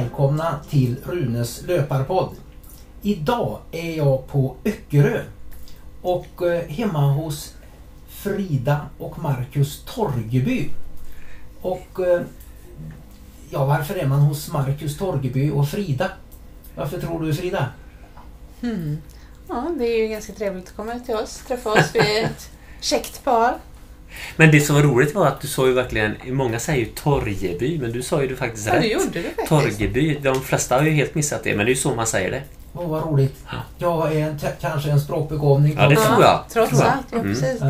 [0.00, 2.34] välkomna till Runes löparpodd.
[3.02, 5.22] Idag är jag på Öckerö
[6.02, 7.54] och eh, hemma hos
[8.08, 10.70] Frida och Marcus Torgeby.
[11.60, 12.22] Och eh,
[13.50, 16.10] ja, varför är man hos Marcus Torgeby och Frida?
[16.76, 17.68] Varför tror du Frida?
[18.62, 18.98] Mm.
[19.48, 21.90] Ja, det är ju ganska trevligt att komma till oss, träffa oss.
[21.94, 23.54] Vi är ett käckt par.
[24.36, 27.78] Men det som var roligt var att du sa ju verkligen, många säger ju Torgeby,
[27.78, 28.82] men du sa ju det faktiskt Ja, rätt.
[28.82, 29.48] det gjorde du faktiskt.
[29.48, 32.30] Torgeby, de flesta har ju helt missat det, men det är ju så man säger
[32.30, 32.42] det.
[32.74, 33.36] Åh, vad roligt.
[33.50, 33.58] Ja.
[33.78, 35.74] Jag är en, kanske en språkbegåvning.
[35.78, 36.44] Ja, det tror jag.
[36.52, 36.92] Trots Tror jag.
[36.92, 37.34] allt, ja Mm.
[37.34, 37.62] precis.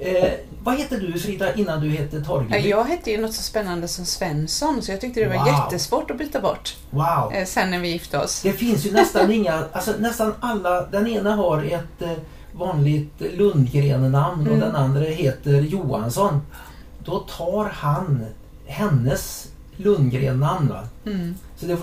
[0.00, 0.30] Eh,
[0.62, 2.68] vad hette du Frida innan du hette Ja, Torgeby?
[2.68, 5.46] Jag hette ju något så spännande som Svensson, så jag tyckte det var Wow.
[5.46, 7.32] jättesvårt att byta bort Wow!
[7.34, 8.42] eh, sen när vi gifte oss.
[8.42, 12.10] Det finns ju nästan inga, alltså nästan alla, den ena har ett eh,
[12.52, 14.60] vanligt Lundgren-namn och Mm.
[14.60, 16.40] den andra heter Johansson.
[17.04, 18.24] Då tar han
[18.66, 20.74] hennes Lundgren-namn.
[21.06, 21.34] Mm.
[21.56, 21.78] Så det,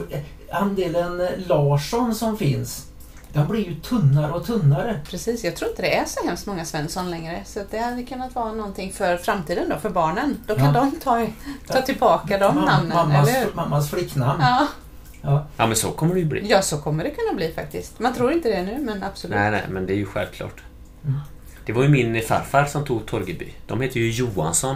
[0.51, 2.85] andelen Larsson som finns,
[3.33, 4.99] den blir ju tunnare och tunnare.
[5.09, 7.41] Precis, jag tror inte det är så hemskt många Svensson längre.
[7.45, 10.37] Så det hade kunnat vara någonting för framtiden då, för barnen.
[10.47, 10.71] Då kan Ja.
[10.71, 11.27] de ta,
[11.67, 13.53] ta tillbaka de Mam- namnen, mammas, eller hur?
[13.55, 14.41] mammas flicknamn.
[14.41, 14.67] Ja.
[15.25, 15.45] Ja.
[15.57, 16.47] Ja, men så kommer det ju bli.
[16.49, 17.99] ja, så kommer det kunna bli faktiskt.
[17.99, 19.35] Man tror inte det nu, men absolut.
[19.35, 20.63] Nej, nej, men det är ju självklart.
[21.03, 21.19] Mm.
[21.65, 23.53] Det var ju min farfar som tog Torgeby.
[23.67, 24.75] De heter ju Johansson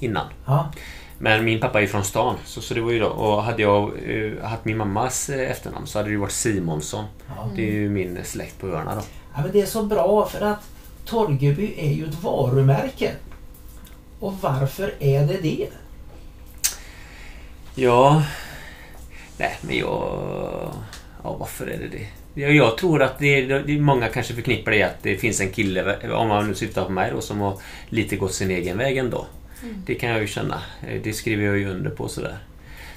[0.00, 0.26] innan.
[0.46, 0.72] Ja.
[1.18, 2.36] Men min pappa är ju från stan.
[2.44, 5.86] Så, så det var ju då, och hade jag eh, haft min mammas eh, efternamn
[5.86, 7.04] så hade det ju varit Simonsson.
[7.28, 7.50] Ja.
[7.56, 9.00] Det är ju min släkt på öarna då.
[9.34, 10.68] Ja, men det är så bra för att
[11.04, 13.12] Torgeby är ju ett varumärke.
[14.20, 15.68] Och varför är det det?
[17.74, 18.22] Ja...
[19.42, 20.72] Nej, men jag...
[21.24, 22.06] Ja, varför är det det?
[22.42, 26.10] Jag, jag tror att det, det, många kanske förknippar det att det finns en kille,
[26.12, 29.26] om man nu syftar på mig då, som har lite gått sin egen väg ändå.
[29.86, 30.62] Det kan jag ju känna.
[30.88, 32.36] Eh, Det skriver jag ju under på sådär.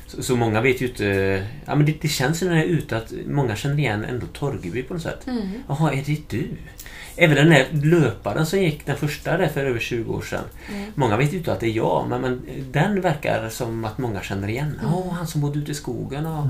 [0.07, 1.05] Så, så många vet ju inte...
[1.65, 4.25] Ja, men det, det känns ju när jag är ute att många känner igen ändå
[4.25, 5.27] Torgeby på något sätt.
[5.27, 5.41] Mm.
[5.67, 6.47] Jaha, är det du?
[7.17, 10.43] Även den där löparen som gick den första där för över 20 år sedan.
[10.71, 10.91] Mm.
[10.95, 14.21] Många vet ju inte att det är jag, men, men den verkar som att många
[14.21, 14.79] känner igen.
[14.83, 16.25] Ja, han som bodde ute i skogen.
[16.25, 16.45] Och...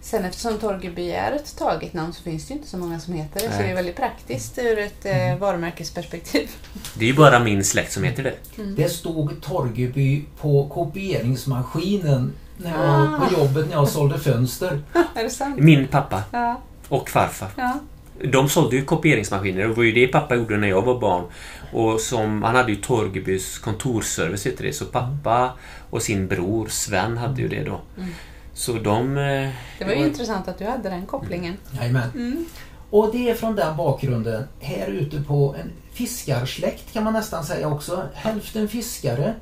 [0.00, 3.14] Sen eftersom Torgeby är ett taget namn så finns det ju inte så många som
[3.14, 3.46] heter det.
[3.52, 3.62] Så Nej.
[3.62, 6.50] det är väldigt praktiskt ur ett eh, varumärkesperspektiv.
[6.98, 8.34] Det är ju bara min släkt som heter det.
[8.76, 13.26] Det stod Torgeby på kopieringsmaskinen när jag Ah.
[13.26, 14.80] på jobbet när jag sålde fönster.
[15.14, 15.56] är det sant?
[15.58, 16.60] Min pappa Ja.
[16.88, 17.48] och farfar.
[17.56, 17.78] ja.
[18.22, 19.60] De sålde ju kopieringsmaskiner.
[19.68, 21.24] Det var ju det pappa gjorde när jag var barn.
[21.72, 24.72] Och som, han hade ju Torgebys kontorsservice heter det.
[24.72, 25.52] Så pappa
[25.90, 27.80] och sin bror Sven hade ju det då.
[27.98, 28.10] Mm.
[28.52, 29.16] Så de...
[29.16, 31.56] eh, Det var ju intressant att du hade den kopplingen.
[31.80, 32.10] Jajamän.
[32.14, 32.44] Mm.
[32.90, 37.68] Och det är från den bakgrunden, här ute på en fiskarsläkt kan man nästan säga
[37.68, 38.02] också.
[38.14, 39.34] Hälften fiskare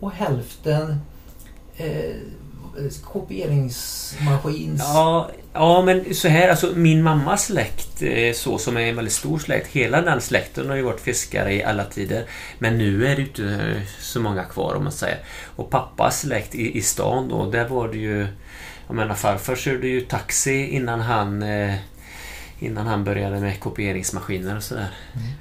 [0.00, 0.96] och hälften
[1.76, 2.14] eh,
[2.78, 4.80] Eh, kopieringsmaskins...
[4.80, 9.14] Ja, ja, men så här, alltså min mammas släkt, eh, så som är en väldigt
[9.14, 12.24] stor släkt, hela den släkten har ju varit fiskare i alla tider.
[12.58, 15.18] Men nu är det ju inte eh, så många kvar om man säger.
[15.56, 18.26] Och pappas släkt i, i stan då, där var det ju...
[18.86, 21.44] Jag menar farfar körde ju taxi innan han...
[22.62, 24.88] Innan han började med kopieringsmaskiner och sådär.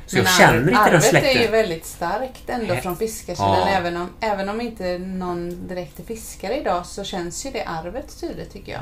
[0.07, 1.41] Så jag Men känner arv- inte den arvet är släkten.
[1.41, 3.59] ju väldigt starkt ändå från fiskarsidan.
[3.59, 3.67] Ja.
[3.67, 8.19] Även, om, även om inte någon direkt är fiskare idag så känns ju det arvet
[8.21, 8.81] tydligt tycker jag.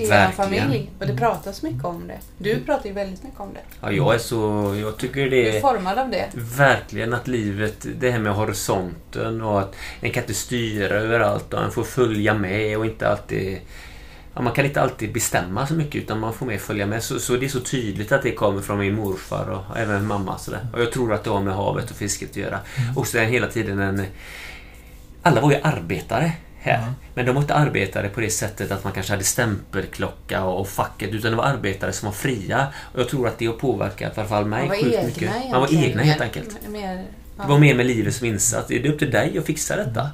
[0.00, 0.32] I er Verkligen.
[0.66, 0.90] familj.
[1.00, 2.18] Och det pratas mycket om det.
[2.38, 3.60] Du pratar ju väldigt mycket om det.
[3.80, 4.74] Ja, jag är så...
[4.80, 5.60] Jag tycker Du det är är...
[5.60, 6.28] formad av det.
[6.34, 11.62] Verkligen att livet, det här med horisonten och att en kan inte styra överallt och
[11.62, 13.58] en får följa med och inte alltid...
[14.34, 17.02] Ja, man kan inte alltid bestämma så mycket utan man får mer följa med.
[17.02, 20.38] Så, så det är så tydligt att det kommer från min morfar och även mamma.
[20.38, 20.66] Sådär.
[20.72, 22.58] Och jag tror att det har med havet och fisket att göra.
[22.96, 24.06] Och sen hela tiden en...
[25.22, 26.92] Alla var ju arbetare här.
[27.14, 30.68] Men de var inte arbetare på det sättet att man kanske hade stämpelklocka och, och
[30.68, 32.66] facket utan det var arbetare som var fria.
[32.92, 35.30] Och jag tror att det har påverkat i alla fall mig sjukt egna mycket.
[35.50, 36.68] Man var egna helt enkelt.
[36.68, 37.04] Mer,
[37.36, 37.42] ja.
[37.42, 38.68] Det var mer med livet som insats.
[38.68, 40.10] Det är upp till dig att fixa detta.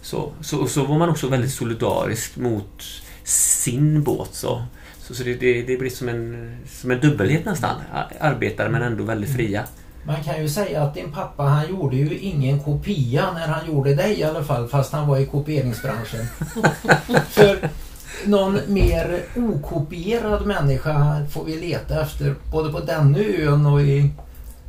[0.00, 2.82] Så, så, så var man också väldigt solidarisk mot
[3.24, 4.34] sin båt.
[4.34, 4.62] Så,
[4.98, 7.76] så, så det, det, det blir som en, som en dubbelhet nästan.
[8.20, 9.64] Arbetare men ändå väldigt fria.
[10.06, 13.94] Man kan ju säga att din pappa han gjorde ju ingen kopia när han gjorde
[13.94, 16.26] dig i alla fall fast han var i kopieringsbranschen.
[17.28, 17.68] För
[18.24, 23.98] någon mer okopierad människa får vi leta efter både på den ön och i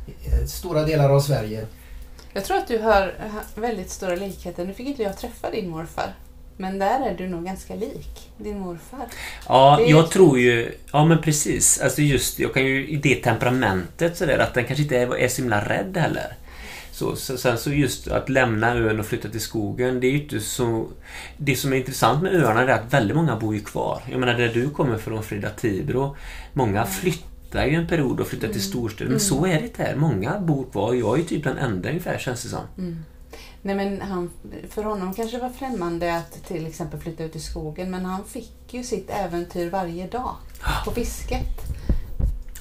[0.06, 1.66] eh, stora delar av Sverige.
[2.32, 4.64] Jag tror att du har har väldigt stora likheter.
[4.64, 6.14] Nu fick inte jag träffa din morfar.
[6.56, 9.06] Men där är du nog ganska lik din morfar.
[9.48, 10.12] Ja, jag fint.
[10.12, 10.72] tror ju...
[10.92, 11.80] Ja, men precis.
[11.80, 15.28] Alltså just, jag kan ju i det temperamentet sådär att den kanske inte är, är
[15.28, 16.36] så himla rädd heller.
[16.92, 20.22] Så, så, sen så just att lämna ön och flytta till skogen, det är ju
[20.22, 20.88] inte så...
[21.36, 24.02] Det som är intressant med öarna är att väldigt många bor ju kvar.
[24.10, 26.16] Jag menar där du kommer från, Frida Tibro.
[26.52, 29.10] Många flyttar ju en period och flyttar till storstäder.
[29.10, 29.96] Men så är det inte här.
[29.96, 30.94] Många bor kvar.
[30.94, 32.64] Jag är ju typ den enda ungefär, känns det som.
[33.66, 34.30] Nej, men han,
[34.70, 38.24] för honom kanske det var främmande att till exempel flytta ut i skogen men han
[38.24, 40.34] fick ju sitt äventyr varje dag
[40.84, 41.46] på fisket.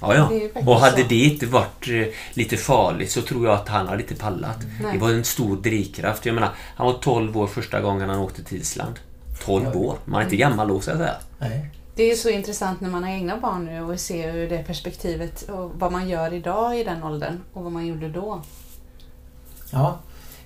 [0.02, 0.30] Ja, ja.
[0.66, 1.08] Och hade så.
[1.08, 4.58] det inte varit eh, lite farligt så tror jag att han hade inte pallat.
[4.82, 4.94] Nej.
[4.94, 6.26] Det var en stor drivkraft.
[6.26, 9.00] Jag menar, han var 12 år första gången han åkte till Island.
[9.46, 9.78] 12 Oj.
[9.78, 9.98] år.
[10.06, 11.16] Man är inte gammal då, så att säga.
[11.40, 11.70] Nej.
[11.96, 14.64] Det är ju så intressant när man har egna barn nu och ser ur det
[14.64, 18.42] perspektivet och vad man gör idag i den åldern och vad man gjorde då.
[19.72, 20.00] Ja.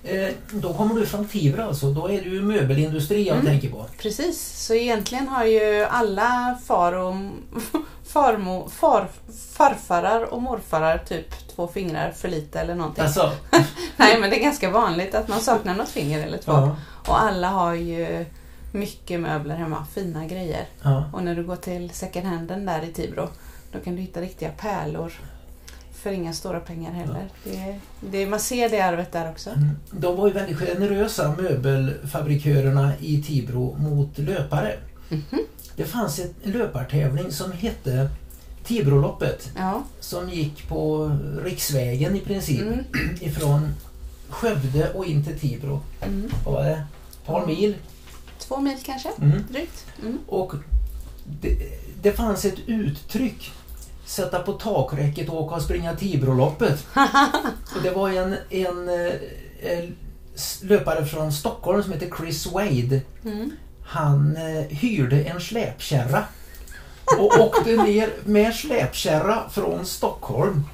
[0.04, 1.90] Eh, då kommer du från Tibro alltså.
[1.92, 3.46] Då är det ju möbelindustri jag Mm.
[3.46, 3.86] tänker på.
[3.98, 7.14] Precis, så egentligen har ju alla far och
[8.06, 9.08] farmo, far,
[9.52, 13.04] farfarar och morfarar typ två fingrar för lite eller någonting.
[13.04, 13.32] Alltså,
[13.96, 16.52] Nej men det är ganska vanligt att man saknar något finger eller två.
[16.52, 16.76] ja,
[17.08, 18.24] Och alla har ju
[18.72, 20.64] mycket möbler hemma, fina grejer.
[20.82, 21.04] ja.
[21.12, 23.28] Och när du går till second handen där i Tibro,
[23.72, 25.12] då kan du hitta riktiga pärlor.
[26.02, 27.28] För inga stora pengar heller.
[27.44, 27.80] Det,
[28.10, 29.50] det, man ser det arvet där också.
[29.50, 29.68] Mm.
[29.90, 34.76] De var ju väldigt generösa möbelfabrikörerna i Tibro mot löpare.
[35.08, 35.40] Mhm.
[35.76, 38.10] Det fanns ett- en löpartävling som hette
[38.64, 39.82] Tibroloppet Ja.
[40.00, 41.10] som gick på
[41.44, 42.84] riksvägen i princip Mm.
[43.20, 43.74] ifrån
[44.28, 45.80] Skövde och in till Tibro.
[46.02, 46.30] Mm.
[46.44, 46.70] Vad var det?
[46.70, 47.74] Ett par mil.
[48.38, 49.42] Två mil kanske, Mm.
[49.50, 49.86] drygt.
[50.02, 50.18] Mm.
[50.26, 50.52] Och
[51.40, 51.58] det,
[52.02, 53.50] det fanns ett uttryck
[54.10, 56.86] Sätta på takräcket och åka och springa Tibroloppet.
[57.76, 59.12] och det var en, en eh,
[59.60, 59.88] eh,
[60.62, 63.00] löpare från Stockholm som heter Chris Wade.
[63.24, 63.50] Mm.
[63.84, 66.24] Han eh, hyrde en släpkärra
[67.18, 70.64] och åkte ner med släpkärra från Stockholm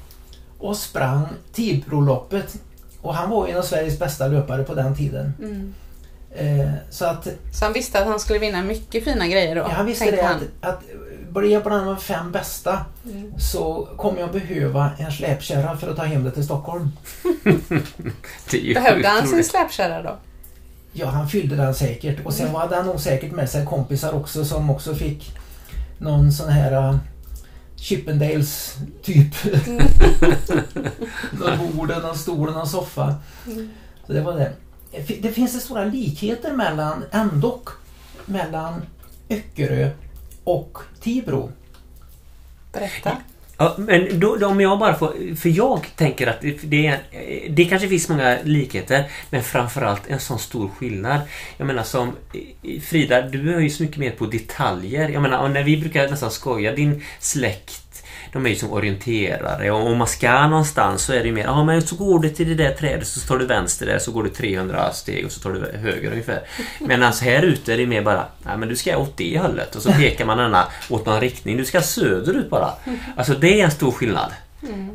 [0.57, 2.55] och sprang Tibroloppet.
[3.01, 5.33] Och han var en av Sveriges bästa löpare på den tiden.
[5.39, 5.73] Mm.
[6.35, 9.61] Eh, så att Så han visste att han skulle vinna mycket fina grejer då?
[9.61, 10.83] Ja, han visste det att, att
[11.29, 13.39] blir jag bland de fem bästa Mm.
[13.39, 16.91] så kommer jag behöva en släpkärra för att ta hem det till Stockholm.
[18.51, 20.17] Det Behövde han sin släpkärra då?
[20.93, 22.25] Ja, han fyllde den säkert.
[22.25, 25.37] Och sen hade han nog säkert med sig kompisar också som också fick
[25.97, 26.97] någon sån här uh,
[27.75, 29.33] Chippendales typ.
[31.31, 33.15] någon bord, någon stol, någon soffa.
[33.47, 33.69] Mm.
[34.07, 34.53] Så det var det.
[35.21, 37.59] Det finns det stora likheter mellan, ändå,
[38.25, 38.81] mellan
[39.29, 39.89] Öckerö
[40.47, 41.51] och Tibro.
[42.73, 43.17] Berätta.
[43.57, 45.35] Ja, men då, då, om jag bara får...
[45.35, 46.99] För jag tänker att det, det, är,
[47.49, 51.19] det kanske finns många likheter, men framförallt en sån stor skillnad.
[51.57, 52.11] Jag menar som
[52.81, 55.09] Frida, du är ju så mycket mer på detaljer.
[55.09, 57.86] Jag menar, när vi brukar nästan skoja, din släkt
[58.33, 61.43] de är ju som orienterare och om man ska någonstans så är det ju mer,
[61.43, 64.11] ja men så går du till det där trädet så tar du vänster där så
[64.11, 66.41] går du 300 steg och så tar du höger ungefär.
[66.79, 69.75] Men alltså här ute är det mer bara, nej men du ska åt det hållet
[69.75, 71.57] och så pekar man denna åt någon riktning.
[71.57, 72.73] Du ska söderut bara.
[73.17, 74.31] Alltså det är en stor skillnad.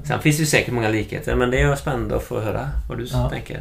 [0.05, 2.99] Sen finns det ju säkert många likheter men det är spännande att få höra vad
[2.99, 3.29] du Ja.
[3.31, 3.61] tänker.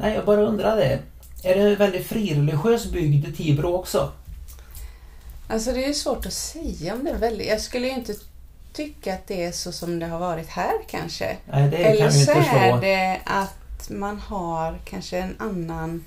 [0.00, 0.98] Nej, jag bara undrar det.
[1.42, 4.12] Är det en väldigt frireligiös bygd i Tibro också?
[5.48, 7.48] Alltså det är svårt att säga om det är väldigt...
[7.48, 8.14] Jag skulle ju inte
[8.84, 11.36] tycka att det är så som det har varit här kanske.
[11.52, 12.78] Nej, Eller kan så är förstå.
[12.80, 16.04] det att man har kanske en annan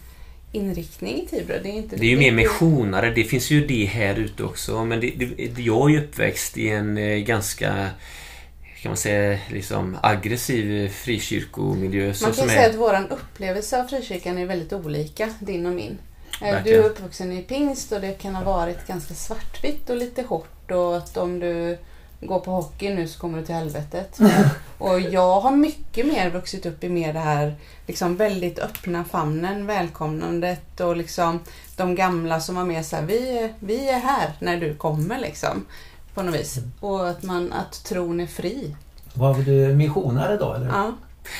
[0.51, 1.55] inriktning i Tibro.
[1.63, 4.85] Det är, inte Det är ju mer missionare, det finns ju det här ute också.
[4.85, 7.89] Men det, det, jag är ju uppväxt i en eh, ganska
[8.81, 12.05] kan man säga, liksom aggressiv frikyrkomiljö.
[12.05, 15.65] Man kan som ju är- säga att vår upplevelse av frikyrkan är väldigt olika, din
[15.65, 15.97] och min.
[16.41, 16.79] Eh, Du Verkligen.
[16.79, 20.97] är uppvuxen i pingst och det kan ha varit ganska svartvitt och lite hårt och
[20.97, 21.77] att om du
[22.21, 24.19] går på hockey nu så kommer du till helvetet.
[24.77, 27.55] och jag har mycket mer vuxit upp i mer det här
[27.87, 31.39] liksom väldigt öppna famnen, välkomnandet och liksom
[31.77, 35.19] de gamla som var med så här, vi, är- vi är här när du kommer
[35.19, 35.65] liksom.
[36.13, 36.57] På något vis.
[36.79, 38.75] Och att, man, att tron är fri.
[39.13, 40.67] Var du missionare då eller?
[40.67, 40.91] Ja.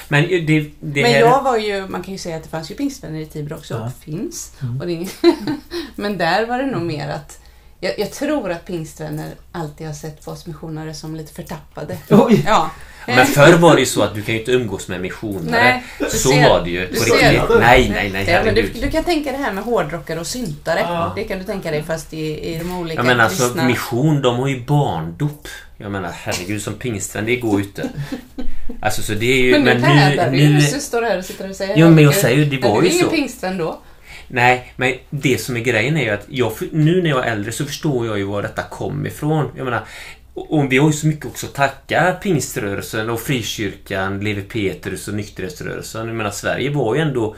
[0.07, 1.19] Men ju det, det Men här...
[1.19, 3.73] jag var ju, man kan ju säga att det fanns ju pingstvänner i Tibro också.
[3.73, 3.91] Ja.
[3.99, 4.51] Finns.
[4.61, 4.81] Mm.
[4.81, 5.07] Och det,
[5.95, 7.40] men där var det nog mer att
[7.81, 11.97] jag, jag tror att pingstvänner alltid har sett på oss missionare som lite förtappade.
[12.09, 12.43] Oj!
[12.45, 12.71] Ja.
[13.07, 15.51] Men förr var det ju så att du kan ju inte umgås med missionare.
[15.51, 16.87] Nej, du så ser- var det ju.
[16.87, 17.59] du På riktigt.
[17.59, 20.79] Nej, nej, nej, Ja, men du, du kan tänka det här med hårdrockare och syntare.
[20.79, 21.13] Ja.
[21.15, 23.63] Det kan du tänka dig fast i, i de olika Jag menar alltså kristna...
[23.63, 25.47] mission, de har ju barndop.
[25.77, 27.89] Jag menar herregud som pingstvän, det går ju inte.
[28.81, 29.51] Alltså så det är ju...
[29.51, 31.89] Men nu nu, du nu, ju, så står du här och sitter och säger Jo,
[31.89, 33.05] men jag säger ju, det Men var du ju är så.
[33.05, 33.79] ingen pingstvän då.
[34.33, 37.51] Nej, men det som är grejen är ju att jag, nu när jag är äldre
[37.51, 39.51] så förstår jag ju var detta kom ifrån.
[39.57, 39.85] Jag menar,
[40.33, 45.13] och, vi har ju så mycket också att tacka pingströrelsen och frikyrkan, Lewi Petrus och
[45.13, 46.07] nykterhetsrörelsen.
[46.07, 47.35] Jag menar Sverige var ju ändå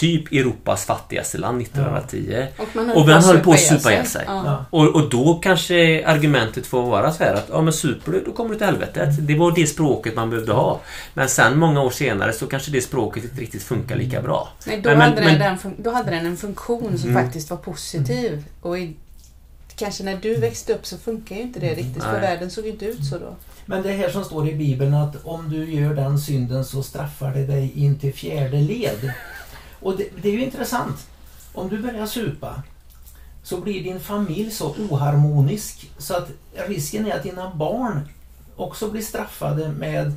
[0.00, 2.46] typ Europas fattigaste land 1910.
[2.58, 4.24] Och man Och man höll på att supa ihjäl sig.
[4.26, 4.42] Ja.
[4.46, 4.64] Ja.
[4.70, 8.32] Och, och då kanske argumentet får vara så här att ja men super du, då
[8.32, 9.08] kommer du till helvetet.
[9.26, 10.80] Det var det språket man behövde ha.
[11.14, 14.48] Men sen många år senare så kanske det språket inte riktigt funkar lika bra.
[14.66, 17.22] Nej, då, Men- men- hade men- den, fun- då hade den en funktion som Mm.
[17.24, 18.44] faktiskt var positiv.
[18.60, 18.92] Och i,
[19.76, 22.20] kanske när du växte upp så funkar ju inte det riktigt för Nej.
[22.20, 23.36] världen såg ju inte ut så då.
[23.68, 27.30] Men det här som står i Bibeln att om du gör den synden så straffar
[27.34, 29.12] det dig in till fjärde led.
[29.86, 31.06] Och det, det är ju intressant.
[31.52, 32.62] Om du börjar supa
[33.42, 36.30] så blir din familj så oharmonisk så att
[36.68, 38.08] risken är att dina barn
[38.56, 40.12] också blir straffade med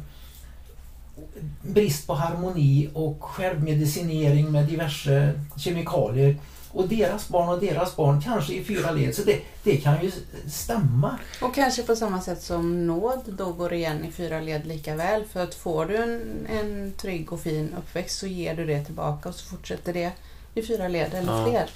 [1.62, 6.38] brist på harmoni och självmedicinering med diverse kemikalier.
[6.72, 9.16] Och deras barn och deras barn kanske i fyra led.
[9.16, 10.12] Så det, det kan ju
[10.52, 11.18] stämma.
[11.42, 15.24] Och kanske på samma sätt som nåd då går igen i fyra led lika väl.
[15.26, 19.30] För att får du en, en trygg och fin uppväxt så ger du det tillbaka
[19.30, 20.12] och så fortsätter det
[20.56, 21.46] i fyra led eller Ja.
[21.50, 21.70] fler.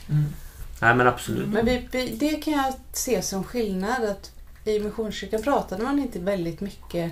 [0.82, 1.48] Nej men absolut.
[1.50, 4.32] Men vi, vi, det kan jag se som skillnad att
[4.66, 7.12] i Missionskyrkan pratade man inte väldigt mycket,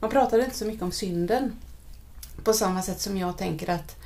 [0.00, 1.52] man pratade inte så mycket om synden.
[2.44, 3.96] På samma sätt som jag tänker att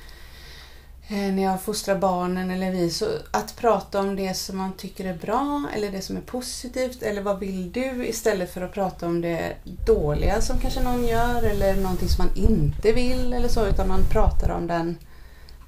[1.09, 5.13] när jag fostrar barnen eller vi, så att prata om det som man tycker är
[5.13, 9.21] bra eller det som är positivt eller vad vill du istället för att prata om
[9.21, 9.53] det
[9.85, 14.03] dåliga som kanske någon gör eller någonting som man inte vill eller så utan man
[14.11, 14.97] pratar om den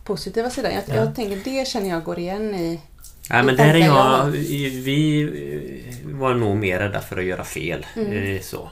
[0.04, 0.74] positiva sidan.
[0.74, 0.96] Jag, Ja.
[0.96, 2.80] jag tänker det känner jag går igen i
[3.30, 4.26] Nej men där är jag...
[4.26, 5.22] Vi
[6.04, 7.86] eh, var nog mer rädda för att göra fel.
[7.96, 8.36] Mm.
[8.36, 8.70] eh, Så.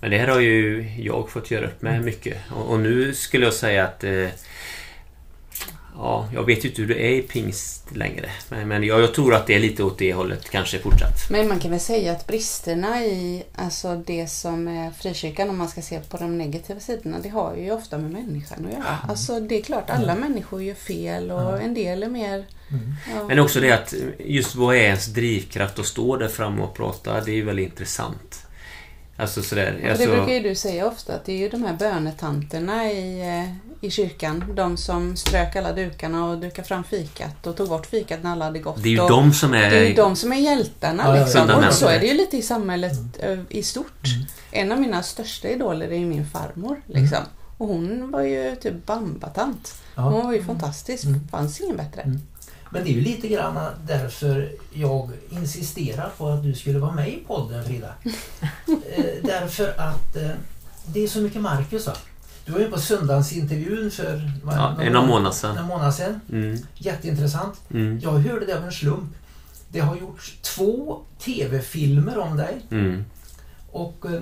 [0.00, 2.36] Men det här har ju jag fått göra upp med mycket.
[2.50, 4.04] Och, och nu skulle jag säga att...
[4.04, 4.28] eh,
[5.96, 8.30] Ja, jag vet ju inte hur det är i pingst längre.
[8.48, 11.30] Men, men jag, jag tror att det är lite åt det hållet kanske fortsatt.
[11.30, 15.68] Men man kan väl säga att bristerna i alltså det som är frikyrkan, om man
[15.68, 18.98] ska se på de negativa sidorna, det har ju ofta med människan att göra.
[19.08, 21.58] Alltså det är klart, alla människor gör fel och Ja.
[21.60, 22.44] en del är mer...
[22.70, 22.94] Mm.
[23.16, 23.24] Ja.
[23.28, 27.20] Men också det att just vad är ens drivkraft att stå där framme och prata,
[27.20, 28.43] det är ju väldigt intressant.
[29.16, 29.80] Alltså sådär...
[29.82, 32.92] Och Alltså, det brukar ju du säga ofta, att det är ju de här bönetanterna
[32.92, 37.68] i, eh, i kyrkan, de som strök alla dukarna och dukade fram fikat och tog
[37.68, 38.82] bort fikat när alla hade gått.
[38.82, 39.70] det är ju och, de som är...
[39.70, 41.02] det är ju de som är hjältarna.
[41.06, 41.50] Ja, liksom.
[41.50, 44.06] Och så är det ju lite i samhället eh, i stort.
[44.14, 44.26] Mm.
[44.50, 46.80] En av mina största idoler är ju min farmor.
[46.86, 47.18] Liksom.
[47.58, 49.74] Och hon var ju typ bambatant.
[49.94, 50.02] Ja.
[50.02, 51.04] Hon var ju fantastisk.
[51.04, 51.28] Mm.
[51.30, 52.18] fanns ingen bättre.
[52.74, 57.08] Men det är ju lite grann därför jag insisterar på att du skulle vara med
[57.08, 57.94] i podden Frida.
[58.06, 60.30] eh, därför att eh,
[60.86, 61.92] det är så mycket Marcus va?
[62.46, 65.58] Du var ju på söndagsintervjun för Ja, en av månader sedan.
[65.58, 66.20] en månad sedan.
[66.32, 67.60] Mm, Jätteintressant.
[67.70, 69.14] mm, Jag hörde det av en slump.
[69.68, 72.60] Det har gjorts två TV-filmer om dig.
[72.70, 73.04] mm.
[73.72, 74.20] Och eh,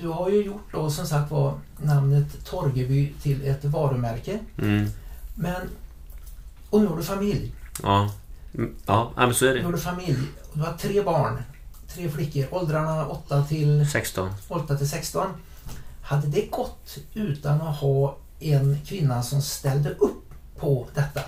[0.00, 4.38] du har ju gjort då som sagt var namnet Torgeby till ett varumärke.
[4.58, 4.86] Mm.
[5.34, 5.60] Men,
[6.70, 7.52] och nu har du familj.
[7.82, 8.10] Ja.
[8.54, 9.62] Mm, Ja, ja, men så är det.
[9.72, 10.18] du familj.
[10.52, 11.42] Du har tre barn.
[11.94, 12.44] Tre flickor.
[12.50, 14.30] Åldrarna 8 till, 16.
[14.48, 15.26] 8 till 16.
[16.02, 20.24] Hade det gått utan att ha en kvinna som ställde upp
[20.58, 21.20] på detta?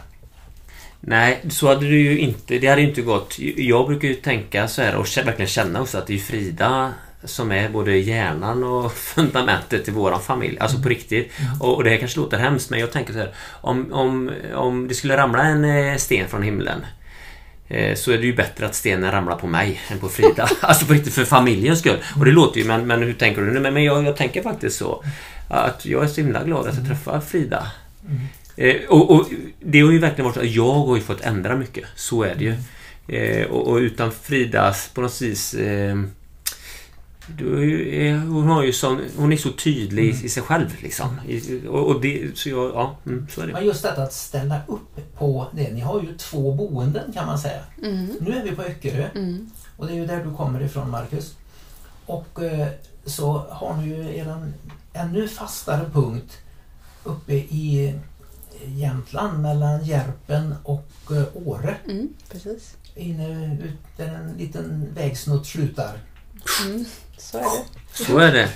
[1.00, 2.59] Nej, så hade det ju inte.
[2.59, 3.38] Det hade inte gått.
[3.57, 6.92] Jag brukar ju tänka så här och verkligen känna också att det är Frida
[7.25, 10.59] som är både hjärnan och fundamentet i våran familj.
[10.59, 11.33] Alltså på riktigt.
[11.61, 13.35] Och, och det här kanske låter hemskt men jag tänker så här.
[13.61, 16.87] Om, om, om det skulle ramla en eh, sten från himlen
[17.69, 20.49] eh, så är det ju bättre att stenen ramlar på mig än på Frida.
[20.61, 21.99] alltså på riktigt för familjens skull.
[22.19, 23.61] Och det låter ju, men, men hur tänker du nu?
[23.61, 25.05] Men, men jag, jag tänker faktiskt så.
[25.49, 27.67] Att jag är så himla glad att jag träffar Frida.
[28.57, 29.27] Eh, och, och
[29.61, 31.85] det har ju verkligen varit så att jag har ju fått ändra mycket.
[31.97, 32.55] Så är det ju.
[33.17, 35.55] Eh, och, och utan Fridas på något vis...
[35.55, 35.97] Eh,
[37.39, 41.21] är hon, har ju sån, hon är så tydlig i, i sig själv liksom.
[41.29, 43.53] I, och, och det, så jag, ja, mm, så är det.
[43.53, 45.73] Men just detta att ställa upp på det.
[45.73, 47.61] Ni har ju två boenden kan man säga.
[47.83, 48.07] Mm.
[48.21, 49.51] Nu är vi på Öckerö Mm.
[49.77, 51.35] och det är ju där du kommer ifrån Marcus.
[52.07, 52.69] Och eh,
[53.05, 54.53] så har ni ju er
[54.93, 56.39] ännu fastare punkt
[57.05, 57.95] uppe i
[58.67, 61.77] Jämtland mellan Järpen och eh, Åre.
[61.85, 62.09] Mm.
[62.33, 62.77] Precis.
[62.95, 65.99] Inne ut där en liten vägsnutt slutar.
[67.21, 68.05] Så är det.
[68.05, 68.49] Så är det.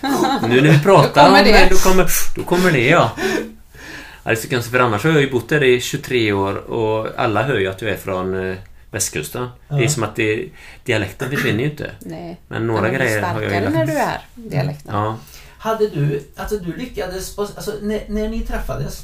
[0.48, 1.68] Nu när vi pratar Då kommer om det.
[1.70, 2.06] då kommer,
[2.36, 3.10] då kommer det ja.
[3.16, 6.56] Ja, det är så konstigt, för annars har jag ju bott där i 23 år
[6.56, 8.56] och alla hör ju att du är från eh,
[8.90, 9.48] västkusten.
[9.68, 9.88] Det är Ja.
[9.88, 10.48] som att det,
[10.84, 11.90] dialekten försvinner ju inte.
[12.00, 12.40] Nej.
[12.48, 14.22] Men några blir grejer har jag ju starkare när lagt.
[14.36, 14.94] du är dialekten.
[14.94, 15.16] Ja.
[15.58, 19.02] Hade du, alltså du lyckades, på, alltså när, när ni träffades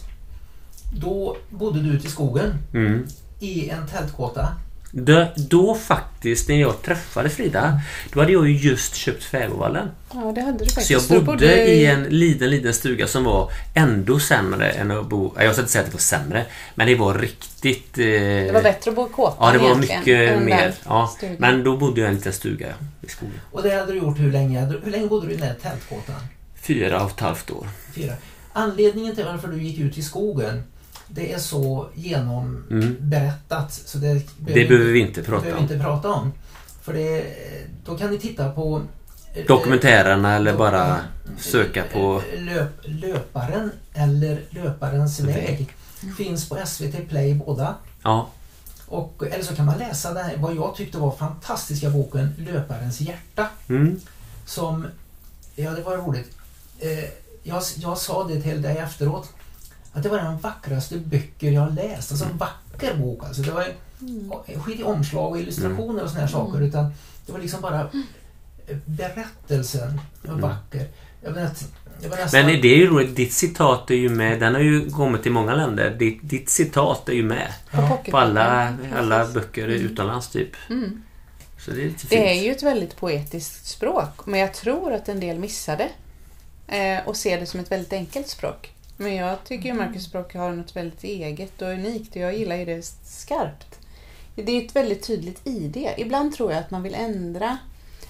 [0.93, 3.07] då bodde du ute i skogen Mm.
[3.41, 4.49] i en tältkåta
[4.93, 7.81] Då, då faktiskt, när jag träffade Frida,
[8.13, 9.89] då hade jag ju just köpt Fäbodvallen.
[10.15, 10.87] Ja, det hade du faktiskt.
[10.87, 15.07] Så jag Du bodde i en liten, liten stuga som var ändå sämre än att
[15.09, 15.33] bo...
[15.37, 17.99] Jag ska inte säga att det var sämre, men det var riktigt...
[17.99, 20.75] Eh, Det var bättre att bo i kåtan Ja, det var mycket mer.
[20.85, 21.37] Ja, stugan.
[21.39, 22.69] men då bodde jag i en liten stuga
[23.03, 23.41] i skogen.
[23.51, 24.67] Och det hade du gjort hur länge?
[24.85, 26.21] Hur länge bodde du i den här tältkåtan?
[26.63, 27.69] Fyra och ett halvt år.
[27.95, 28.13] Fyra.
[28.53, 30.63] Anledningen till varför du gick ut i skogen
[31.15, 34.23] det är så genomberättat så det, Mm.
[34.37, 35.63] Det behöver vi inte prata behöver om.
[35.63, 36.33] inte prata om.
[36.83, 37.25] För det,
[37.85, 38.83] då kan ni titta på
[39.35, 40.97] eh, Dokumentärerna eller eh, bara eh,
[41.39, 42.23] söka på...
[42.39, 45.35] löp, Löparen eller Löparens väg.
[45.37, 45.75] Väg.
[46.17, 47.75] Finns på SVT Play båda.
[48.03, 48.29] Ja,
[48.87, 53.01] Och, eller så kan man läsa den här, vad jag tyckte var fantastiska boken Löparens
[53.01, 53.49] hjärta.
[53.69, 54.01] mm.
[54.47, 54.87] Som,
[55.55, 56.37] ja det var roligt.
[56.79, 57.05] Eh,
[57.43, 59.29] jag, jag sa det till dig efteråt.
[59.93, 62.11] Att det var den vackraste böcker jag läst.
[62.13, 63.43] Alltså en vacker bok alltså.
[63.43, 63.67] Det var
[64.61, 66.61] skit i omslag och illustrationer och såna här saker.
[66.61, 66.93] Utan
[67.27, 67.81] det var liksom bara
[68.67, 70.41] eh, berättelsen var Mm.
[70.41, 70.89] vacker.
[71.23, 71.65] Jag vet,
[72.03, 74.41] jag Men det är ju roligt, ditt citat är ju med.
[74.41, 75.91] Den har ju kommit till många länder.
[75.91, 77.53] Ditt, ditt citat är ju med.
[77.71, 80.51] ja, På alla, alla böcker utomlands typ.
[80.71, 81.03] Mm.
[81.59, 82.11] Så det är lite fint.
[82.11, 85.89] Det är ju ett väldigt poetiskt språk, men jag tror att en del missar det.
[86.77, 88.73] Eh, och ser det som ett väldigt enkelt språk.
[89.01, 92.57] Men jag tycker ju Marcus språk har något väldigt eget och unikt och jag gillar
[92.57, 93.79] ju det skarpt.
[94.35, 95.89] Det är ett väldigt tydligt ID.
[95.97, 97.59] Ibland tror jag att man vill ändra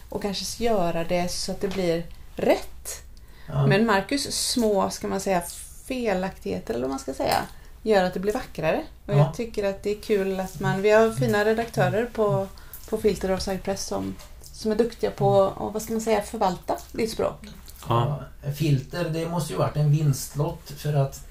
[0.08, 2.06] och kanske göra det så att det blir
[2.36, 3.02] rätt.
[3.48, 3.66] ja.
[3.66, 5.42] Men Marcus små, ska man säga,
[5.86, 7.42] felaktigheter eller vad man ska säga,
[7.82, 8.82] gör att det blir vackrare.
[9.06, 9.18] Och Ja.
[9.18, 12.46] jag tycker att det är kul att man, vi har fina redaktörer på,
[12.88, 16.76] på Filter och Cypress som, som är duktiga på att, vad ska man säga, förvalta
[16.92, 17.46] ditt språk.
[17.88, 18.20] Ja.
[18.42, 21.26] Ja, Filter, det måste ju varit en vinstlott för att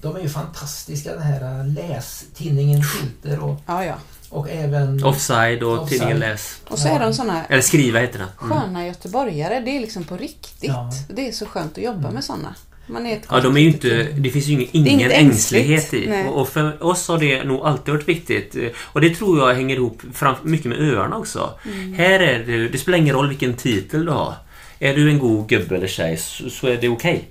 [0.00, 3.94] de är ju fantastiska den här lästidningen Filter och, Ja, ja.
[4.28, 5.04] och även...
[5.04, 5.88] Offside och Offside.
[5.88, 6.60] tidningen Läs.
[6.68, 8.28] Och så är de såna Eller skriva heter den.
[8.42, 8.60] Mm.
[8.60, 9.60] sköna göteborgare.
[9.60, 10.70] Det är liksom på riktigt.
[10.70, 10.90] Ja.
[11.08, 12.54] Det är så skönt att jobba med såna.
[12.86, 14.02] Man är ett Ja, de är ju inte...
[14.02, 16.06] Det finns ju ingen, ingen ängslighet i.
[16.08, 16.28] Nej.
[16.28, 18.56] Och, och för oss har det nog alltid varit viktigt.
[18.82, 21.50] Och det tror jag hänger ihop fram, mycket med öarna också.
[21.64, 21.94] Mm.
[21.94, 22.68] Här är det...
[22.68, 24.34] Det spelar ingen roll vilken titel du har.
[24.82, 27.24] Är du en god gubbe eller tjej så, så är det okej.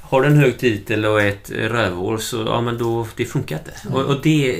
[0.00, 3.70] Har du en hög titel och ett rövhål så ja men då det funkar inte.
[3.94, 4.52] Och, och det,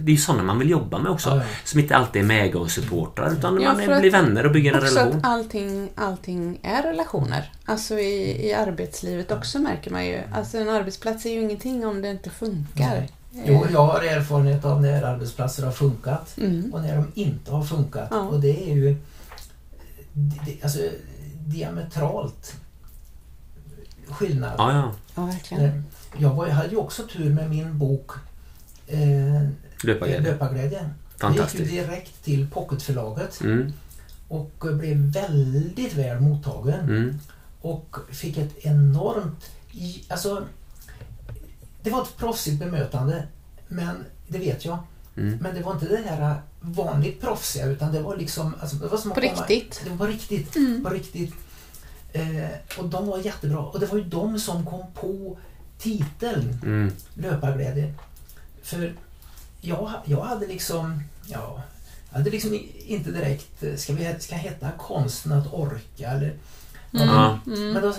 [0.00, 1.30] det är ju sådana man vill jobba med också.
[1.30, 1.42] Ja.
[1.64, 4.78] Som inte alltid är mega och supportrar utan Ja, man blir vänner och bygger en
[4.78, 5.18] Också relation.
[5.18, 7.52] att allting, allting är relationer.
[7.64, 10.20] Alltså i, i arbetslivet också märker man ju.
[10.34, 12.88] Alltså en arbetsplats är ju ingenting om det inte funkar.
[13.30, 13.44] Nej.
[13.46, 16.74] Jo, jag har erfarenhet av när arbetsplatser har funkat Mm.
[16.74, 18.08] och när de inte har funkat.
[18.10, 18.20] Ja.
[18.20, 18.96] Och det är ju
[20.12, 20.78] det, det, alltså,
[21.46, 22.54] diametralt
[24.08, 24.54] skillnad.
[24.58, 24.92] Ja, ja.
[25.14, 25.64] Ja, verkligen.
[25.64, 25.80] Eh,
[26.18, 28.10] Jag, var, jag hade ju också tur med min bok
[28.86, 29.00] eh,
[29.84, 30.20] Löparglädje.
[30.32, 30.78] Löparglädje.
[30.78, 31.72] Jag gick Fantastiskt.
[31.72, 33.72] ju direkt till Pocketförlaget Mm,
[34.28, 36.80] och blev väldigt väl mottagen.
[36.80, 37.18] mm.
[37.60, 39.50] Och fick ett enormt...
[40.08, 40.44] Alltså,
[41.82, 43.26] det var ett proffsigt bemötande,
[43.68, 44.78] men det vet jag.
[45.16, 45.38] Mm.
[45.40, 48.54] Men det var inte det här vanligt proffsiga utan det var liksom...
[48.60, 49.80] Alltså, det var som På komma- riktigt.
[49.84, 50.56] Det var på riktigt.
[50.56, 50.84] Mm.
[50.84, 51.34] På riktigt.
[52.12, 52.48] Eh,
[52.78, 53.58] och de var jättebra.
[53.58, 55.36] Och det var ju de som kom på
[55.78, 56.92] titeln Mm.
[57.14, 57.94] Löparglädje.
[58.62, 58.94] För
[59.60, 61.02] jag, jag hade liksom...
[61.26, 61.62] Ja,
[62.10, 63.62] jag hade liksom inte direkt...
[63.62, 66.34] eh, Ska vi ska heta konsten att orka eller...
[66.94, 67.08] Mm.
[67.08, 67.38] Ja.
[67.44, 67.82] Men Mm.
[67.82, 67.94] då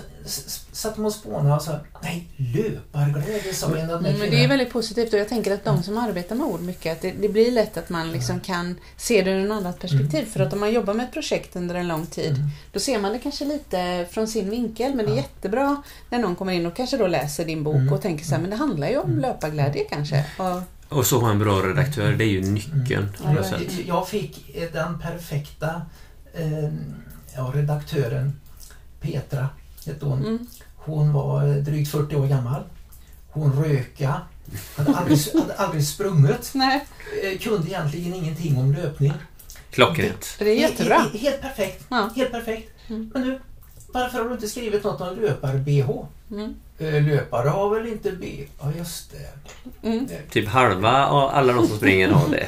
[0.72, 4.48] satt de och spånade och sa Nej, löparglädje sa en av Mm, Men det är
[4.48, 7.30] väldigt positivt och jag tänker att de som arbetar med ord mycket, att det, det
[7.30, 10.26] blir lätt att man liksom kan se det ur ett annat perspektiv.
[10.26, 12.50] För att om man jobbar med ett projekt under en lång tid, Mm.
[12.72, 14.96] då ser man det kanske lite från sin vinkel.
[14.96, 17.94] Men det är jättebra när någon kommer in och kanske då läser din bok Mm.
[17.94, 20.26] och tänker så här, men det handlar ju om löparglädje kanske.
[20.38, 23.08] Och, Och så ha en bra redaktör, det är ju nyckeln.
[23.44, 23.62] Sätt.
[23.88, 25.82] Jag fick den perfekta
[26.34, 26.70] eh,
[27.36, 28.40] ja, redaktören
[29.06, 29.50] Petra
[29.86, 30.20] hette hon.
[30.26, 32.62] mm, Hon var eh, drygt 40 år gammal.
[33.30, 34.22] Hon röka,
[34.78, 36.86] hade aldrig, hade aldrig sprungit, nej,
[37.24, 39.14] eh, kunde egentligen ingenting om löpning.
[39.72, 40.36] Klockrent.
[40.40, 40.98] det är jättebra.
[41.00, 41.86] Helt, helt perfekt.
[41.90, 42.10] Ja.
[42.16, 42.72] Helt perfekt.
[42.88, 43.12] Mm.
[43.14, 43.40] Men du,
[43.88, 46.06] varför har du inte skrivit något om löpar-bh?
[46.32, 48.48] Mm, Eh, Löpare har väl inte B?
[48.62, 49.88] Ja, just det.
[49.88, 52.48] mm, Typ halva av alla de som springer har det.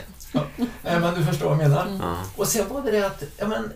[0.83, 1.85] Eh, Men du förstår vad jag menar.
[1.87, 1.97] Mm.
[2.01, 2.17] Ja.
[2.35, 3.71] Och sen var det det att, ja men,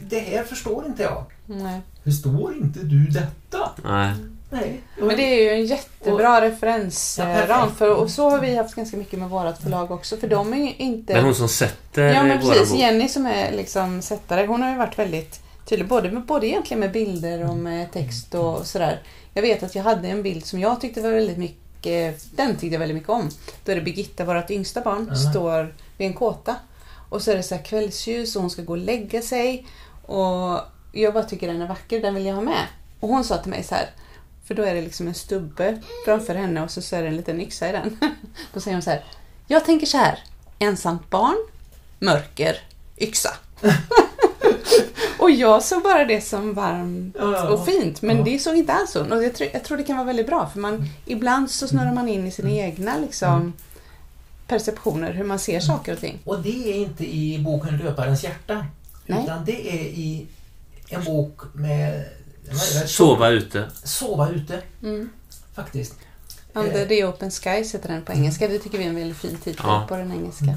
[0.00, 1.24] det här förstår inte jag.
[1.48, 1.80] Nej.
[2.04, 3.70] Förstår inte du detta?
[3.84, 4.12] Nej.
[4.50, 4.80] Nej.
[4.98, 7.74] Men det är ju en jättebra Ja, referensram.
[7.74, 10.16] För, och så har vi haft ganska mycket med vårt förlag också.
[10.16, 11.12] För de är ju inte...
[11.14, 12.78] Men hon som sätter Ja men precis, bok.
[12.80, 16.80] Jenny som är liksom sättare, hon har ju varit väldigt tydlig både, med, både egentligen
[16.80, 19.02] med bilder och med text och sådär.
[19.34, 22.66] Jag vet att jag hade en bild som jag tyckte var väldigt mycket, den tyckte
[22.74, 23.30] jag väldigt mycket om.
[23.64, 25.30] Då är det Birgitta, vårt yngsta barn, Ja.
[25.30, 26.56] står vid en kåta.
[27.08, 29.66] Och så är det så här kvällsljus och hon ska gå och lägga sig.
[30.06, 30.58] Och
[30.92, 32.66] jag bara tycker den är vacker, den vill jag ha med.
[33.00, 33.90] Och hon sa till mig så här,
[34.44, 37.16] för då är det liksom en stubbe framför henne och så, så är det en
[37.16, 37.98] liten yxa i den.
[38.52, 39.04] Då säger hon så här,
[39.46, 40.18] jag tänker så här,
[40.58, 41.36] ensamt barn,
[41.98, 42.56] mörker,
[42.98, 43.30] yxa.
[45.18, 47.16] och jag såg bara det som varmt
[47.50, 49.14] och fint, men det såg inte alls så.
[49.14, 51.92] Och jag, tror, jag tror det kan vara väldigt bra, för man, ibland så snurrar
[51.92, 53.52] man in i sina egna liksom,
[54.46, 56.18] perceptioner, hur man ser saker och ting.
[56.24, 58.66] Och det är inte i boken Löparens hjärta.
[59.06, 59.24] Nej.
[59.24, 60.26] Utan det är i
[60.88, 62.04] en bok med?
[62.86, 63.64] Sova ute.
[63.84, 65.10] Sova ute, Mm.
[65.54, 65.94] faktiskt.
[66.52, 68.48] Under the open skies heter den på engelska.
[68.48, 69.84] Det tycker vi är en väldigt fin titel Ja.
[69.88, 70.54] på den engelska.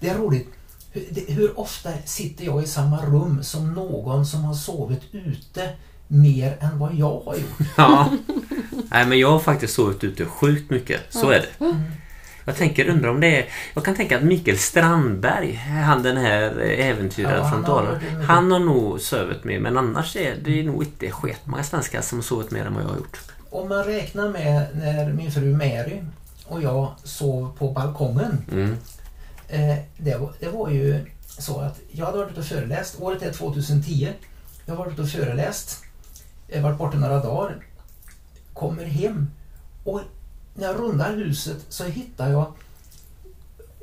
[0.00, 0.48] Det är roligt.
[0.92, 5.68] Hur, det, hur ofta sitter jag i samma rum som någon som har sovit ute
[6.08, 7.68] mer än vad jag har gjort?
[7.76, 8.12] Ja.
[8.90, 11.00] Nej, men jag har faktiskt sovit ute sjukt mycket.
[11.10, 11.74] Så är det.
[12.50, 13.46] Jag tänker, undrar om det är...
[13.74, 18.00] Jag kan tänka att Mikael Strandberg, han den här äventyraren Ja, från Dalarna.
[18.26, 22.22] Han har nog sovit mer, men annars är det nog inte sketmånga svenskar som har
[22.22, 23.20] sovit mer än vad jag har gjort.
[23.50, 26.02] Om man räknar med när min fru Mary
[26.44, 28.44] och jag sov på balkongen.
[28.52, 28.76] Mm.
[29.48, 31.04] Eh, det, var, det var ju
[31.38, 33.00] så att jag hade varit ute och föreläst.
[33.00, 34.08] Året är 2010.
[34.66, 35.84] Jag har varit ute och föreläst.
[36.46, 37.56] Jag har varit borta några dagar.
[38.54, 39.30] Kommer hem
[39.84, 40.00] och
[40.54, 42.52] när jag rundar huset så hittar jag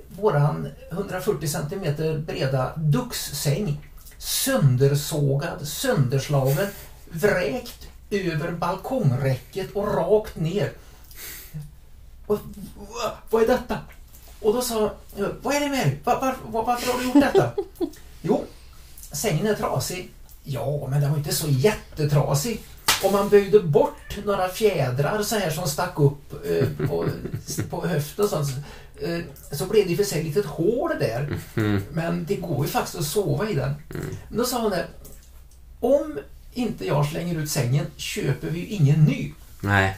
[0.07, 3.77] våran 140 cm breda duxsäng
[4.17, 6.67] söndersågad, sönderslagen,
[7.09, 10.71] vräkt över balkongräcket och rakt ner.
[12.25, 12.39] Och,
[13.29, 13.79] vad är detta?
[14.41, 15.99] Och då sa jag, vad är det med dig?
[16.03, 17.51] Var, var, var, varför har du gjort detta?
[18.21, 18.45] jo,
[19.11, 20.11] sängen är trasig.
[20.43, 22.61] Ja, men den var inte så jättetrasig.
[23.03, 27.09] Om man böjde bort några fjädrar så här som stack upp eh, på,
[27.69, 28.49] på höften och sånt,
[29.01, 29.19] eh,
[29.51, 31.39] så blev det i och för sig ett litet hål där.
[31.55, 31.83] Mm.
[31.91, 33.73] Men det går ju faktiskt att sova i den.
[34.29, 34.85] Men då sa hon det,
[35.79, 36.19] om
[36.53, 39.33] inte jag slänger ut sängen köper vi ju ingen ny.
[39.61, 39.97] Nej.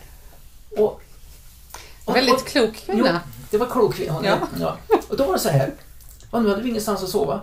[0.77, 1.01] Och,
[2.05, 3.21] och, Väldigt och, klok kvinna.
[3.51, 4.19] det var klok kvinna.
[4.23, 4.47] Ja.
[4.59, 4.77] Ja.
[5.09, 5.73] Och då var det så här.
[6.29, 7.41] Och nu hade vi ingenstans att sova.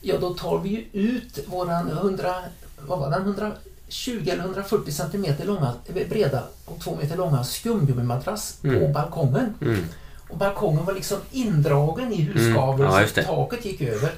[0.00, 2.34] Ja, då tar vi ju ut våran 100,
[2.78, 3.52] vad var den,
[3.88, 5.72] 120 eller 140 centimeter långa,
[6.08, 8.92] breda och 2 meter långa skumgummimadrass på Mm.
[8.92, 9.54] balkongen.
[9.60, 9.84] Mm.
[10.28, 12.32] Och balkongen var liksom indragen i Mm.
[12.32, 14.10] husgaveln Ja, så taket gick över.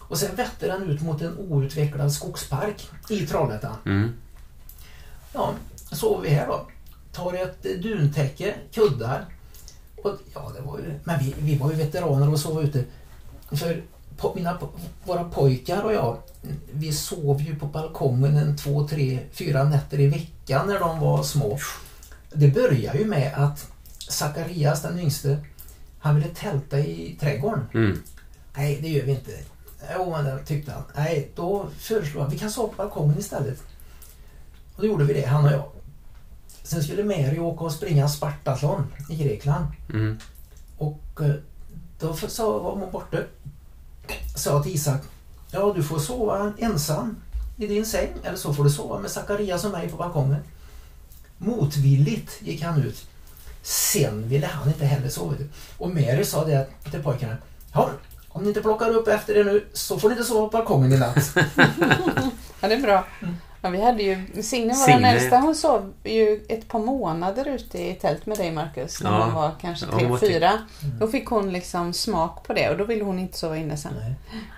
[0.00, 3.76] Och sen vette den ut mot en outvecklad skogspark i Trollhättan.
[3.86, 4.12] Mm.
[5.32, 5.54] Ja,
[5.92, 6.66] sover vi här då.
[7.12, 9.24] Tar ett duntäcke, kuddar.
[10.02, 12.84] Och, ja, det var ju, men vi, vi var ju veteraner och sov ute.
[13.52, 13.82] För
[14.16, 14.58] po, mina,
[15.04, 16.18] våra pojkar och jag,
[16.72, 21.22] vi sov ju på balkongen en två, tre, fyra nätter i veckan när de var
[21.22, 21.58] små.
[22.32, 23.66] Det började ju med att
[24.08, 25.38] Zacharias, den yngste,
[25.98, 27.66] han ville tälta i trädgården.
[27.74, 28.02] Mm.
[28.56, 29.30] Nej, det gör vi inte.
[29.94, 30.82] Jo, men det tyckte han.
[30.96, 33.62] Nej, då föreslog han vi kan sova på balkongen istället.
[34.74, 35.64] Och då gjorde vi det, han och jag.
[36.62, 39.66] Sen skulle Mary åka och springa Spartathlon i Grekland.
[39.92, 40.18] Mm.
[40.78, 41.34] Och eh,
[42.00, 43.18] då var hon borta.
[44.36, 45.00] Sa till Isak,
[45.50, 47.16] ja du får sova ensam
[47.56, 50.40] i din säng eller så får du sova med Zacharias och mig på balkongen.
[51.38, 53.06] Motvilligt gick han ut.
[53.62, 55.34] Sen ville han inte heller sova.
[55.78, 57.36] Och Mary sa det till pojkarna.
[57.72, 57.90] Ja,
[58.28, 60.92] om ni inte plockar upp efter er nu så får ni inte sova på balkongen
[60.92, 61.36] i natt.
[62.60, 63.06] Ja, det är bra.
[63.64, 65.12] Ja, vi hade ju, Signe, vår Signe.
[65.12, 69.02] äldsta, hon sov ju ett par månader ute i tält med dig Marcus.
[69.02, 69.24] När Ja.
[69.24, 70.52] hon var kanske Ja, tre, var typ- fyra.
[71.00, 73.92] Då fick hon liksom smak på det och då ville hon inte sova inne sen.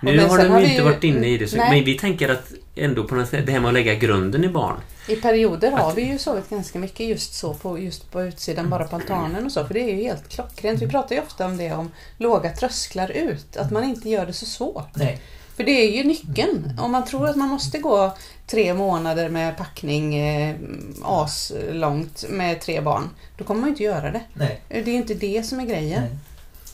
[0.01, 1.83] Nu men har sen de har ju inte ju- varit inne i det, så, men
[1.85, 4.77] vi tänker att ändå på något sätt, det här med att lägga grunden i barn.
[5.07, 8.83] I perioder har vi ju sovit ganska mycket just så på, just på utsidan, bara
[8.83, 9.65] på altanen och så.
[9.65, 10.81] För det är ju helt klockrent.
[10.81, 13.57] Vi pratar ju ofta om det, om låga trösklar ut.
[13.57, 14.95] Att man inte gör det så svårt.
[14.95, 15.21] Nej.
[15.55, 16.79] För det är ju nyckeln.
[16.81, 18.15] Om man tror att man måste gå
[18.47, 20.55] tre månader med packning eh,
[21.03, 24.21] aslångt med tre barn, då kommer man ju inte göra det.
[24.33, 24.61] Nej.
[24.69, 26.01] Det är inte det som är grejen.
[26.01, 26.17] Nej.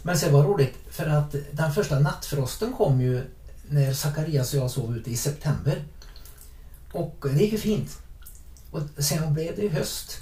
[0.03, 3.21] Men sen var det roligt för att den första nattfrosten kom ju
[3.69, 5.83] när Zacharias och jag sov ute i september.
[6.91, 7.97] Och det gick ju fint.
[8.71, 10.17] Och sen blev det ju höst.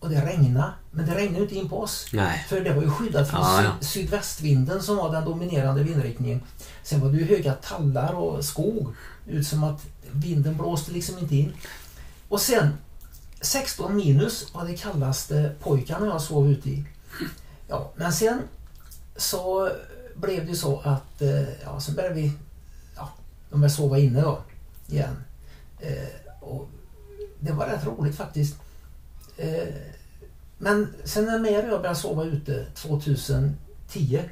[0.00, 0.72] Och det regnade.
[0.90, 2.06] Men det regnade inte in på oss.
[2.12, 2.44] Nej.
[2.48, 3.70] För det var ju skyddat från Ja, ja.
[3.80, 6.40] syd- sydvästvinden som var den dominerande vindriktningen.
[6.82, 8.94] Sen var det ju höga tallar och skog.
[9.26, 11.52] Ut som att vinden blåste liksom inte in.
[12.28, 12.68] Och sen
[13.40, 16.84] 16 minus var det kallaste pojkarna jag sov ute i.
[17.68, 18.42] Ja, men sen
[19.16, 19.70] så
[20.14, 22.32] blev det ju så att eh, ja, sen började vi
[22.96, 23.08] ja,
[23.50, 24.42] de började sova inne då
[24.88, 25.24] igen.
[25.80, 26.68] Eh, och
[27.40, 28.56] det var rätt roligt faktiskt.
[29.36, 29.74] Eh,
[30.58, 34.22] men sen när Mary och jag började sova ute 2010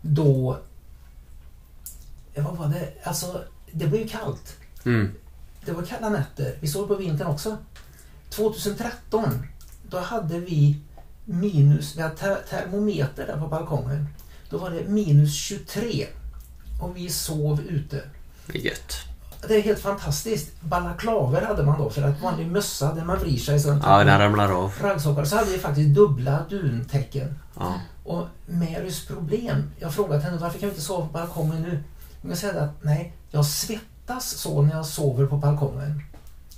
[0.00, 0.58] då
[2.34, 2.92] eh, vad var det?
[3.02, 4.56] Alltså, det blev ju kallt.
[4.84, 5.12] Mm.
[5.64, 6.54] Det var kalla nätter.
[6.60, 7.56] Vi såg på vintern också.
[8.30, 9.42] 2013,
[9.90, 10.80] då hade vi
[11.24, 14.06] minus, vi hade ter- termometer där på balkongen.
[14.50, 16.06] Då var det minus 23
[16.82, 18.02] och vi sov ute.
[18.46, 18.96] Det är gött.
[19.48, 20.60] Det är helt fantastiskt.
[20.62, 23.82] Balaklaver hade man då för att vanlig mössa där man vrir sig sånt.
[23.86, 24.72] Ja, den ramlar av.
[24.80, 25.24] Raggsockar.
[25.24, 27.38] Så hade vi faktiskt dubbla duntäcken.
[27.58, 27.80] Ja.
[28.04, 31.82] Och Marys problem, jag frågade henne varför kan vi inte sova på balkongen nu?
[32.22, 36.02] Hon säger att nej, jag svettas så när jag sover på balkongen.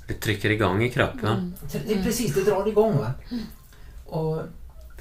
[0.09, 1.55] Det trycker igång i kroppen.
[1.87, 3.13] Det är precis, det drar igång va.
[4.07, 4.43] Och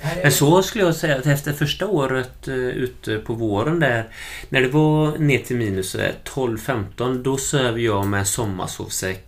[0.02, 3.80] här är- Men så skulle jag säga att efter första året uh, ute på våren
[3.80, 4.10] där
[4.50, 9.28] När det var ner till minus eh, 12-15 då söv jag med en sommarsovsäck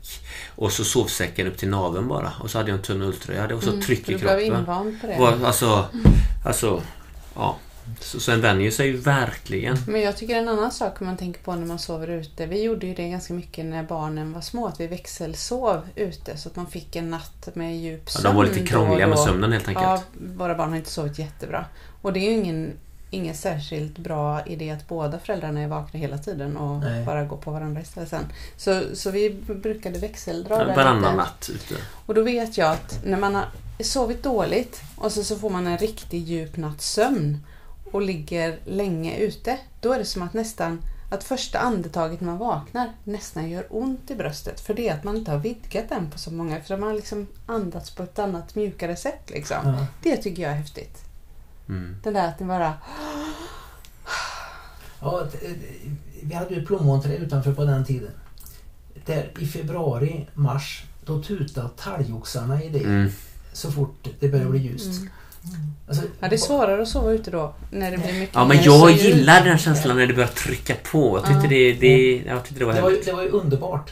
[0.56, 3.48] Och så sovsäcken upp till naveln bara och så hade jag en tunn ulltröja.
[3.48, 4.60] Det var så tryck i Mm, Du blev kroppen.
[4.60, 5.18] invand på det.
[5.20, 5.86] Var, alltså,
[6.46, 6.82] alltså,
[7.36, 7.58] ja.
[8.00, 9.78] Så, så en vänjer sig ju verkligen.
[9.88, 12.46] Men jag tycker en annan sak man tänker på när man sover ute.
[12.46, 14.68] Vi gjorde ju det ganska mycket när barnen var små.
[14.68, 18.24] Att vi växelsov ute så att man fick en natt med djup Ja, sömn.
[18.24, 19.86] de var lite krångliga med sömnen helt enkelt.
[19.86, 20.04] Ja,
[20.38, 21.66] våra barn har inte sovit jättebra.
[22.02, 22.74] Och det är ju ingen,
[23.10, 27.06] ingen särskilt bra idé att båda föräldrarna är vakna hela tiden och Nej.
[27.06, 28.26] bara går på varandra istället sen.
[28.58, 31.82] Så, så vi brukade växeldra där Varannan natt ute.
[32.06, 33.46] Och då vet jag att när man har
[33.80, 37.38] sovit dåligt och så, så får man en riktigt djup natts sömn
[37.94, 39.60] och ligger länge ute.
[39.82, 44.16] Då är det som att nästan att första andetaget man vaknar nästan gör ont i
[44.16, 44.60] bröstet.
[44.60, 46.62] För det är att man inte har vidgat den på så många.
[46.62, 49.30] För man har liksom andats på ett annat mjukare sätt.
[49.30, 49.58] Liksom.
[49.64, 49.86] Ja.
[50.04, 51.06] Det tycker jag är häftigt.
[51.70, 51.96] Mm.
[52.04, 52.74] Det där att det bara...
[55.02, 55.28] Ja,
[56.24, 58.12] vi hade ju plommonträd utanför på den tiden.
[59.06, 63.12] Där i februari, mars, då tutade talgoxarna i det Mm.
[63.54, 65.02] så fort det började bli ljust.
[65.02, 65.10] Mm.
[65.88, 67.54] Alltså, Ja, det är svårare att sova ute då.
[67.72, 71.18] När det blir mycket Ja men jag gillar den känslan när det börjar trycka på.
[71.18, 73.92] Jag tyckte, det, det, jag tyckte det var Det var, ju, det var ju underbart.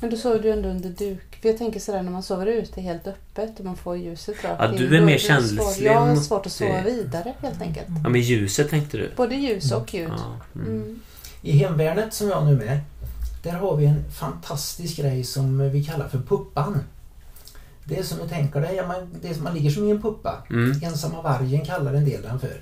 [0.00, 1.38] Men då sover du ändå under duk.
[1.42, 4.56] För jag tänker sådär när man sover ute helt öppet och man får ljuset rakt
[4.58, 7.86] Ja, du är mer känslig Jag har svårt att sova vidare helt enkelt.
[8.02, 9.10] Ja men ljuset tänkte du?
[9.16, 10.10] Både ljus och ljud.
[10.16, 10.60] Ja.
[10.60, 10.68] Mm.
[10.68, 11.00] Mm.
[11.42, 12.80] I hemvärnet som jag nu är med,
[13.42, 16.80] där har vi en fantastisk grej som vi kallar för puppan.
[17.90, 19.90] Det är som du tänker dig, ja, man, det är som man ligger som i
[19.90, 20.42] en puppa.
[20.50, 20.80] Mm.
[20.82, 22.60] Ensamma vargen kallar en del den för.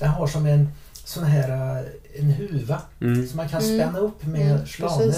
[0.00, 0.68] Den har som en
[1.04, 1.76] sån här
[2.14, 3.26] eh, en huva Mm.
[3.28, 3.78] som man kan Mm.
[3.78, 5.14] spänna upp med Mm, slaner.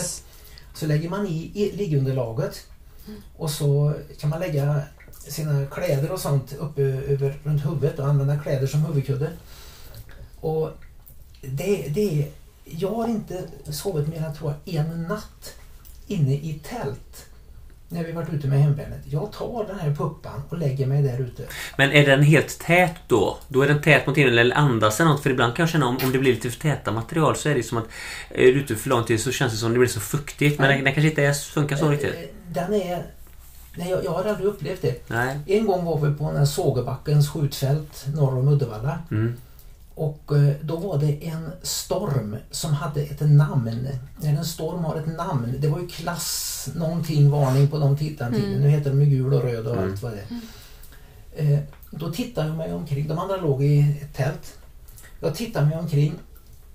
[0.74, 2.66] Så lägger man i, i liggunderlaget
[3.36, 4.80] och så kan man lägga
[5.28, 9.30] sina kläder och sånt uppe över, runt huvudet och använda kläder som huvudkudde.
[10.40, 10.70] Och
[11.42, 12.28] det, det är,
[12.64, 15.52] jag har inte sovit mer än tror jag, en natt
[16.06, 17.26] inne i tält
[17.92, 19.00] när vi varit ute med hemvärnet.
[19.04, 21.42] Jag tar den här puppan och lägger mig där ute.
[21.76, 23.38] Men är den helt tät då?
[23.48, 25.22] Då är den tät mot himlen eller andas den något?
[25.22, 27.54] För ibland kan jag känna om, om det blir lite för täta material så är
[27.54, 27.84] det som att
[28.30, 30.58] är du ute för lång tid så känns det som det blir så fuktigt.
[30.58, 32.14] Men den, den kanske inte är, funkar så riktigt.
[32.14, 33.02] Eh, Den är...
[33.76, 35.10] Nej, jag, jag har aldrig upplevt det.
[35.10, 35.38] Nej.
[35.46, 38.98] En gång var vi på den här Sågebackens skjutfält norr om Uddevalla.
[39.10, 39.36] Mm.
[39.94, 43.88] Och eh, då var det en storm som hade ett namn.
[44.20, 48.34] När en storm har ett namn, det var ju klass någonting varning på de tiden.
[48.34, 48.50] Mm.
[48.60, 49.90] Nu heter de ju gul och röd och Mm.
[49.92, 50.18] allt vad det
[51.36, 51.52] är.
[51.52, 51.58] Eh,
[51.90, 54.58] Då tittade jag mig omkring, de andra låg i ett tält.
[55.20, 56.14] Jag tittade mig omkring.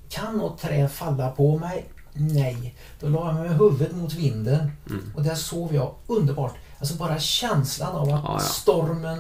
[0.10, 1.86] Kan något trä falla på mig?
[2.14, 2.76] Nej.
[3.00, 5.12] Då la jag mig med huvudet mot vinden Mm.
[5.16, 6.56] och där sov jag underbart.
[6.80, 8.40] Alltså bara känslan av att Ja, ja.
[8.40, 9.20] stormen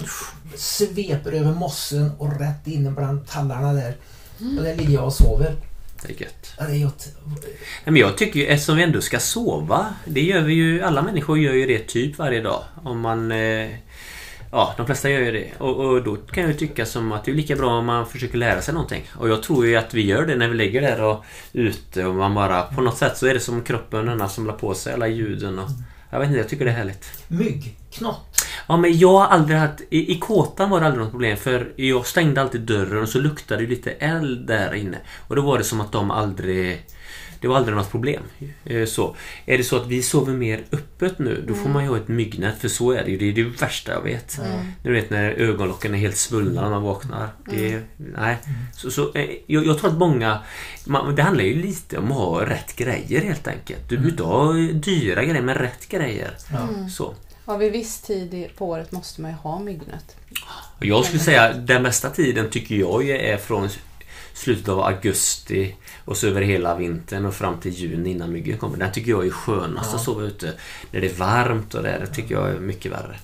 [0.55, 3.95] sveper över mossen och rätt in bland tallarna där.
[4.57, 5.55] Och där ligger jag och sover.
[6.01, 6.53] Det är gött.
[6.57, 7.07] Ja, det är gott.
[7.25, 9.85] Nej, men jag tycker ju, eftersom vi ändå ska sova.
[10.05, 12.63] Det gör vi ju, alla människor gör ju det typ varje dag.
[12.83, 13.31] Om man...
[13.31, 13.69] Eh,
[14.51, 15.51] ja, de flesta gör ju det.
[15.57, 18.37] Och, och då kan jag tycka som att det är lika bra om man försöker
[18.37, 19.03] lära sig någonting.
[19.19, 22.15] Och jag tror ju att vi gör det när vi ligger där och ute och
[22.15, 22.61] man bara...
[22.61, 25.69] På något sätt så är det som kroppen den samlar på sig alla ljuden och...
[26.09, 27.23] Jag vet inte, jag tycker det är härligt.
[27.27, 28.45] Mygg, knott.
[28.67, 29.81] Ja men jag har aldrig haft...
[29.89, 33.19] I, i kåtan var det aldrig något problem för jag stängde alltid dörren och så
[33.19, 34.97] luktade det lite eld där inne.
[35.27, 36.85] Och då var det som att de aldrig...
[37.41, 38.23] Det var aldrig något problem.
[38.65, 39.15] Eh, Så.
[39.45, 42.07] Är det så att vi sover mer öppet nu, då får man ju ha ett
[42.07, 43.17] myggnät för så är det ju.
[43.17, 44.39] Det är det värsta jag vet.
[44.83, 47.29] Du vet när ögonlocken är helt svullna när man vaknar.
[47.45, 48.37] Det, nej.
[48.73, 50.39] Så, så, eh, jag, jag tror att många...
[50.85, 53.89] Man, det handlar ju lite om att ha rätt grejer helt enkelt.
[53.89, 56.31] Du behöver inte ha dyra grejer, men rätt grejer.
[56.51, 56.89] Ja.
[56.89, 57.13] Så.
[57.45, 60.15] Ja, vid viss tid på året måste man ju ha myggnät.
[60.79, 63.69] Jag skulle säga den bästa tiden tycker jag är från
[64.37, 68.77] slutet av augusti och så över hela vintern och fram till juni innan myggen kommer.
[68.77, 69.97] Den tycker jag är skönast Ja.
[69.97, 70.53] att sova ute.
[70.91, 73.19] När det är varmt och det, det tycker jag är mycket värre.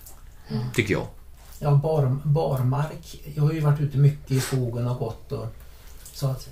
[0.74, 1.08] Tycker jag.
[1.60, 3.22] Ja, bar, barmark.
[3.36, 5.48] Jag har ju varit ute mycket i skogen och gått och
[6.14, 6.48] så att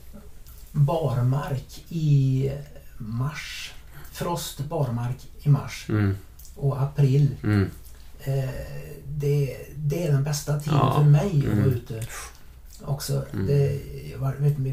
[0.72, 2.52] barmark i
[2.98, 3.74] mars.
[4.12, 6.18] Frost, barmark i mars Mm.
[6.56, 7.36] och april.
[7.44, 7.70] Mm.
[8.24, 8.50] Eh,
[9.08, 10.94] det, det är den bästa tiden Ja.
[10.96, 11.70] för mig att vara Mm.
[11.70, 12.02] ute.
[12.86, 13.48] Också, Mm.
[13.48, 13.80] det,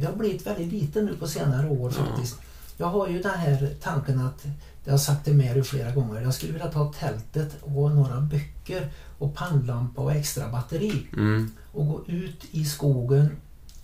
[0.01, 2.05] det har blivit väldigt lite nu på senare år Ja.
[2.05, 2.37] faktiskt.
[2.77, 4.45] Jag har ju den här tanken att,
[4.85, 8.21] jag har sagt det med er flera gånger, jag skulle vilja ta tältet och några
[8.21, 11.51] böcker och pannlampa och extra batteri Mm.
[11.73, 13.37] och gå ut i skogen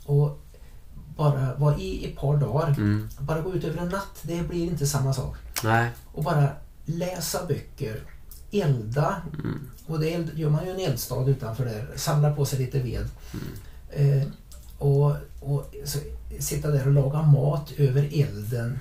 [0.04, 0.40] och
[1.16, 2.68] bara vara i ett par dagar.
[2.68, 3.08] Mm.
[3.18, 5.36] Bara gå ut över en natt, det blir inte samma sak.
[5.64, 5.90] Nej.
[6.12, 6.48] Och bara
[6.84, 8.00] läsa böcker,
[8.52, 9.22] elda.
[9.44, 9.60] Mm.
[9.86, 11.86] Och det gör man ju en eldstad utanför där.
[11.96, 13.08] Samla på sig lite ved.
[13.34, 13.46] Mm.
[13.96, 14.22] Eh,
[14.78, 15.98] och och så,
[16.38, 18.78] sitta där och laga mat över elden.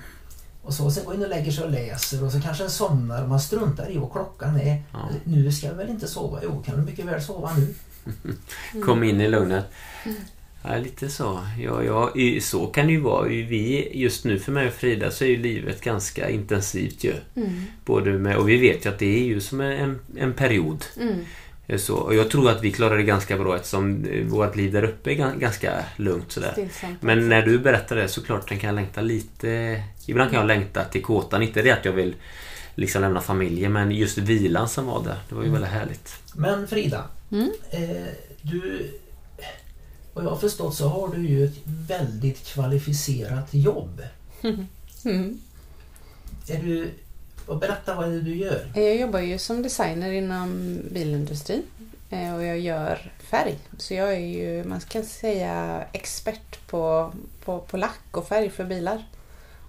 [0.62, 3.22] Och så, sen gå in och lägger sig och läser och så kanske en somnar
[3.22, 4.82] och man struntar i vad klockan är.
[4.92, 5.08] Ja.
[5.24, 6.40] Nu ska jag väl inte sova?
[6.42, 7.74] Jo, kan du mycket väl sova nu.
[8.84, 9.64] Kom in i lugnet.
[10.62, 11.40] Ja, lite så.
[11.58, 13.28] Ja, ja, så kan det ju vara.
[13.28, 17.14] Vi, just nu för mig och Frida så är ju livet ganska intensivt ju.
[17.34, 17.62] Mm.
[17.84, 20.84] Både med, och vi vet ju att det är ju som en, en period.
[21.00, 21.18] Mm.
[21.66, 24.72] Eh, Så, och jag tror att vi klarar det ganska bra eftersom eh, vårt liv
[24.72, 26.68] där uppe är gan- ganska lugnt sådär.
[27.00, 29.82] Men när du berättar det så klart kan jag längta lite...
[30.06, 31.42] Ibland kan jag längta till kåtan.
[31.42, 32.14] Inte det att jag vill
[32.74, 35.18] liksom lämna familjen men just vilan som var där.
[35.28, 36.14] Det var ju väldigt härligt.
[36.34, 37.50] Men Frida, Mm.
[37.70, 38.06] eh,
[38.42, 38.90] du...
[40.14, 44.02] Vad jag har förstått så har du ju ett väldigt kvalificerat jobb.
[45.04, 45.38] Mm.
[46.48, 46.90] Är du...
[47.46, 48.66] Och berätta vad är det du gör?
[48.74, 51.62] Jag jobbar ju som designer inom bilindustrin
[52.10, 53.58] eh, och jag gör färg.
[53.78, 57.12] Så jag är ju, man ska säga, expert på,
[57.44, 59.04] på, på lack och färg för bilar.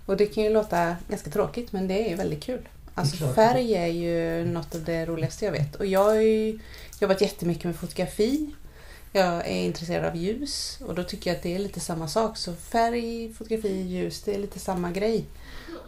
[0.06, 2.68] Och det kan ju låta ganska tråkigt men det är ju väldigt kul.
[2.94, 5.76] Alltså färg är ju något av det roligaste jag vet.
[5.76, 6.60] Och jag har ju
[7.00, 8.54] jobbat jättemycket med fotografi.
[9.12, 12.38] Jag är intresserad av ljus och då tycker jag att det är lite samma sak.
[12.38, 15.26] Så färg, fotografi, ljus, det är lite samma grej.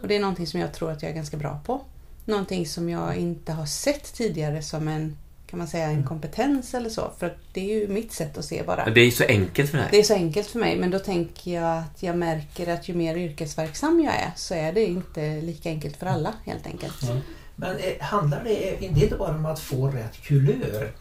[0.02, 1.82] Och det är någonting som jag tror att jag är ganska bra på.
[2.26, 6.90] Någonting som jag inte har sett tidigare som en, kan man säga, en kompetens eller
[6.90, 7.12] så.
[7.20, 8.86] För att det är ju mitt sätt att se bara.
[8.86, 9.88] Men Det är ju så enkelt för dig.
[9.92, 12.94] Det är så enkelt för mig men då tänker jag att jag märker att ju
[12.94, 16.96] mer yrkesverksam jag är så är det inte lika enkelt för alla helt enkelt.
[17.02, 17.22] Ja.
[17.56, 20.92] Men eh, handlar det, det är inte bara om att få rätt kulör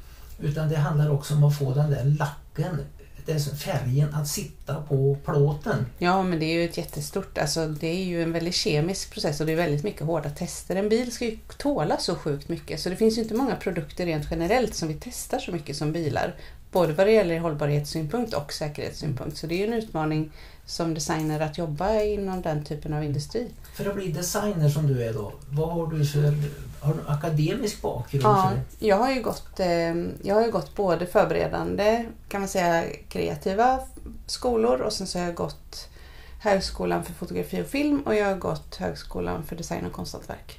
[0.40, 2.78] utan det handlar också om att få den där lacken,
[3.26, 5.86] det färgen att sitta på plåten.
[5.98, 9.40] Ja men det är ju ett jättestort, alltså det är ju en väldigt kemisk process
[9.40, 10.76] och det är väldigt mycket hårda tester.
[10.76, 14.06] En bil ska ju tåla så sjukt mycket så det finns ju inte många produkter
[14.06, 16.34] rent generellt som vi testar så mycket som bilar.
[16.72, 19.36] Både vad det gäller hållbarhetssynpunkt och säkerhetssynpunkt.
[19.36, 20.32] Så det är ju en utmaning
[20.66, 23.48] som designer att jobba inom den typen av industri.
[23.74, 26.34] För att bli designer som du är då, vad har du för
[26.80, 28.24] har du akademisk bakgrund?
[28.24, 32.84] Ja, jag har ju gått, eh, jag har ju gått både förberedande, kan man säga,
[33.08, 33.80] kreativa
[34.26, 35.88] skolor och sen så har jag gått
[36.40, 40.58] Högskolan för fotografi och film och jag har gått Högskolan för design och konsthantverk.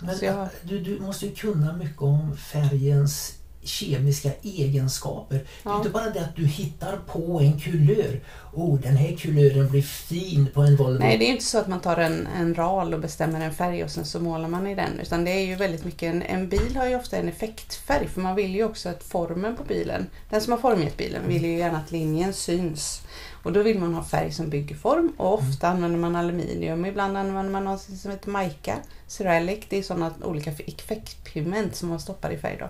[0.00, 3.34] Men jag- du, du måste ju kunna mycket om färgens
[3.66, 5.34] kemiska egenskaper.
[5.36, 5.76] Det är Ja.
[5.78, 8.20] inte bara det att du hittar på en kulör.
[8.52, 10.98] Oh, den här kulören blir fin på en Volvo.
[10.98, 13.84] Nej, det är inte så att man tar en, en ral och bestämmer en färg
[13.84, 15.00] och sen så målar man i den.
[15.00, 18.20] Utan det är ju väldigt mycket, en, en bil har ju ofta en effektfärg för
[18.20, 21.58] man vill ju också att formen på bilen, den som har formgett bilen vill ju
[21.58, 23.02] gärna att linjen syns.
[23.42, 26.84] Och då vill man ha färg som bygger form och ofta använder man aluminium.
[26.84, 28.76] Ibland använder man något som heter mica,
[29.06, 29.58] ceramic.
[29.68, 32.68] Det är sådana olika effektpigment som man stoppar i färg då.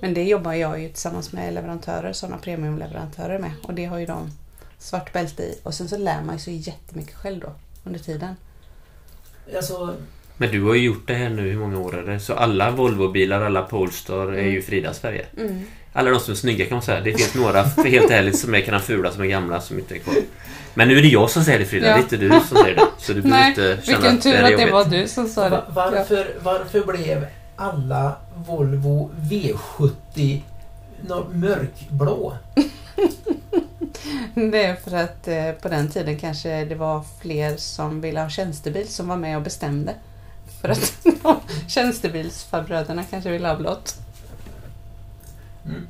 [0.00, 3.50] Men det jobbar jag ju tillsammans med leverantörer, sådana premiumleverantörer med.
[3.62, 4.30] Och det har ju de
[4.78, 5.58] svart bälte i.
[5.62, 7.52] Och sen så lär man ju sig jättemycket själv då
[7.84, 8.34] under tiden.
[9.56, 9.94] Alltså,
[10.36, 12.20] Men du har ju gjort det här nu, hur många år är det?
[12.20, 15.26] Så alla Volvo-bilar, alla Polestar är ju Fridas färger.
[15.38, 15.62] Mm.
[15.92, 17.00] Alla de som är snygga kan man säga.
[17.00, 19.98] Det finns några, helt ärligt, som är kan fula som är gamla som inte är
[19.98, 20.14] kvar.
[20.74, 21.92] Men nu är det jag som säger det Frida, Ja.
[21.92, 22.86] det är inte du som säger det.
[22.98, 24.72] Så du behöver Nej, inte känna vilken tur att det jobbigt.
[24.72, 25.50] var du som sa det.
[25.50, 30.40] va- varför, varför blev alla Volvo V70
[31.08, 32.36] nå- mörkblå?
[34.34, 38.28] Det är för att eh, på den tiden kanske det var fler som ville ha
[38.28, 39.94] tjänstebil som var med och bestämde.
[40.60, 40.92] För att
[41.68, 43.96] tjänstebilsfarbröderna kanske ville ha blått.
[45.64, 45.86] Mm.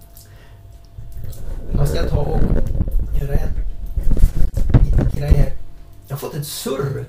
[1.77, 2.41] Jag ska ta och
[3.21, 3.51] göra en
[4.85, 5.53] liten grej här.
[6.09, 7.05] Jag har fått ett surr.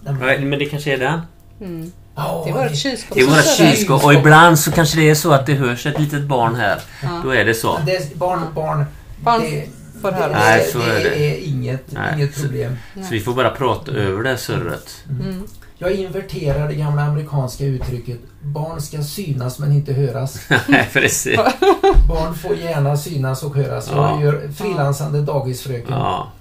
[0.00, 1.20] Nej, Men det kanske är den.
[1.60, 1.92] Mm.
[2.18, 3.76] Ja, Det var ett kylskåp är våra surrade.
[3.76, 6.80] kylskåp och ibland så kanske det är så att det hörs ett litet barn här.
[7.02, 7.20] Ja.
[7.24, 7.78] Då är det så.
[7.86, 8.84] Det är barn, barn.
[9.22, 9.66] Barn det,
[10.02, 10.28] får höra.
[10.28, 11.16] Det, Nej, det, så är det.
[11.18, 12.14] är inget, Nej.
[12.14, 12.76] inget problem.
[12.94, 15.04] Så vi får bara prata över det surret.
[15.10, 15.44] Mm.
[15.80, 20.40] Jag inverterar det gamla amerikanska uttrycket barn ska synas men inte höras.
[20.68, 21.36] Nej, precis.
[22.08, 23.90] Barn får gärna synas och höras.
[23.92, 24.10] Ja.
[24.10, 25.92] Jag gör frilansande dagisfröken.
[25.92, 26.32] Ja.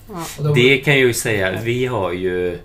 [0.55, 2.59] Det kan jag ju säga, vi har ju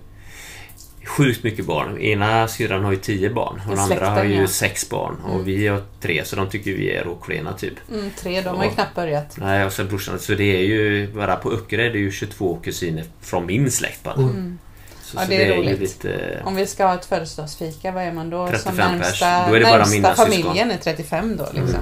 [1.07, 1.98] sjukt mycket barn.
[1.98, 4.46] Ena syrran har ju tio barn och den andra har ju ja.
[4.46, 5.16] sex barn.
[5.24, 5.44] Och Mm.
[5.44, 7.74] vi har tre, så de tycker vi är råklena typ.
[7.92, 9.36] Mm, tre, de har ju knappt börjat.
[9.36, 10.18] Nej, och sen brorsan.
[10.18, 14.03] Så det är ju bara på Öckerö är det ju 22 kusiner från min släkt
[14.03, 14.14] bara.
[14.14, 14.59] Mm.
[15.03, 15.80] Så, Ja, så det är ju roligt.
[15.80, 16.42] lite...
[16.44, 18.46] Om vi ska ha ett födelsedagsfika, vad är man då?
[18.48, 19.00] 35 som pers.
[19.00, 21.80] närmsta, Då är det bara närmsta mina familjen är 35 då liksom.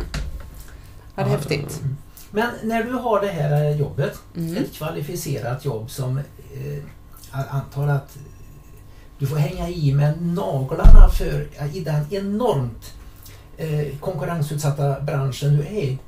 [1.14, 1.80] Ja, det är häftigt.
[2.30, 4.56] Men när du har det här jobbet, Mm.
[4.56, 8.16] ett kvalificerat jobb som eh, antar att
[9.20, 12.92] du får hänga i med naglarna för i den enormt
[13.56, 15.98] eh, konkurrensutsatta branschen du är i.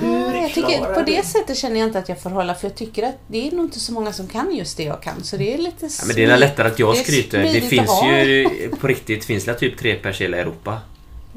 [0.00, 2.54] Hur Ja, jag tycker, på du- det sättet känner jag inte att jag får hålla
[2.54, 5.02] för jag tycker att det är nog inte så många som kan just det jag
[5.02, 5.22] kan.
[5.24, 7.38] Så det är lite Ja, men det är lättare att jag det skryter.
[7.42, 8.48] Det smidigt finns ju
[8.80, 10.78] på riktigt finns det typ tre pers i hela Europa.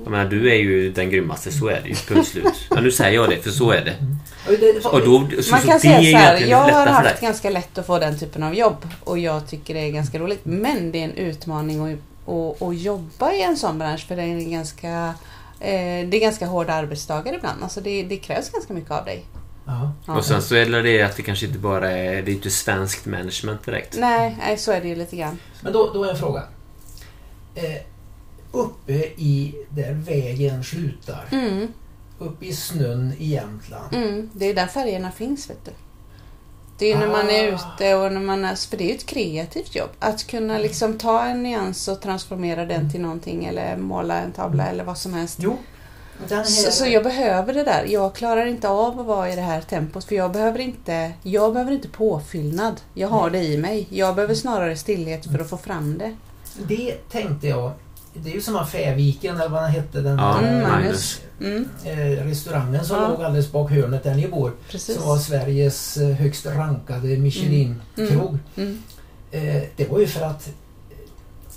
[0.03, 1.95] Jag menar, du är ju den grymmaste, så är det ju.
[1.95, 2.53] Punkt slut.
[2.69, 3.95] Ja, nu säger jag det, för så är det.
[4.89, 7.77] Och då, så, Man så kan det säga så här, jag har haft ganska lätt
[7.77, 10.39] att få den typen av jobb och jag tycker det är ganska roligt.
[10.43, 14.23] Men det är en utmaning att, att, att jobba i en sån bransch för det
[14.23, 15.13] är ganska
[15.59, 17.63] eh, det är ganska hårda arbetsdagar ibland.
[17.63, 19.25] Alltså det, det krävs ganska mycket av dig.
[19.65, 20.13] Ja.
[20.13, 22.21] Och sen så är det att det kanske inte bara är...
[22.21, 23.95] Det är inte svenskt management direkt.
[23.97, 25.39] Nej, nej, så är det ju lite grann.
[25.61, 26.43] Men då, då är en fråga.
[27.55, 27.63] Eh,
[28.57, 31.67] uppe i där vägen slutar, Mm,
[32.19, 33.93] uppe i snön i Jämtland.
[33.95, 35.71] mm, det är där färgerna finns, vet du.
[36.79, 37.55] Det är ju när man är Ah.
[37.75, 38.55] ute och när man är...
[38.69, 39.89] För det är ju ett kreativt jobb.
[39.99, 44.67] Att kunna liksom ta en nyans och transformera den till någonting eller måla en tavla
[44.67, 45.39] eller vad som helst.
[45.41, 45.57] Jo.
[46.45, 47.85] Så, så jag behöver det där.
[47.89, 51.53] Jag klarar inte av att vara i det här tempot för jag behöver inte, jag
[51.53, 52.81] behöver inte påfyllnad.
[52.93, 53.87] Jag har det i mig.
[53.89, 56.15] Jag behöver snarare stillhet för att få fram det.
[56.67, 57.71] Det tänkte jag.
[58.23, 60.01] Det är ju som Affärviken eller vad den hette.
[60.01, 61.21] Den Ja, där, Mm, eh, Magnus.
[61.41, 61.69] Mm,
[62.29, 63.07] restaurangen som Ja.
[63.07, 64.51] låg alldeles bak hörnet där ni bor.
[64.69, 64.95] precis.
[64.95, 68.37] Som var Sveriges eh, högst rankade Michelin-krog.
[68.55, 68.83] Mm,
[69.31, 70.49] Eh, det var ju för att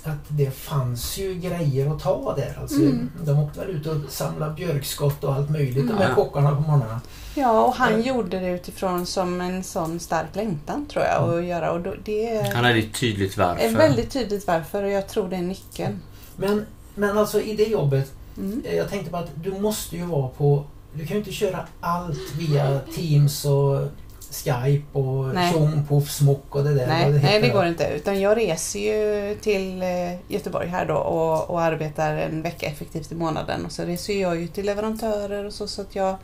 [0.03, 2.57] att det fanns ju grejer att ta där.
[2.61, 3.09] Alltså, Mm.
[3.25, 5.97] De åkte väl ut och samlade björkskott och allt möjligt de Mm.
[5.97, 6.15] här Ja.
[6.15, 7.01] kockarna på morgnarna.
[7.35, 8.01] ja, och han Mm.
[8.07, 11.71] gjorde det utifrån som en sån stark längtan tror jag att göra.
[11.71, 13.63] Och då, det Han hade ett tydligt varför.
[13.65, 15.99] är väldigt tydligt varför och jag tror det är nyckeln.
[16.35, 16.65] Men,
[16.95, 18.61] men alltså i det jobbet, Mm.
[18.65, 20.63] eh, jag tänkte på att du måste ju vara på...
[20.93, 23.81] Du kan ju inte köra allt via Teams och
[24.31, 26.87] Skype och tjong, poff, smock och det där.
[26.87, 27.87] Nej, vad nej, det går inte.
[27.95, 29.87] Utan jag reser ju till eh,
[30.27, 33.65] Göteborg här då och, och arbetar en vecka effektivt i månaden.
[33.65, 36.15] Och så reser jag ju till leverantörer och så, så att jag,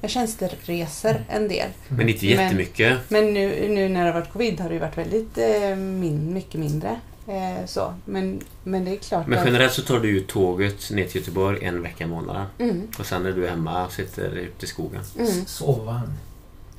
[0.00, 1.68] jag tjänstereser en del.
[1.88, 2.98] Men inte Men- jättemycket.
[3.08, 6.34] Men nu, nu när det har varit covid har det ju varit väldigt eh, min,
[6.34, 7.00] mycket mindre.
[7.28, 7.94] Eh, så.
[8.04, 9.44] Men, men det är klart Men att...
[9.46, 12.46] generellt så tar du ju tåget ner till Göteborg en vecka i månaden.
[12.58, 15.02] Mm, Och sen är du hemma och sitter ute i skogen.
[15.18, 15.44] mm.
[15.46, 16.12] Sovvagn.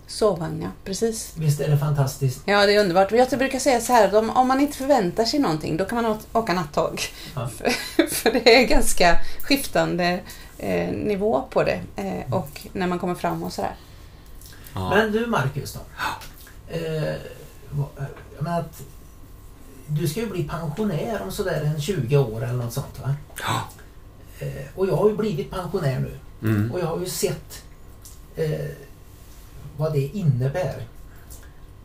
[0.08, 0.68] Sovvagn, ja.
[0.84, 1.34] Precis.
[1.38, 2.42] Visst är det fantastiskt?
[2.46, 3.12] Ja, det är underbart.
[3.12, 6.04] Jag brukar säga så här, att om, om man inte förväntar sig någonting, då kan
[6.04, 7.02] man åka nattåg.
[7.36, 7.48] Ja.
[7.58, 7.70] För,
[8.08, 10.20] för det är ganska skiftande
[10.58, 11.80] eh, nivå på det.
[11.96, 13.76] Eh, och när man kommer fram och sådär.
[14.74, 14.90] Ja.
[14.90, 15.80] Men du Marcus då?
[16.74, 17.16] Eh,
[17.70, 17.88] vad-
[18.36, 18.82] jag menar att
[19.88, 23.16] du ska ju bli pensionär om sådär en 20 år eller något sånt va?
[23.42, 23.64] Ja.
[24.40, 26.18] Eh, och jag har ju blivit pensionär nu.
[26.50, 26.72] Mm.
[26.72, 27.64] Och jag har ju sett
[28.36, 28.70] eh,
[29.78, 30.84] vad det innebär.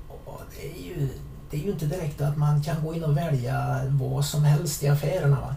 [0.08, 1.08] Och det, är ju,
[1.50, 4.82] det är ju inte direkt att man kan gå in och välja vad som helst
[4.82, 5.40] i affärerna.
[5.40, 5.54] Va?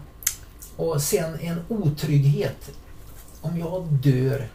[0.76, 2.70] Och sen en otrygghet.
[3.40, 4.48] Om jag dör,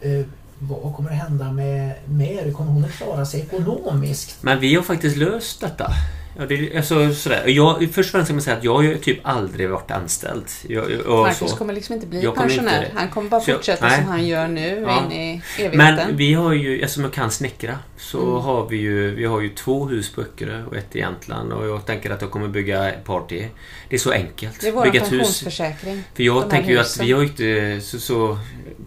[0.00, 0.26] eh,
[0.58, 2.52] vad kommer hända med, med er?
[2.52, 4.42] Kommer hon att klara sig ekonomiskt?
[4.42, 5.92] Men vi har faktiskt löst detta.
[6.40, 7.44] Ja, det, alltså, sådär.
[7.46, 10.44] Jag, först och främst kan man säga att jag har ju typ aldrig varit anställd.
[10.68, 11.56] Jag, jag- och Marcus så.
[11.56, 12.80] kommer liksom inte bli Jag kommer inte pensionär.
[12.94, 13.00] det.
[13.00, 13.96] Han kommer bara jag- fortsätta nej.
[13.98, 15.04] som han gör nu Ja.
[15.06, 15.78] in i evigheten.
[15.96, 18.32] Men vi har ju, eftersom jag kan snickra, så Mm.
[18.42, 21.66] har vi ju, vi har ju två hus på Öckerö och ett i Jämtland och
[21.68, 23.46] jag tänker att jag kommer bygga ett par till.
[23.88, 24.60] Det är så enkelt.
[24.60, 25.18] det är vår bygga ett hus.
[25.18, 26.02] pensionsförsäkring.
[26.14, 28.38] För jag tänker ju att vi har ju inte så, så...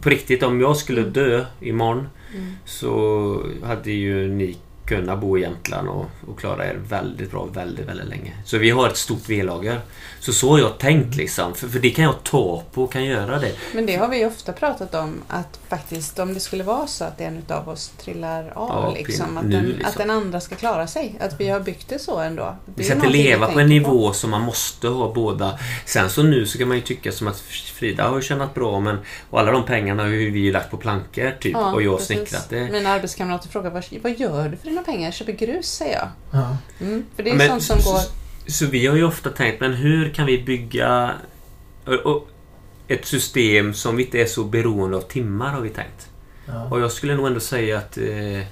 [0.02, 2.56] På riktigt, om jag skulle dö imorgon Mm.
[2.66, 7.88] så hade ju ni kunna bo i Jämtland och, och klara er väldigt bra väldigt,
[7.88, 8.34] väldigt länge.
[8.46, 9.80] Så vi har ett stort V-lager.
[10.24, 11.56] Så så har jag tänkt liksom.
[11.56, 13.52] För, för det kan jag ta på och kan göra det.
[13.74, 17.04] Men det har vi ju ofta pratat om att faktiskt om det skulle vara så
[17.04, 19.90] att en utav oss trillar av Ja, liksom, att, nu, den, liksom.
[19.90, 21.16] att den andra ska klara sig.
[21.20, 22.56] Att vi har byggt det så ändå.
[22.66, 25.60] Det Vi ska inte leva på en nivå som man måste ha båda.
[25.86, 27.40] Sen så nu så kan man ju tycka som att
[27.74, 28.98] Frida har ju tjänat bra men
[29.30, 31.92] och alla de pengarna har ju vi ju lagt på plankor typ Ja, och jag
[31.92, 32.72] har snickrat det.
[32.72, 35.08] Mina arbetskamrater frågar vad, vad gör du för dina pengar?
[35.08, 36.08] Jag köper grus, säger jag.
[36.32, 36.58] Ja.
[36.82, 38.23] Mm, för det är Men sånt som går...
[38.48, 41.14] Så vi har ju ofta tänkt, men hur kan vi bygga
[42.88, 46.10] ett system som vi inte är så beroende av timmar har vi tänkt.
[46.46, 46.68] Ja.
[46.72, 48.44] Och jag skulle nog ändå säga att eh,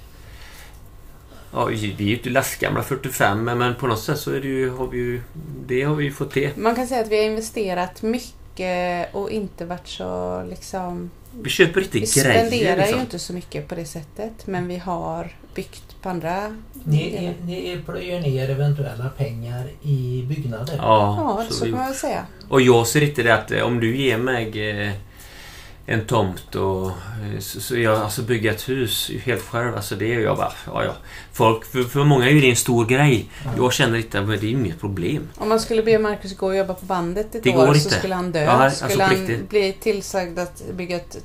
[1.54, 4.70] Ja, vi är ju inte lastgamla 45 men, på något sätt så är det ju,
[4.70, 5.20] har vi ju,
[5.66, 6.56] det har vi ju fått det.
[6.56, 11.10] Man kan säga att vi har investerat mycket och inte varit så liksom...
[11.42, 12.46] Vi köper inte Vi grejer.
[12.46, 12.96] spenderar liksom.
[12.98, 17.46] ju inte så mycket på det sättet men vi har byggt på andra Ni, är-
[17.46, 20.74] ni plöjer ner eventuella pengar i byggnader.
[20.78, 22.26] Ja, Ja, så vi, kan man väl säga.
[22.48, 24.92] och jag ser inte det att eh, om du ger mig eh,
[25.86, 29.76] en tomt och eh, så, så jag alltså bygga ett hus helt själv.
[29.76, 30.92] Alltså det är jag bara, ja ja.
[31.32, 33.30] Folk, för, för många är ju det en stor grej.
[33.56, 35.28] Jag känner inte att det är inget problem.
[35.36, 38.14] Om man skulle be Marcus gå och jobba på bandet ett Det år så skulle
[38.14, 38.42] han dö.
[38.44, 39.48] Ja, alltså skulle på han riktigt.
[39.50, 41.16] bli tillsagd att bygga ett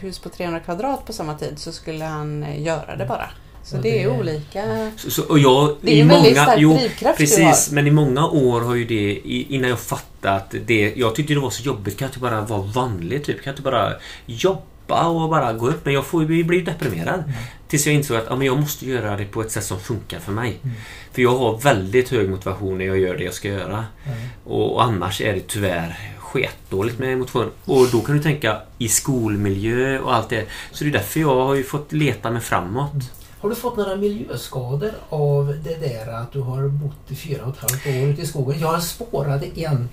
[0.00, 3.30] hus på 300 kvadrat på samma tid så skulle han göra det bara.
[3.70, 4.90] Så det är olika.
[4.96, 7.68] Så, så, och jag, Det är i en väldigt många, stark jo, drivkraft du Precis,
[7.68, 7.74] har.
[7.74, 11.50] men i många år har ju det, innan jag fattat det, jag tyckte det var
[11.50, 13.36] så jobbigt, kan jag inte bara vara vanlig typ?
[13.36, 13.92] Kan jag inte bara
[14.26, 15.84] jobba och bara gå upp?
[15.84, 17.32] Men jag får ju bli deprimerad.
[17.68, 20.18] Tills jag insåg att ja, men jag måste göra det på ett sätt som funkar
[20.18, 20.58] för mig.
[20.62, 20.76] Mm.
[21.12, 23.84] För jag har väldigt hög motivation när jag gör det jag ska göra.
[24.06, 24.18] Mm.
[24.44, 27.52] Och, och annars är det tyvärr sketdåligt med motivation.
[27.64, 30.44] Och då kan du tänka i skolmiljö och allt det.
[30.72, 32.92] Så det är därför jag har ju fått leta mig framåt.
[33.40, 37.54] Har du fått några miljöskador av det där att du har bott i fyra och
[37.54, 38.60] ett halvt år ute i skogen?
[38.60, 39.88] Jag spårade en.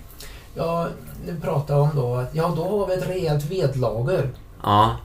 [0.55, 0.87] Jag
[1.41, 4.29] pratade om då att ja, då har vi ett rejält vedlager.
[4.63, 4.95] Ja.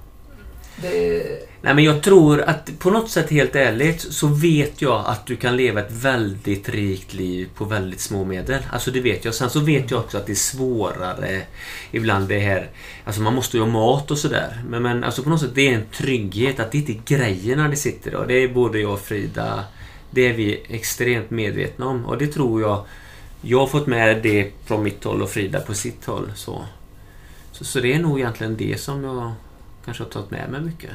[0.77, 5.27] Det, Nej men jag tror att på något sätt helt ärligt så vet jag att
[5.27, 8.63] du kan leva ett väldigt rikt liv på väldigt små medel.
[8.73, 9.35] Alltså det vet jag.
[9.35, 11.43] Sen så vet jag också att det är svårare
[11.91, 12.71] ibland det här.
[13.05, 14.63] Alltså man måste ju ha mat och sådär.
[14.69, 17.69] Men, men alltså på något sätt det är en trygghet att det inte är grejerna
[17.69, 19.65] det sitter och Det är både jag och Frida.
[20.11, 22.85] Det är vi extremt medvetna om och det tror jag.
[23.43, 26.33] Jag har fått med det från mitt håll och Frida på sitt håll.
[26.35, 26.65] Så,
[27.53, 29.33] så, så det är nog egentligen det som jag
[29.85, 30.91] kanske har tagit med mig mycket.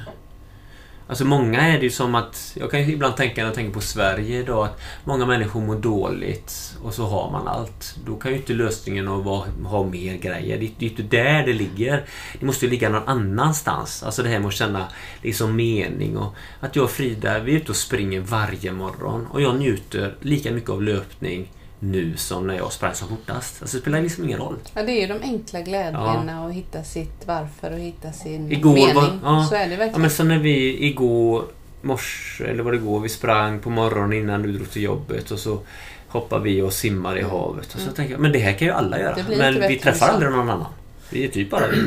[1.08, 3.74] Alltså många är det ju som att, jag kan ju ibland tänka när jag tänker
[3.74, 7.96] på Sverige idag, att många människor mår dåligt och så har man allt.
[8.06, 10.58] Då kan ju inte lösningen att vara, ha mer grejer.
[10.60, 12.06] Det, det är ju inte där det ligger.
[12.40, 14.04] Det måste ju ligga någon annanstans.
[14.04, 14.88] Alltså det här med att känna
[15.22, 19.42] liksom mening och att jag och Frida, vi är ute och springer varje morgon och
[19.42, 23.62] jag njuter lika mycket av löpning nu som när jag sprang som fortast.
[23.62, 24.56] Alltså det spelar liksom ingen roll.
[24.74, 28.74] Ja, det är ju de enkla glädjerna och hitta sitt varför och hitta sin Igår
[28.74, 28.96] mening.
[28.96, 29.46] var- ja.
[29.50, 30.02] Så är det Ja verkligen.
[30.02, 31.44] men så när vi igår
[31.82, 35.40] morse, eller vad det går, vi sprang på morgonen innan du drog till jobbet och
[35.40, 35.60] så
[36.08, 37.74] hoppar vi och simmar i havet.
[37.76, 39.16] Och så tänker jag, men det här kan ju alla göra.
[39.16, 40.14] Det blir Men vi träffar så.
[40.14, 40.66] aldrig någon annan.
[41.10, 41.78] Vi är typ bara vi.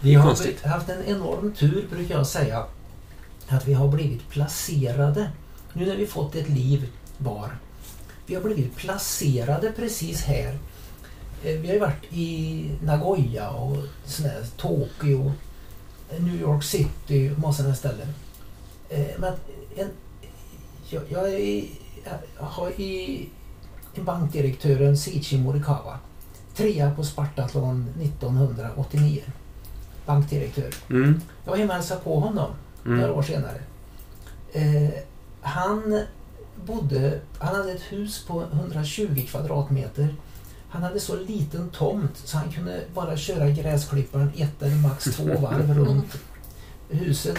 [0.00, 0.64] vi har Konstigt.
[0.64, 2.64] haft en enorm tur brukar jag säga.
[3.48, 5.30] Att vi har blivit placerade.
[5.72, 6.88] Nu när vi fått ett liv
[7.18, 7.50] var.
[8.32, 10.58] Vi har blivit placerade precis här.
[11.44, 15.32] Eh, Vi har ju varit i Nagoya och sån här, Tokyo,
[16.18, 18.08] New York City och massa sådana ställen.
[18.88, 19.32] Eh, Men
[19.76, 19.88] en,
[20.90, 21.64] jag, jag, är,
[22.38, 23.28] jag har i
[23.94, 25.98] en bankdirektören Sichi Morikawa.
[26.54, 29.22] Trea på Spartathlon 1989.
[30.06, 30.74] Bankdirektör.
[30.90, 31.20] Mm.
[31.44, 32.50] Jag var hemma och hälsade på honom
[32.84, 33.14] några Mm.
[33.18, 33.60] år senare.
[34.52, 34.90] Eh,
[35.40, 36.00] han
[36.66, 40.14] bodde, han hade ett hus på 120 kvadratmeter.
[40.68, 45.24] Han hade så liten tomt så han kunde bara köra gräsklipparen ett eller max två
[45.24, 46.18] varv runt
[46.88, 47.38] huset.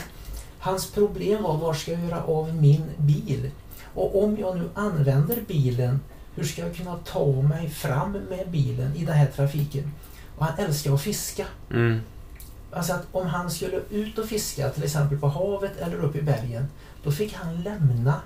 [0.59, 3.51] Hans problem var var ska jag göra av min bil?
[3.93, 5.99] Och om jag nu använder bilen,
[6.35, 9.91] hur ska jag kunna ta mig fram med bilen i den här trafiken?
[10.37, 11.45] Och han älskar att fiska.
[11.71, 11.99] Mm.
[12.71, 16.21] Alltså att om han skulle ut och fiska till exempel på havet eller upp i
[16.21, 16.67] bergen
[17.03, 18.21] då fick han lämna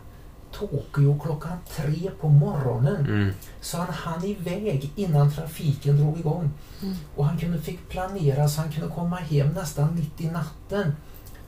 [0.52, 3.06] Tokyo klockan tre på morgonen.
[3.06, 3.34] Mm.
[3.62, 6.52] Så han hann iväg innan trafiken drog igång.
[6.82, 6.96] Mm.
[7.16, 10.96] Och han kunde, fick planera så han kunde komma hem nästan mitt i natten.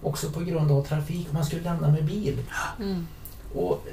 [0.02, 1.28] Också på grund av trafik.
[1.32, 2.40] Man skulle lämna med bil.
[2.80, 3.08] Mm.
[3.56, 3.88] Och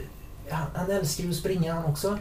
[0.49, 2.19] eh, han, han älskar ju att springa han också.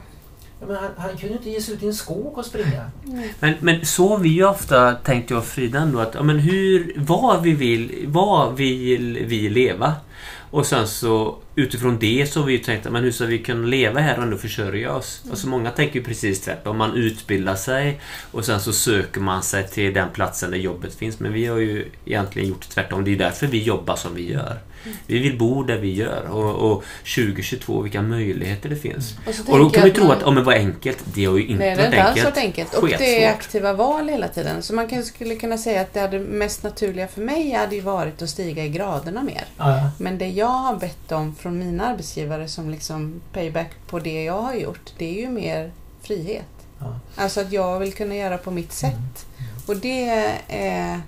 [0.60, 2.92] Men han, han kunde inte ge sig ut i en skog och springa.
[3.40, 6.94] Men, men så vi ju ofta tänkt jag och Frida ändå att, ja, men hur,
[6.98, 9.94] vad vi vill, vad vill vi leva?
[10.52, 13.68] Och sen så utifrån det så har vi ju tänkt, men hur ska vi kunna
[13.68, 15.22] leva här och ändå försörja oss?
[15.30, 16.78] Alltså många tänker ju precis tvärtom.
[16.78, 18.02] Man utbildar sig
[18.32, 21.20] och sen så söker man sig till den platsen där jobbet finns.
[21.20, 23.04] Men vi har ju egentligen gjort tvärtom.
[23.06, 24.60] Det är därför vi jobbar som vi gör.
[25.08, 26.24] Vi vill bo där vi gör.
[26.32, 26.84] Och, och
[27.16, 29.16] 2022, vilka möjligheter det finns.
[29.28, 30.98] Och, så Och då kan ju tro man- att, ja men vad enkelt.
[31.14, 32.26] Det har ju inte Nej, det varit inte alls enkelt.
[32.36, 32.74] varit enkelt.
[32.74, 34.64] Och det är aktiva val hela tiden.
[34.64, 38.22] Så man skulle kunna säga att det hade mest naturliga för mig hade ju varit
[38.22, 39.44] att stiga i graderna mer.
[39.58, 39.90] Ja.
[40.00, 44.42] Men det jag har bett om från mina arbetsgivare som liksom payback på det jag
[44.42, 45.72] har gjort, det är ju mer
[46.02, 46.46] frihet.
[46.80, 47.00] Ja.
[47.16, 49.26] Alltså att jag vill kunna göra på mitt sätt.
[49.68, 50.10] Och det
[50.48, 51.02] är,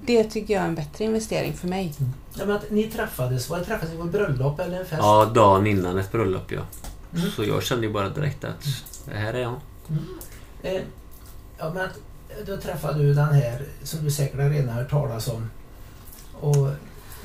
[0.00, 1.94] Det tycker jag är en bättre investering för mig.
[2.34, 5.02] Ja, men att ni träffades, var det träffades på ett bröllop eller en fest?
[5.02, 6.60] Ja, dagen innan ett bröllop ja.
[7.14, 7.30] Mm.
[7.30, 8.64] Så jag kände ju bara direkt att
[9.04, 9.54] det här är jag.
[10.62, 10.82] Eh,
[11.58, 11.98] ja, men att,
[12.46, 15.50] då träffade du den här som du säkert har redan hört talas om.
[16.40, 16.68] Och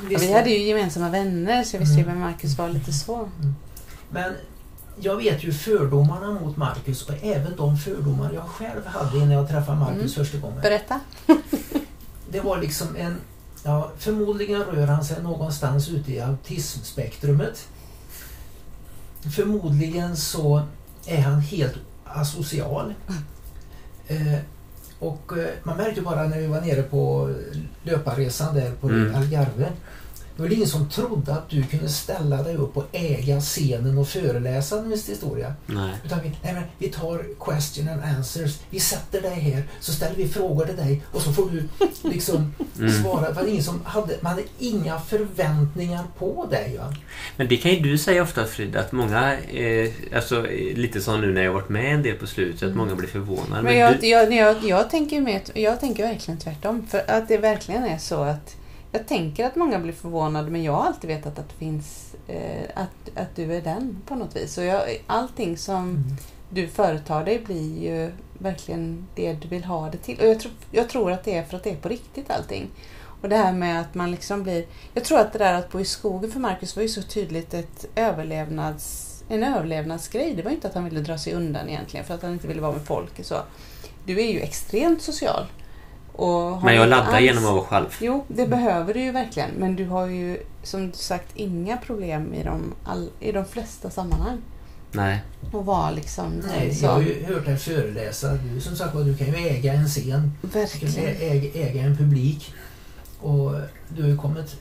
[0.02, 2.14] vi hade ju gemensamma vänner så jag visste ju Mm.
[2.16, 3.30] vem Marcus var lite så.
[4.10, 4.34] Men
[5.00, 9.50] jag vet ju fördomarna mot Marcus och även de fördomar jag själv hade innan jag
[9.50, 10.26] träffade Marcus Mm.
[10.26, 10.62] första gången.
[10.62, 11.00] Berätta.
[12.32, 13.16] Det var liksom en...
[13.64, 17.68] Ja, förmodligen rör han sig någonstans ute i autismspektrumet.
[19.36, 20.62] Förmodligen så
[21.06, 21.74] är han helt
[22.06, 22.93] asocial.
[24.08, 24.34] Eh,
[25.00, 27.34] och eh, man märkte bara när vi var nere på
[27.84, 29.16] löparresan där på Mm.
[29.16, 29.70] Algarve.
[30.38, 34.08] Det var ingen som trodde att du kunde ställa dig upp och äga scenen och
[34.08, 35.54] föreläsa en viss historia.
[35.66, 35.92] Nej.
[36.06, 38.60] Utan vi, nej men, vi tar question and answers.
[38.70, 41.64] Vi sätter dig här, så ställer vi frågor till dig och så får du
[42.10, 43.04] liksom Mm.
[43.04, 43.34] svara.
[43.34, 46.78] För ingen som hade, man hade inga förväntningar på dig.
[46.78, 46.94] Va?
[47.38, 50.42] Men det kan ju du säga ofta Frida, att många, eh, alltså
[50.76, 52.78] lite som nu när jag varit med en del på slutet, att Mm.
[52.78, 53.62] många blir förvånade.
[53.62, 56.88] Men jag, du, jag, jag, jag, tänker med, jag tänker verkligen tvärtom.
[56.88, 58.56] För att det verkligen är så att
[58.92, 62.64] jag tänker att många blir förvånade men jag har alltid vetat att det finns eh,
[62.76, 64.58] att, att du är den på något vis.
[64.58, 66.04] Och jag, allting som Mm.
[66.50, 70.20] du företar dig blir ju verkligen det du vill ha det till.
[70.20, 72.68] Och jag, tror jag tror att det är för att det är på riktigt allting.
[73.22, 74.66] Och det här med att man liksom blir...
[74.94, 77.54] Jag tror att det där att bo i skogen för Marcus var ju så tydligt
[77.54, 80.34] ett överlevnads, en överlevnadsgrej.
[80.36, 82.48] Det var ju inte att han ville dra sig undan egentligen för att han inte
[82.48, 83.36] ville vara med folk så.
[84.06, 85.46] Du är ju extremt social.
[86.18, 87.86] Och har men jag laddar alls- genom att vara själv.
[88.01, 89.49] Jo, det behöver du ju verkligen.
[89.57, 94.38] Men du har ju som sagt inga problem i de, all, i de flesta sammanhang.
[94.91, 95.24] Nej.
[95.51, 96.86] Och vara liksom Nej, så.
[96.86, 98.34] jag har ju hört dig föreläsa.
[98.34, 100.32] Du, som sagt du kan ju äga en scen.
[100.41, 101.15] Du kan Verkligen.
[101.32, 102.53] äga, äga en publik.
[103.22, 103.53] Och
[103.89, 104.55] du har ju kommit...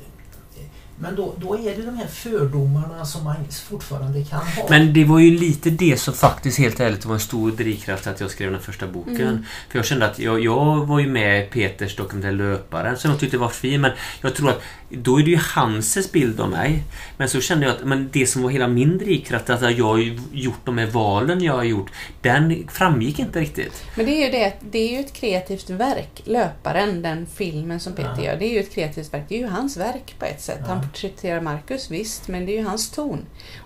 [0.98, 3.36] Men då, då är det de här fördomarna som man
[3.68, 4.66] fortfarande kan ha.
[4.70, 8.20] Men det var ju lite det som faktiskt helt ärligt var en stor drivkraft att
[8.20, 9.20] jag skrev den första boken.
[9.20, 9.44] Mm.
[9.68, 13.20] För jag kände att jag, jag var ju med i Peters dokumentär Löparen som jag
[13.20, 13.90] tyckte var fin men
[14.20, 16.82] jag tror att då är det ju hans bild av mig.
[17.16, 20.18] Men så kände jag att men det som var hela min drivkraft, att jag har
[20.32, 21.90] gjort de här valen jag har gjort,
[22.22, 23.84] den framgick inte riktigt.
[23.96, 26.22] Men det är ju det det är ju ett kreativt verk.
[26.24, 28.24] Löparen, den filmen som Peter Ja.
[28.24, 29.24] gör, det är ju ett kreativt verk.
[29.28, 30.58] Det är ju hans verk på ett sätt.
[30.60, 30.66] Ja.
[30.66, 33.18] Han porträtterar Marcus, visst, men det är ju hans ton.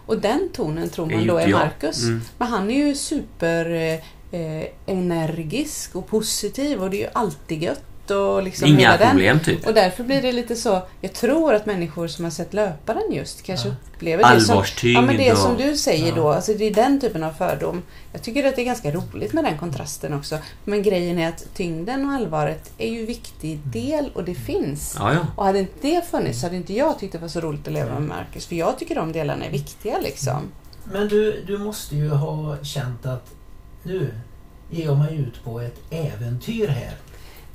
[0.06, 1.60] Och den tonen tror man då är jag.
[1.60, 2.04] Marcus.
[2.04, 2.20] Mm.
[2.38, 7.62] Men han är ju super eh, eh, energisk och positiv och det är ju alltid
[7.62, 9.10] gött och liksom Inga hela den.
[9.10, 9.66] problem typ.
[9.66, 13.42] Och därför blir det lite så, jag tror att människor som har sett löparen just
[13.42, 13.74] kanske Ja.
[13.94, 16.14] upplever det som Ja men det och- som du säger Ja.
[16.14, 17.82] då, alltså det är den typen av fördom.
[18.12, 20.38] Jag tycker att det är ganska roligt med den kontrasten också.
[20.64, 24.96] Men grejen är att tyngden och allvaret är ju en viktig del och det finns.
[24.98, 25.20] Ja, ja.
[25.36, 27.72] Och hade inte det funnits så hade inte jag tyckt det var så roligt att
[27.72, 28.46] leva med Marcus.
[28.46, 30.42] För jag tycker de delarna är viktiga liksom.
[30.92, 33.26] Men du, du måste ju ha känt att
[33.82, 34.14] nu
[34.70, 36.94] ger jag mig ut på ett äventyr här.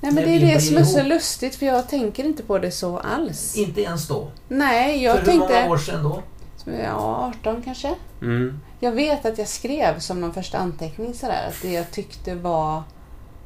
[0.05, 2.71] Nej men det är det som är så lustigt för jag tänker inte på det
[2.71, 3.57] så alls.
[3.57, 4.31] Inte ens då.
[4.47, 5.69] Nej, jag För hur många tänkte...
[5.69, 6.23] år sedan då?
[6.83, 7.95] Ja, 18 kanske?
[8.21, 8.59] Mm.
[8.79, 12.83] Jag vet att jag skrev som någon första anteckning sådär att det jag tyckte var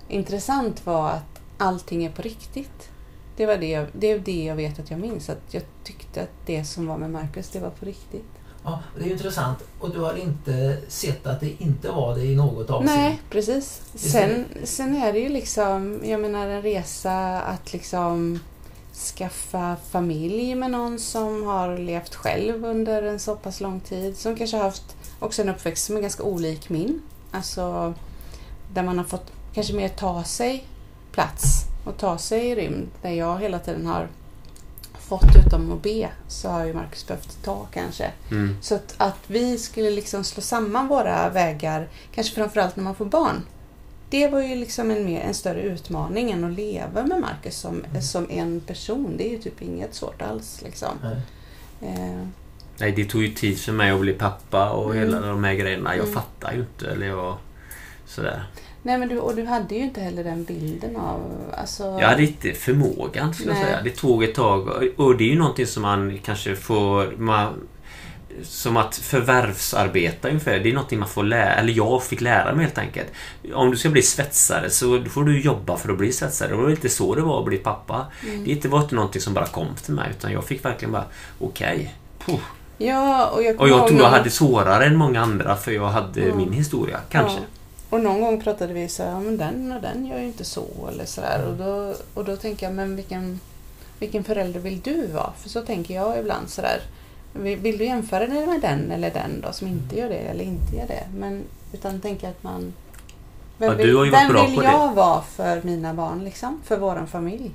[0.07, 2.89] intressant var att allting är på riktigt.
[3.37, 5.29] Det var det, jag, det är det jag vet att jag minns.
[5.29, 8.38] Att jag tyckte att det som var med Marcus, det var på riktigt.
[8.63, 9.57] Ja, det är ju intressant.
[9.79, 13.01] Och du har inte sett att det inte var det i något avseende?
[13.01, 13.81] Nej, precis.
[13.95, 18.39] Sen, sen är det ju liksom, jag menar en resa att liksom
[19.15, 24.17] skaffa familj med någon som har levt själv under en så pass lång tid.
[24.17, 27.01] Som kanske har haft också en uppväxt som är ganska olik min.
[27.31, 27.93] Alltså
[28.73, 30.67] där man har fått kanske mer ta sig
[31.11, 32.87] plats och ta sig i rymd.
[33.01, 34.07] Där jag hela tiden har
[35.09, 38.11] fått utom att be så har ju Marcus behövt ta kanske.
[38.31, 38.57] Mm.
[38.61, 43.05] Så att, att vi skulle liksom slå samman våra vägar, kanske framförallt när man får
[43.05, 43.43] barn.
[44.09, 47.83] Det var ju liksom en, mer, en större utmaning än att leva med Marcus som,
[48.01, 49.13] som en person.
[49.17, 50.61] Det är ju typ inget svårt alls.
[50.63, 50.89] Liksom.
[51.03, 51.21] Nej.
[51.93, 52.27] Eh,
[52.77, 54.97] Nej, det tog ju tid för mig att bli pappa och Mm.
[55.13, 55.95] hela de här grejerna.
[55.95, 56.15] Jag Mm.
[56.15, 56.87] fattar ju inte.
[56.91, 57.37] Eller jag...
[58.05, 58.43] Sådär.
[58.89, 61.21] Nej, men du, och du hade ju inte heller den bilden av...
[61.57, 63.65] Alltså, Jag hade inte förmågan skulle jag Nej.
[63.65, 63.81] säga.
[63.83, 64.69] Det tog ett tag.
[64.97, 67.13] Och det är ju någonting som man kanske får...
[67.17, 67.53] Man,
[68.43, 70.59] som att förvärvsarbeta ungefär.
[70.59, 73.07] Det är någonting man får lära, eller jag fick lära mig helt enkelt.
[73.53, 76.49] Om du ska bli svetsare så får du jobba för att bli svetsare.
[76.49, 78.05] Det var inte så det var att bli pappa.
[78.27, 78.59] Mm.
[78.61, 81.05] Det var inte någonting som bara kom till mig utan jag fick verkligen bara
[81.39, 81.95] okej.
[82.25, 82.39] Puh.
[82.77, 86.21] Ja, och jag Och jag tror jag hade svårare än många andra för jag hade
[86.21, 86.35] Ja.
[86.35, 87.37] min historia, kanske.
[87.37, 87.58] Ja.
[87.89, 90.45] Och någon gång pratade vi så här, ja men den och den gör ju inte
[90.45, 91.47] så eller sådär.
[91.47, 93.39] Och då, och då tänker jag, men vilken,
[93.99, 95.33] vilken förälder vill du vara?
[95.37, 96.81] För så tänker jag ibland sådär.
[97.33, 100.43] Vill vill du jämföra dig med den eller den då som inte gör det eller
[100.43, 101.03] inte gör det?
[101.17, 102.73] Men utan tänka att man...
[103.57, 104.67] Vem Ja, vill, varit vem vill på det.
[104.67, 106.61] jag vara för mina barn liksom?
[106.65, 107.51] För våran familj?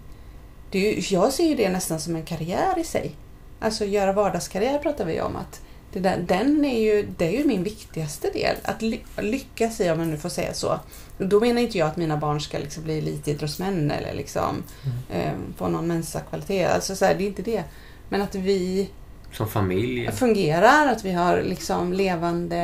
[0.71, 3.13] Det ju, jag ser ju det nästan som en karriär i sig.
[3.61, 5.37] Alltså göra vardagskarriär pratar vi om.
[5.37, 5.61] att
[5.95, 8.57] det där, den är ju, det är ju min viktigaste del.
[8.63, 10.81] Att ly, lyckas i, om man nu får säga så.
[11.19, 14.63] Då menar inte jag att mina barn ska liksom bli elitidrottsmän eller liksom,
[15.11, 16.65] eh, få någon Mensa-kvalitet.
[16.65, 17.65] Alltså så här, det är inte det.
[18.09, 18.91] Men att vi
[19.33, 20.11] Som familj.
[20.13, 22.57] fungerar, att vi har liksom levande,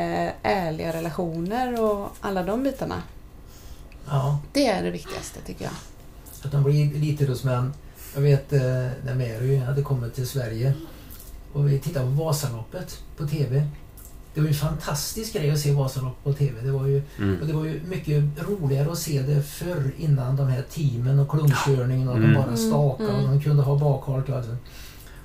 [0.42, 3.02] ärliga relationer och alla de bitarna.
[4.06, 5.72] Ja, Det är det viktigaste tycker jag.
[6.44, 7.72] att de blir elitidrottsmän.
[8.14, 8.60] Jag vet eh,
[9.04, 10.72] när Mary hade kommit till Sverige
[11.52, 13.66] och vi tittade på Vasaloppet på TV.
[14.34, 16.60] Det var ju en fantastisk grej att se Vasaloppet på TV.
[16.60, 17.46] Det var ju, och Mm.
[17.46, 22.08] det var ju mycket roligare att se det förr innan de här teamen och klungkörningen
[22.08, 22.32] och Mm.
[22.32, 24.46] de bara stakade och de kunde ha bakhalt och allt.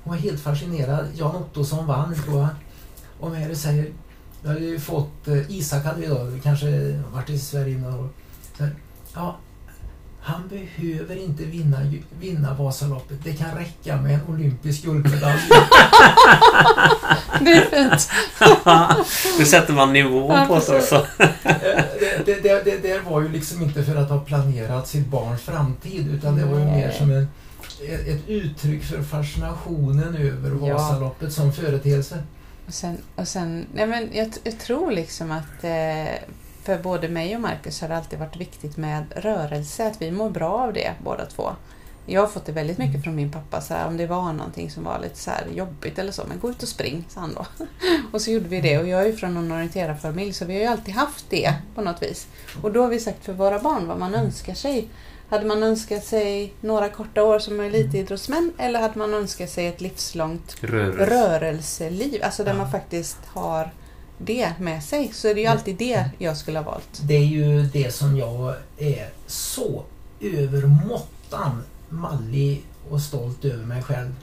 [0.04, 1.06] Hon var helt fascinerad.
[1.16, 2.48] Jan Ottosson vann tror jag.
[3.20, 3.92] Och Mary säger,
[4.42, 8.10] jag hade ju fått, eh, Isak hade vi då, kanske varit i Sverige några år.
[8.58, 8.68] Så
[9.16, 9.36] ja,
[10.26, 11.78] han behöver inte vinna,
[12.20, 13.18] vinna Vasaloppet.
[13.24, 15.40] Det kan räcka med en olympisk guldmedalj.
[17.42, 18.10] Det är fint.
[19.40, 20.92] Nu sätter man nivån Ja, på det precis.
[20.92, 21.08] också.
[21.18, 25.42] Det, det, det, det där var ju liksom inte för att ha planerat sitt barns
[25.42, 27.28] framtid utan det var ju mer som en,
[28.08, 30.74] ett, uttryck för fascinationen över Ja.
[30.74, 32.24] Vasaloppet som företeelse.
[32.68, 36.14] Och sen, och sen nej men jag, jag tror liksom att eh,
[36.66, 40.30] för både mig och Marcus har det alltid varit viktigt med rörelse, att vi mår
[40.30, 41.50] bra av det båda två.
[42.08, 44.72] Jag har fått det väldigt mycket från min pappa, så här, om det var någonting
[44.72, 47.34] som var lite så här jobbigt eller så, men gå ut och spring, sa han
[47.34, 47.46] då.
[48.12, 50.62] Och så gjorde vi det och jag är ju från en orienterarfamilj så vi har
[50.62, 52.28] ju alltid haft det på något vis.
[52.62, 54.88] Och då har vi sagt för våra barn vad man önskar sig.
[55.30, 59.82] Hade man önskat sig några korta år som elitidrottsmän eller hade man önskat sig ett
[59.82, 61.06] livslångt Rörelse.
[61.06, 62.58] rörelseliv, alltså där Ja.
[62.58, 63.70] man faktiskt har
[64.18, 67.02] det med sig, så är det ju alltid det jag skulle ha valt.
[67.04, 69.84] Det är ju det som jag är så
[70.22, 74.16] övermåttan mallig och stolt över mig själv.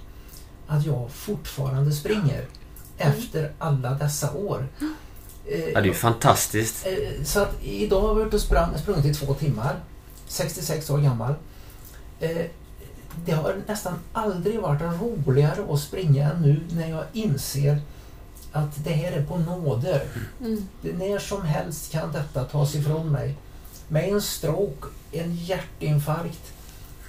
[0.66, 2.46] Att jag fortfarande springer
[2.98, 4.68] efter alla dessa år.
[5.46, 6.86] Eh, Ja, det är ju fantastiskt.
[6.86, 9.76] Eh, Så att idag har jag varit och sprang, sprungit i två timmar.
[10.28, 11.34] 66 år gammal.
[12.20, 12.36] Eh,
[13.24, 17.80] Det har nästan aldrig varit roligare att springa än nu när jag inser
[18.52, 20.02] att det här är på nåder.
[20.40, 20.66] Mm.
[20.82, 23.34] Det- När som helst kan detta tas ifrån mig.
[23.88, 26.52] Med en stroke, en hjärtinfarkt,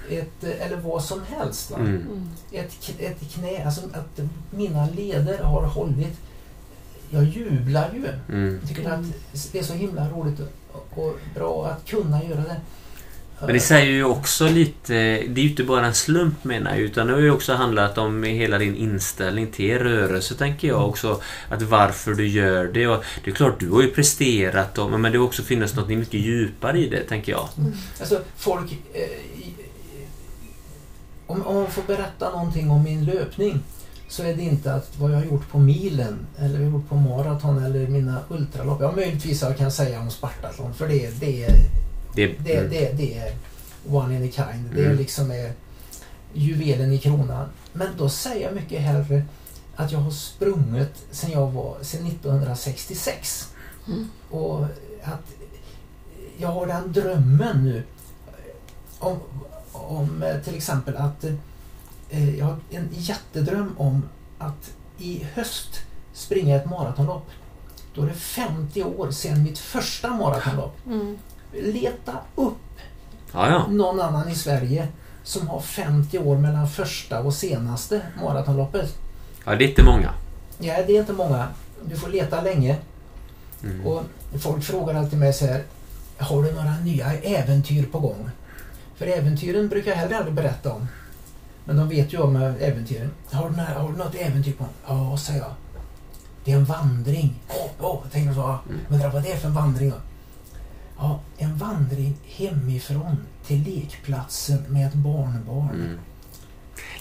[0.10, 1.72] ett, eller vad som helst.
[1.72, 1.78] Va?
[1.78, 1.96] Mm.
[1.96, 2.30] Mm.
[2.52, 4.20] Ett, ett knä, alltså att
[4.52, 6.18] mina leder har hållit.
[7.10, 8.08] Jag jublar ju.
[8.38, 8.60] Mm.
[8.62, 9.06] Jag tycker att
[9.52, 10.40] det är så himla roligt
[10.74, 12.62] och, och bra att kunna göra det.
[13.40, 16.80] Men det säger ju också lite, det är ju inte bara en slump menar jag,
[16.80, 21.22] utan det har ju också handlat om hela din inställning till rörelse tänker jag också.
[21.50, 22.88] Att varför du gör det.
[22.88, 25.88] Och det är klart, du har ju presterat och, men det har också funnits något
[25.90, 27.50] mycket djupare i det tänker jag.
[27.58, 27.74] Mm.
[28.00, 28.72] Alltså folk...
[28.94, 29.02] Eh,
[31.28, 33.60] om, om man får berätta någonting om min löpning
[34.08, 37.64] så är det inte att vad jag har gjort på milen eller gjort på maraton
[37.66, 38.82] eller mina ultralopp.
[38.82, 41.83] Ja, möjligtvis jag kan säga om Spartathlon för det, det, är-
[42.14, 42.70] det, det, mm.
[42.70, 43.36] det, det är
[43.90, 44.70] one in a kind.
[44.76, 44.98] Det är Mm.
[44.98, 45.54] liksom är
[46.34, 47.50] juvelen i kronan.
[47.74, 49.24] Men då säger jag mycket hellre
[49.76, 53.54] att jag har sprungit sedan jag var sedan 1966.
[53.88, 54.10] Mm.
[54.30, 54.64] Och
[55.04, 55.34] att
[56.38, 57.84] jag har den drömmen nu
[59.00, 59.20] om,
[59.72, 61.24] om eh, till exempel att
[62.10, 65.80] eh, jag har en jättedröm om att i höst
[66.14, 67.30] springa ett maratonlopp.
[67.96, 70.78] Då är det 50 år sedan mitt första maratonlopp.
[70.86, 71.18] Mm.
[71.54, 72.54] Leta upp
[73.34, 73.68] Ja, ja.
[73.68, 74.88] någon annan i Sverige
[75.24, 78.98] som har 50 år mellan första och senaste maratonloppet.
[79.46, 80.14] ja, det är inte många.
[80.60, 81.48] Ja, det är inte många.
[81.86, 82.78] Du får leta länge.
[83.64, 83.88] Mm.
[83.88, 84.04] Och
[84.40, 85.64] folk frågar alltid mig så här.
[86.18, 88.30] Har du några nya äventyr på gång?
[88.96, 90.88] För äventyren brukar jag heller aldrig berätta om.
[91.66, 93.12] Men de vet ju om eh, äventyren.
[93.32, 94.74] Har du, några, har du något äventyr på gång?
[95.12, 95.52] Ja, säger jag.
[96.46, 97.40] Det är en vandring.
[97.50, 98.42] Åh, åh, jag tänkte så.
[98.44, 98.80] Mm.
[98.90, 99.96] Undrar vad det är för en vandring då?
[100.98, 105.76] Ja, en vandring hemifrån till lekplatsen med ett barnbarn.
[105.76, 106.00] Mm.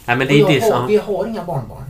[0.07, 0.87] Nej, men det är det har, som...
[0.87, 1.85] Vi har inga barnbarn.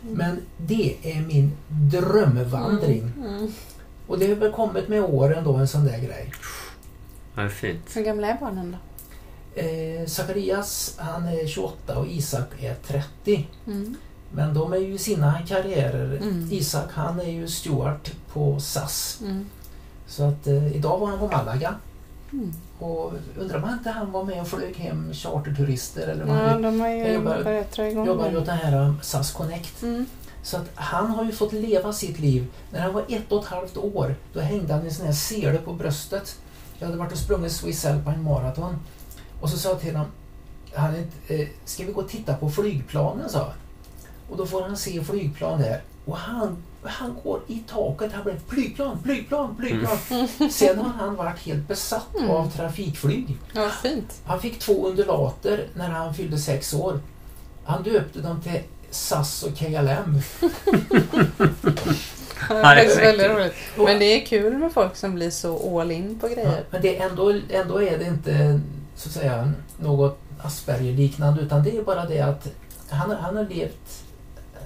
[0.00, 3.12] Men det är min drömvandring.
[3.16, 3.52] Mm.
[4.06, 6.32] Och det har väl kommit med åren då en sån där grej.
[7.34, 7.96] Ja, det är fint.
[7.96, 8.78] Hur gamla är barnen då?
[9.60, 13.48] Eh, Zacharias han är 28 och Isak är 30.
[13.66, 13.96] Mm.
[14.32, 16.16] Men de är ju i sina karriärer.
[16.16, 16.48] Mm.
[16.52, 19.18] Isak han är ju steward på SAS.
[19.22, 19.46] Mm.
[20.08, 21.74] Så att eh, idag var han på Malaga.
[22.32, 22.52] Mm.
[22.78, 26.70] Och undrar man inte han var med och flög hem charterturister eller vad han Ja,
[26.70, 28.38] de har Jag ju jobbar- börjat jobbar det.
[28.38, 29.82] åt det här um, SAS Connect.
[29.82, 30.06] Mm.
[30.42, 32.46] Så att han har ju fått leva sitt liv.
[32.70, 35.58] När han var ett och ett halvt år då hängde han en sån här sele
[35.58, 36.36] på bröstet.
[36.78, 38.76] Jag hade varit och sprungit Swiss Alpine Marathon.
[39.40, 40.10] Och så sa jag till honom,
[40.74, 40.94] han,
[41.28, 43.28] eh, ska vi gå och titta på flygplanen?
[43.28, 43.52] sa jag.
[44.30, 45.82] Och då får han se flygplan där.
[46.08, 48.12] Och han, han går i taket.
[48.12, 49.98] Han blir flygplan, flygplan, flygplan.
[50.50, 52.30] Sen har han varit helt besatt Mm.
[52.30, 53.36] av trafikflyg.
[53.52, 54.20] Ja, fint.
[54.26, 57.00] Han fick två undulater när han fyllde sex år.
[57.64, 60.20] Han döpte dem till SAS och KLM.
[62.50, 63.54] Ja, det är väldigt roligt.
[63.76, 66.64] Men det är kul med folk som blir så all in på grejer.
[66.70, 68.60] Men det är ändå, ändå är det inte
[68.96, 72.48] så att säga något Asperger-liknande utan det är bara det att
[72.90, 74.02] han, han har levt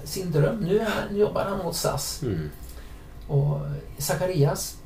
[0.03, 0.55] sin dröm.
[0.59, 2.21] Nu, är nu jobbar han åt SAS.
[2.21, 2.49] Mm.
[3.27, 3.59] Och
[3.97, 4.77] Zacharias,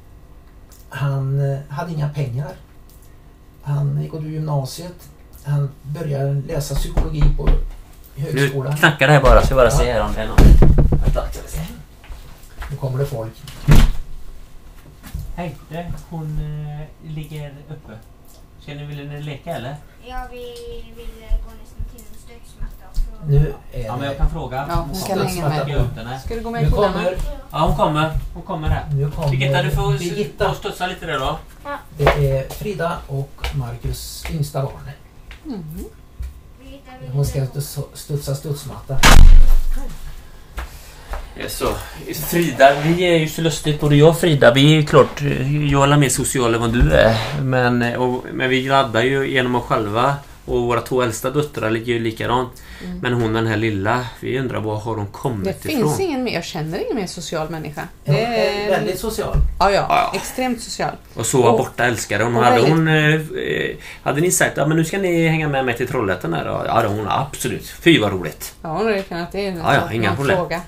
[0.89, 2.51] han eh, hade inga pengar.
[3.63, 5.09] Han gick ut gymnasiet.
[5.43, 7.49] Han började läsa psykologi på
[8.15, 8.77] Nu högskolan.
[8.77, 9.71] knackar det här bara så jag bara Ja.
[9.71, 10.27] ser om det är
[11.49, 11.59] se.
[12.71, 13.33] Nu kommer det folk.
[15.35, 17.91] Hej, det, hon eh, ligger uppe.
[18.61, 19.75] Ska ni, vill ni leka eller?
[20.07, 20.37] Ja, vi
[20.97, 22.76] vill gå nästan till en fråga.
[23.27, 24.65] Nu är Ja, men jag kan fråga.
[24.69, 25.49] Ja, hon kan Stöt hänga
[25.95, 26.21] med.
[26.25, 27.17] Ska du gå med Nu i kommer,
[27.51, 28.11] Ja, hon kommer.
[28.33, 28.85] Hon kommer här.
[28.91, 30.15] nu kommer Birgitta, du får Birgitta.
[30.15, 30.53] Birgitta.
[30.53, 31.39] studsa lite där då.
[31.97, 34.89] Det är Frida och Marcus yngsta barn.
[35.45, 35.63] Mm.
[37.11, 37.45] Hon ska
[37.93, 38.97] studsa studsmatta.
[41.47, 41.65] Så,
[42.13, 45.21] Frida, vi är ju så lustigt, både jag och Frida, vi är ju klart,
[45.71, 47.41] jag är mer social än vad du är.
[47.41, 50.15] Men, och, men vi laddar ju genom oss själva.
[50.47, 52.49] Och våra två äldsta döttrar ligger ju likadant.
[52.85, 52.99] Mm.
[52.99, 55.71] Men hon den här lilla, vi undrar var har hon Det kommit ifrån?
[55.83, 57.81] finns ingen mer, jag känner ingen mer social människa.
[58.05, 59.37] Det är är, väldigt social.
[59.59, 60.11] ja, ja, Ja.
[60.15, 60.91] extremt social.
[61.15, 62.35] Och sova Och- borta älskade hon.
[62.35, 65.47] och Hade, väldigt- hon eh, eh, hade ni sagt att men nu ska ni hänga
[65.47, 66.45] med mig till Trollhättan här?
[66.67, 67.67] Ja, det hon absolut.
[67.67, 68.55] Fy vad roligt.
[68.61, 69.47] Ja, hon har ju kunnat det.
[69.47, 70.37] är Ja, ja, inga problem.
[70.37, 70.61] Fråga.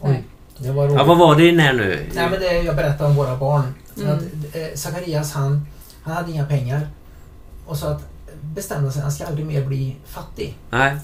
[0.00, 0.24] Oj,
[0.58, 0.96] det var roligt.
[0.98, 2.06] Ja, vad var det när nu?
[2.14, 3.74] Nej, men det jag berättar om våra barn.
[3.96, 4.14] Så Mm.
[4.16, 4.22] att,
[4.56, 5.66] eh, Zacharias han,
[6.02, 6.88] han hade inga pengar.
[7.66, 8.02] Och så att
[8.42, 10.58] bestämde sig han ska aldrig mer bli fattig.
[10.70, 10.98] Nej.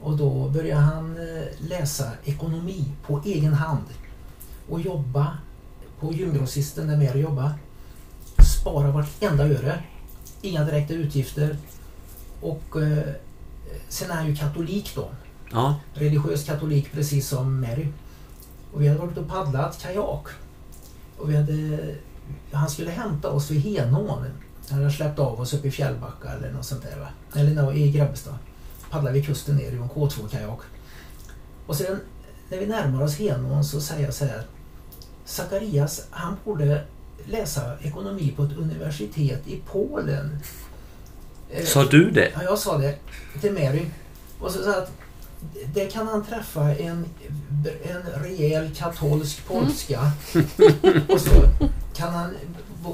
[0.00, 3.84] Och då började han eh, läsa ekonomi på egen hand.
[4.68, 5.38] Och jobba
[6.00, 7.52] på gymgrossisten där Mary jobbar.
[8.60, 9.82] Spara vartenda öre.
[10.42, 11.56] Inga direkta utgifter.
[12.40, 13.14] Och eh,
[13.88, 15.08] sen är han ju katolik då.
[15.52, 15.80] Ja.
[15.94, 17.86] religiös katolik precis som Mary.
[18.72, 20.26] Och vi hade varit och paddlat kajak.
[21.18, 21.78] Och vi hade,
[22.52, 24.26] han skulle hämta oss vid Henån.
[24.70, 26.98] Han hade släppt av oss uppe i Fjällbacka eller något sånt där.
[27.00, 27.08] Va?
[27.40, 28.34] Eller no, i Grebbestad.
[28.90, 30.60] Paddlade vi kusten ner i en K2-kajak.
[31.66, 32.00] Och sen
[32.48, 34.42] när vi närmar oss Henån så säger jag så här.
[35.24, 36.84] Zacharias, han borde
[37.24, 40.38] läsa ekonomi på ett universitet i Polen.
[41.50, 42.32] Eh, Sa du det?
[42.34, 42.98] Ja, jag sa det
[43.40, 43.86] till Mary.
[44.40, 44.90] Och så sa att
[45.74, 47.04] det kan han träffa en,
[47.82, 50.12] en rejäl katolsk polska.
[51.08, 51.30] och så
[51.94, 52.34] kan han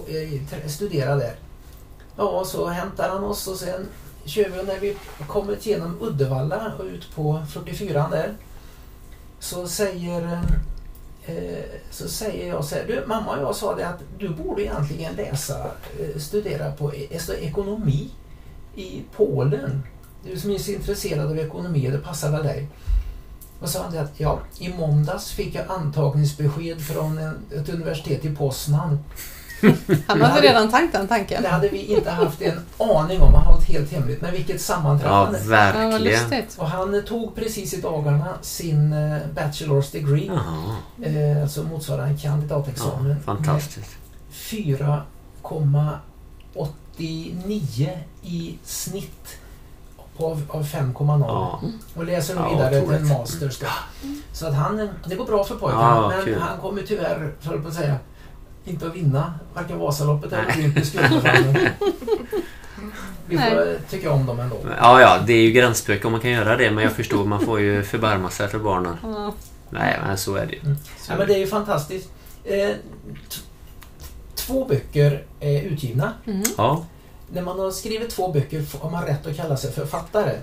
[0.08, 1.34] eh, studera där.
[2.16, 3.86] Ja, så hämtar han oss och sen
[4.24, 4.96] kör vi och när vi
[5.26, 8.34] kommit genom Uddevalla och ut på 44 där.
[9.38, 10.40] Så säger
[11.26, 14.62] eh, så säger jag så här, du, mamma och jag sa det att du borde
[14.62, 18.10] egentligen läsa, eh, studera på e-, alltså, ekonomi
[18.74, 19.82] i Polen.
[20.24, 22.68] Du som är så intresserad av ekonomi, det passar väl dig?
[23.60, 28.24] Och sa han det att ja, i måndags fick jag antagningsbesked från en, ett universitet
[28.24, 28.98] i Poznan.
[30.06, 31.42] Han Ja, hade redan tänkt den tanken.
[31.42, 34.20] Det hade vi inte haft en aning om, han har hållit helt hemligt.
[34.22, 35.38] Men vilket Ja, sammanträffande.
[35.38, 36.02] Ja, verkligen.
[36.02, 36.58] lustigt.
[36.58, 40.30] och han tog precis i dagarna sin eh, Bachelor's degree,
[41.02, 43.10] eh, alltså motsvarande en kandidatexamen.
[43.10, 43.96] Ja, fantastiskt.
[44.52, 45.04] med
[46.98, 47.88] 4,89
[48.22, 49.36] i snitt
[50.16, 51.24] på, av av 5,0.
[51.28, 51.60] Ja.
[51.96, 53.66] Och läser nu Ja, vidare till en masters då.
[54.32, 55.80] Så att han, det går bra för pojken.
[55.80, 56.38] Ja, men kul.
[56.40, 57.96] han kommer tyvärr, så höll på att säga,
[58.64, 60.94] inte att vinna varken Vasaloppet eller olympisk
[63.26, 63.74] Vi får Nej.
[63.74, 64.56] eh, tycka om dem ändå.
[64.78, 67.40] Ja, ja, det är ju gränsspöke om man kan göra det, men jag förstår, man
[67.40, 68.96] får ju förbarma sig för barnen.
[69.02, 69.34] Ja.
[69.70, 70.60] Nej, men så är det ju.
[70.60, 70.76] Mm.
[71.08, 72.08] Ja, men det är ju fantastiskt.
[72.44, 72.70] Eh,
[74.34, 76.12] två böcker är utgivna.
[76.26, 76.42] Mm.
[76.56, 76.84] Ja.
[77.32, 80.38] När man har skrivit två böcker har man rätt att kalla sig författare.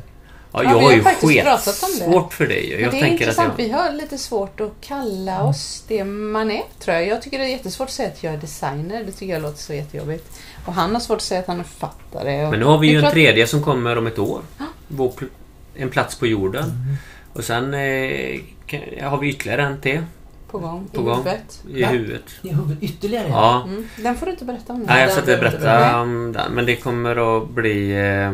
[0.53, 2.05] Ja, Ja, jag vi har ju faktiskt pratat om det.
[2.05, 2.47] svårt för.
[2.47, 3.53] Men Jag det är tänker att intressant.
[3.57, 3.65] jag...
[3.65, 7.07] Vi har lite svårt att kalla oss det man är, tror jag.
[7.07, 9.03] Jag tycker det är jättesvårt att säga att jag är designer.
[9.05, 10.31] Det tycker jag låter så jättejobbigt.
[10.65, 12.45] Och han har svårt att säga att han är författare.
[12.45, 14.41] Och Men nu har vi ju en klart- tredje som kommer om ett år.
[14.87, 15.27] Vår pl-
[15.75, 16.97] en plats på jorden.
[17.33, 20.03] Och sen eh, kan, har vi ytterligare en till.
[20.51, 21.17] på gång På i gång.
[21.17, 21.63] huvudet.
[21.73, 22.23] i huvudet.
[22.41, 23.27] I huvudet ytterligare.
[23.29, 23.63] Ja.
[23.67, 23.87] Mm.
[23.97, 24.85] Den får du inte berätta om nu.
[24.87, 26.01] Nej, jag ska inte berätta.
[26.01, 27.91] om den, men det kommer att bli...
[27.91, 28.31] Eh,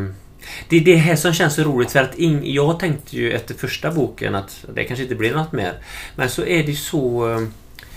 [0.68, 3.54] det är det här som känns så roligt för att ing, jag tänkte ju efter
[3.54, 5.72] första boken att det kanske inte blir något mer.
[6.16, 7.30] Men så är det ju så...
[7.30, 7.42] Eh,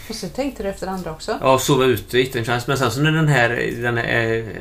[0.10, 1.38] Och så tänkte du efter andra också.
[1.42, 2.68] ja, sova ute, chans.
[2.68, 3.50] Men sen så när den här,
[3.82, 4.06] den här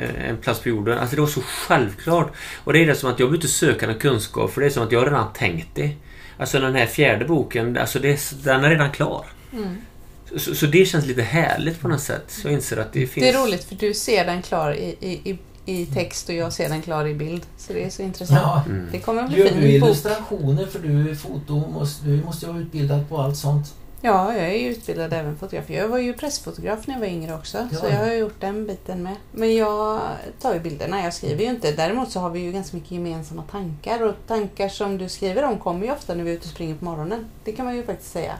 [0.00, 2.32] eh, En plats på jorden, alltså det var så självklart.
[2.64, 4.70] Och det är det som att jag behöver inte söka någon kunskap för det är
[4.70, 5.90] som att jag redan tänkt det.
[6.38, 9.26] Alltså den här fjärde boken, alltså det, den är redan klar.
[9.52, 9.76] Mm.
[10.36, 12.24] Så, så det känns lite härligt på något sätt.
[12.28, 13.26] Så jag inser att det finns...
[13.26, 15.38] Det är roligt för du ser den klar i, i, i,
[15.70, 17.46] i text och jag ser den klar i bild.
[17.56, 18.40] Så det är så intressant.
[18.42, 18.62] Ja.
[18.66, 18.88] Mm.
[18.92, 19.88] Det kommer att bli Gör fin du bok.
[19.88, 23.74] illustrationer för du är foto, måste, du måste ju vara utbildad på allt sånt.
[24.02, 25.70] Ja, jag är ju utbildad även fotograf.
[25.70, 27.68] Jag var ju pressfotograf när jag var yngre också.
[27.72, 27.78] Ja.
[27.78, 29.16] Så jag har gjort den biten med.
[29.32, 30.00] Men jag
[30.42, 31.72] tar ju bilderna, jag skriver ju inte.
[31.72, 34.02] Däremot så har vi ju ganska mycket gemensamma tankar.
[34.02, 36.74] Och tankar som du skriver om kommer ju ofta när vi är ute och springer
[36.74, 37.24] på morgonen.
[37.44, 38.34] Det kan man ju faktiskt säga.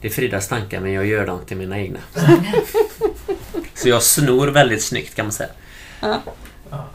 [0.00, 1.98] Det är Fridas tankar men jag gör dem till mina egna.
[3.74, 5.50] Så jag snor väldigt snyggt kan man säga.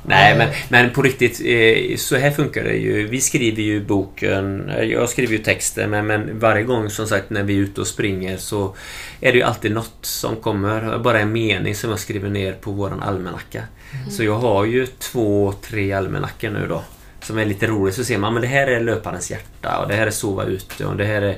[0.03, 3.08] Nej men, men på riktigt, eh, så här funkar det ju.
[3.08, 7.30] Vi skriver ju boken, eh, jag skriver ju texten men, men varje gång som sagt
[7.30, 8.76] när vi är ute och springer så
[9.22, 12.72] är det ju alltid något som kommer, bara en mening som jag skriver ner på
[12.72, 13.64] våran almanacka.
[14.10, 16.84] Så jag har ju två, tre almanackor nu då.
[17.22, 19.95] Som är lite roligt, så ser man men det här är löparens hjärta och det
[19.95, 21.38] här är sova ute och det här är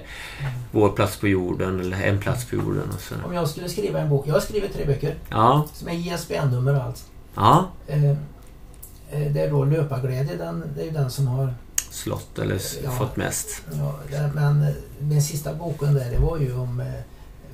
[0.71, 3.15] vår plats på jorden eller en plats på jorden och så.
[3.25, 6.75] Om jag skulle skriva en bok, jag har skrivit tre böcker Ja, som är ISBN-nummer
[6.75, 7.08] och allt.
[7.39, 7.69] Ja.
[7.87, 11.53] Eh, eh, det är då Löparglädje, den, det är ju den som har...
[11.91, 12.91] Slott eller Ja.
[12.91, 13.61] fått mest.
[13.71, 14.69] Ja, det, men eh,
[14.99, 16.87] den sista boken där, det var ju om eh,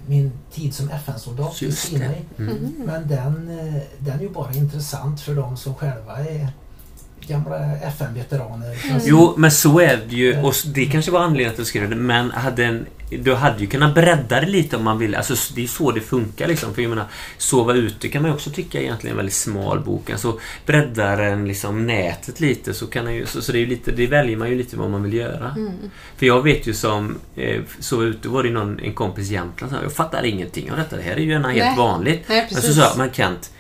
[0.08, 1.72] min tid som FN-soldat i.
[1.72, 2.22] Sinai.
[2.38, 2.56] Mm.
[2.56, 2.74] Mhm.
[2.86, 6.48] Men den, eh, den är ju bara intressant för de som själva är
[7.28, 8.86] gamla FN-veteraner.
[8.90, 9.02] Mm.
[9.06, 10.42] Jo, men så är det ju.
[10.42, 11.96] Och det kanske var anledningen till att du skrev det.
[11.96, 15.18] Men hade en, du hade ju kunnat bredda det lite om man ville.
[15.18, 16.74] Alltså, det är så det funkar liksom.
[16.74, 17.06] För jag menar,
[17.38, 20.10] Sova ute kan man ju också tycka är egentligen en väldigt smal bok.
[20.10, 23.26] Alltså, breddar den liksom nätet lite så kan ju...
[23.26, 25.54] Så, så det, är ju lite, det väljer man ju lite vad man vill göra.
[25.58, 25.74] Mm.
[26.18, 29.34] För jag vet ju som eh, Sova ute var det ju någon, en kompis i
[29.34, 30.96] Jämtland som sa, Jag fattar ingenting av detta.
[30.96, 31.78] Det här är ju en helt Nej.
[31.78, 32.24] vanligt.
[32.28, 33.52] Nej, Men så sa men Kent.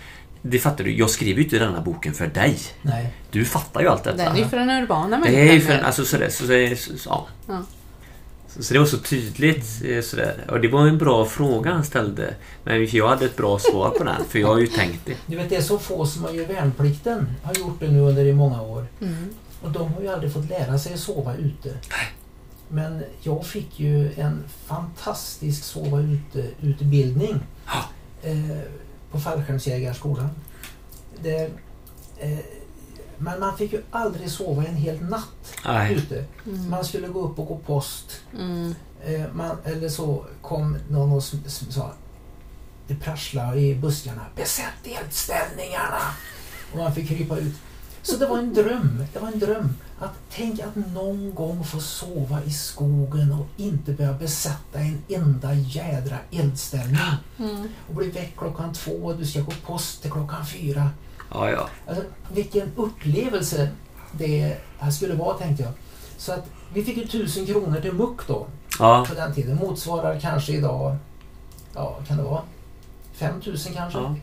[0.41, 2.57] Det fattar du, jag skriver ju inte denna boken för dig.
[2.81, 3.13] Nej.
[3.31, 4.17] Du fattar ju allt detta.
[4.17, 5.79] Den är ju för den urbana Det är ju människan.
[5.79, 7.27] för, alltså sådär, så, så, så, så, ja.
[7.47, 7.63] Ja.
[8.59, 10.45] Så, det var så tydligt eh, sådär.
[10.49, 12.35] Och det var en bra fråga han ställde.
[12.63, 15.17] Men jag hade ett bra svar på den, för jag har ju tänkt det.
[15.25, 18.25] Du vet, det är så få som har gjort värnplikten, har gjort det nu under
[18.25, 18.87] i många år.
[19.01, 19.29] Mm.
[19.61, 21.77] Och de har ju aldrig fått lära sig att sova ute.
[22.69, 27.39] Men jag fick ju en fantastisk sova ute-utbildning
[28.23, 28.59] eh,
[29.11, 30.29] på fallskärmsjägarskolan.
[31.23, 31.51] Det,
[32.17, 32.39] eh,
[33.17, 35.93] men man fick ju aldrig sova en hel natt Nej.
[35.93, 36.25] ute.
[36.45, 36.69] Mm.
[36.69, 38.21] Man skulle gå upp och gå post.
[38.33, 38.75] Mm.
[39.05, 41.93] Eh, man, eller så kom någon och sa
[42.87, 44.21] Det prasslade i buskarna.
[44.35, 46.01] Besätt eldställningarna!
[46.71, 47.55] Och man fick krypa ut.
[48.01, 49.05] Så det var en dröm.
[49.13, 49.73] Det var en dröm.
[49.99, 55.53] Att tänk att någon gång få sova i skogen och inte behöva besätta en enda
[55.53, 56.99] jädra eldställning.
[57.39, 57.67] Mm.
[57.87, 60.89] Och bli väckt klockan två och du ska gå post till klockan fyra.
[61.35, 61.69] Ja, ja.
[61.87, 63.69] Alltså, vilken upplevelse
[64.11, 65.71] det här skulle vara tänkte jag.
[66.17, 68.47] Så att vi fick ju tusen kronor till muck då
[68.79, 69.05] Ja.
[69.09, 69.55] på den tiden.
[69.57, 70.95] Motsvarar kanske idag,
[71.75, 72.41] ja kan det vara
[73.13, 73.99] 5000 kanske.
[73.99, 74.15] ja.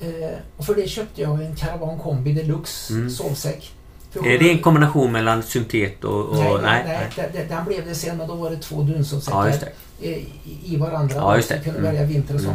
[0.00, 3.10] Eh, och för det köpte jag en Caravan Kombi Deluxe Mm.
[3.10, 3.72] sovsäck.
[4.14, 6.24] Är det en kombination mellan syntet och...
[6.28, 7.46] och Nej, nej, nej, nej.
[7.48, 10.26] Den blev det sen men då var det två dunsovsäckar Ja, eh, i,
[10.64, 11.14] i varandra.
[11.16, 11.58] Ja, just det.
[11.58, 11.92] Så kunde Mm.
[11.92, 12.52] välja vinter och Mm.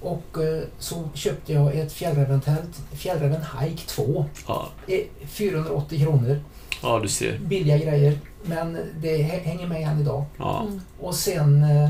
[0.00, 4.24] Och eh, så köpte jag ett Fjällräven-tält, Fjällräven Hike 2.
[4.48, 4.68] Ja.
[4.86, 6.40] Eh, 480 kronor.
[6.82, 7.38] ja, du ser.
[7.38, 8.18] Billiga grejer.
[8.42, 10.24] Men det hä- hänger med än idag.
[10.38, 10.62] Ja.
[10.62, 10.80] Mm.
[11.00, 11.84] Och sen, eh,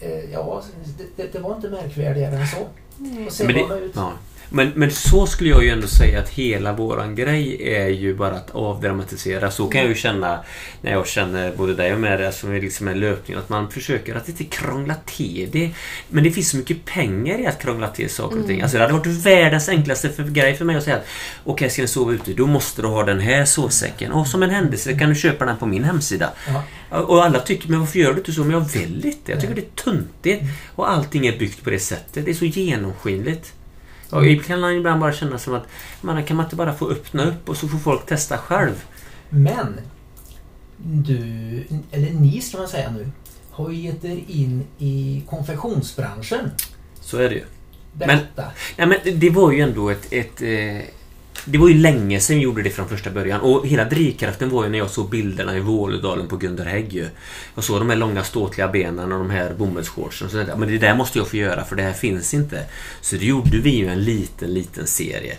[0.00, 0.62] eh, ja,
[0.98, 2.56] det, det, det var inte märkvärdigare än så.
[3.00, 3.26] Mm.
[3.26, 3.92] Och sen Men, var man det, ut.
[3.96, 4.12] ja.
[4.50, 8.34] Men, men så skulle jag ju ändå säga att hela våran grej är ju bara
[8.34, 9.50] att avdramatisera.
[9.50, 10.44] Så kan jag ju känna
[10.80, 13.36] när jag känner både dig och med det som är liksom en löpning.
[13.36, 15.70] Att man försöker att inte krångla till det.
[16.08, 18.62] Men det finns så mycket pengar i att krångla till saker och ting.
[18.62, 21.06] Alltså det hade varit världens enklaste för, grej för mig att säga att
[21.44, 22.32] Okej, ska ni sova ute?
[22.32, 24.12] Då måste du ha den här sovsäcken.
[24.12, 26.30] Och som en händelse kan du köpa den på min hemsida.
[26.48, 27.00] Ja.
[27.00, 28.40] Och alla tycker, men varför gör du inte så?
[28.40, 29.32] Men jag vill inte.
[29.32, 30.42] Jag tycker det är tuntigt.
[30.74, 32.24] Och allting är byggt på det sättet.
[32.24, 33.52] Det är så genomskinligt.
[34.14, 35.66] Och ibland kan ibland bara känna som att
[36.00, 38.84] man kan man inte bara få öppna upp och så får folk testa själv.
[39.28, 39.80] Men
[40.76, 43.10] du, eller ni ska man säga nu,
[43.50, 46.50] har ju gett er in i konfektionsbranschen.
[47.00, 47.44] Så är det ju.
[47.92, 48.44] Berätta.
[48.76, 50.12] Nej, men det var ju ändå ett...
[50.12, 50.84] ett eh,
[51.44, 53.40] det var ju länge sedan vi gjorde det från första början.
[53.40, 57.04] Och hela drivkraften var ju när jag såg bilderna i Vålådalen på Gunder Hägg.
[57.54, 60.24] Jag såg de här långa ståtliga benen och de här bomullsshortsen.
[60.26, 60.56] och Så där.
[60.56, 62.62] Men det där måste jag få göra för det här finns inte.
[63.00, 65.36] Så då gjorde vi ju en liten, liten serie.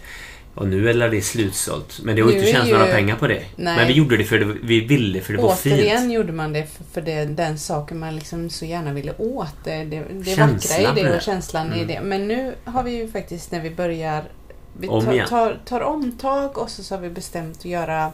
[0.55, 1.99] Och nu är det slutsålt.
[2.03, 3.41] Men det har ju inte tjänat ju- några pengar på det.
[3.55, 3.77] Nej.
[3.77, 6.13] Men vi gjorde det för det, vi ville för det var Återigen fint.
[6.13, 9.47] gjorde man det för, för det, den saken man liksom så gärna ville åt.
[9.63, 11.15] Det, det, det vackra i det det.
[11.15, 11.87] och känslan i Mm.
[11.87, 12.01] det.
[12.01, 14.23] Men nu har vi ju faktiskt när vi börjar
[14.79, 18.11] vi tar, tar, tar omtag och så, så har vi bestämt att göra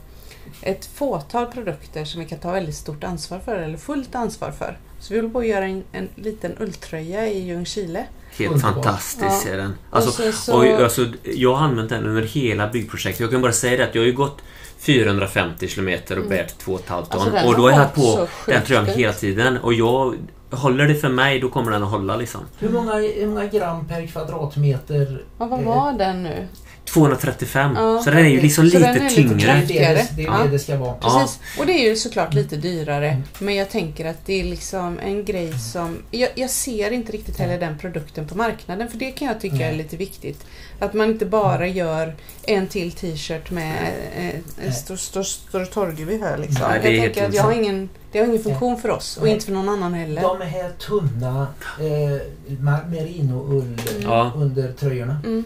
[0.62, 4.78] ett fåtal produkter som vi kan ta väldigt stort ansvar för eller fullt ansvar för.
[5.00, 8.06] Så vi håller på att göra en, en liten ulltröja i Ljungskile.
[8.38, 8.74] Helt Underbart.
[8.74, 9.52] fantastisk Ja.
[9.54, 9.74] är den.
[9.90, 13.20] Och Alltså, så- så- och, alltså, jag har använt den under hela byggprojektet.
[13.20, 14.42] Jag kan bara säga det att jag har ju gått
[14.78, 17.22] 450 kilometer och bärt 2,5 ton.
[17.22, 19.58] Alltså, och då har jag haft på den tröjan hela tiden.
[19.58, 20.16] Och jag
[20.52, 22.42] Håller det för mig, då kommer den att hålla liksom.
[22.60, 25.22] Hur många, hur många gram per kvadratmeter?
[25.40, 26.48] Ja, vad var den nu?
[26.86, 27.74] 235.
[27.76, 29.64] Ja, så den är ju liksom så lite är lite tyngre.
[29.68, 30.44] Det är det, det, är Ja.
[30.44, 30.96] det det ska vara.
[31.02, 31.20] Ja.
[31.22, 31.40] Precis.
[31.60, 33.22] Och det är ju såklart lite dyrare.
[33.40, 35.98] Men jag tänker att det är liksom en grej som...
[36.12, 38.90] Jag, jag ser inte riktigt heller den produkten på marknaden.
[38.90, 40.46] För det kan jag tycka är lite viktigt.
[40.80, 43.76] Att man inte bara gör en till t-shirt med
[44.18, 46.66] eh, en stor, stor, stor Torgeby här liksom.
[46.70, 49.18] Nej, det är jag tänker att jag har ingen, det har ingen funktion för oss
[49.18, 49.34] och Nej.
[49.34, 50.22] inte för någon annan heller.
[50.22, 51.48] De här tunna
[51.80, 54.32] eh, merinoull Ja.
[54.36, 55.22] under tröjorna.
[55.26, 55.44] Mm.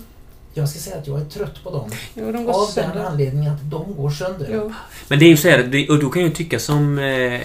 [0.58, 1.92] Jag ska säga att jag är trött på dem.
[2.14, 3.06] Jo, de går Av den sönder.
[3.06, 4.48] anledningen att de går sönder.
[4.54, 4.74] Jo.
[5.08, 7.42] Men det är ju så här, och då kan jag ju tycka som eh,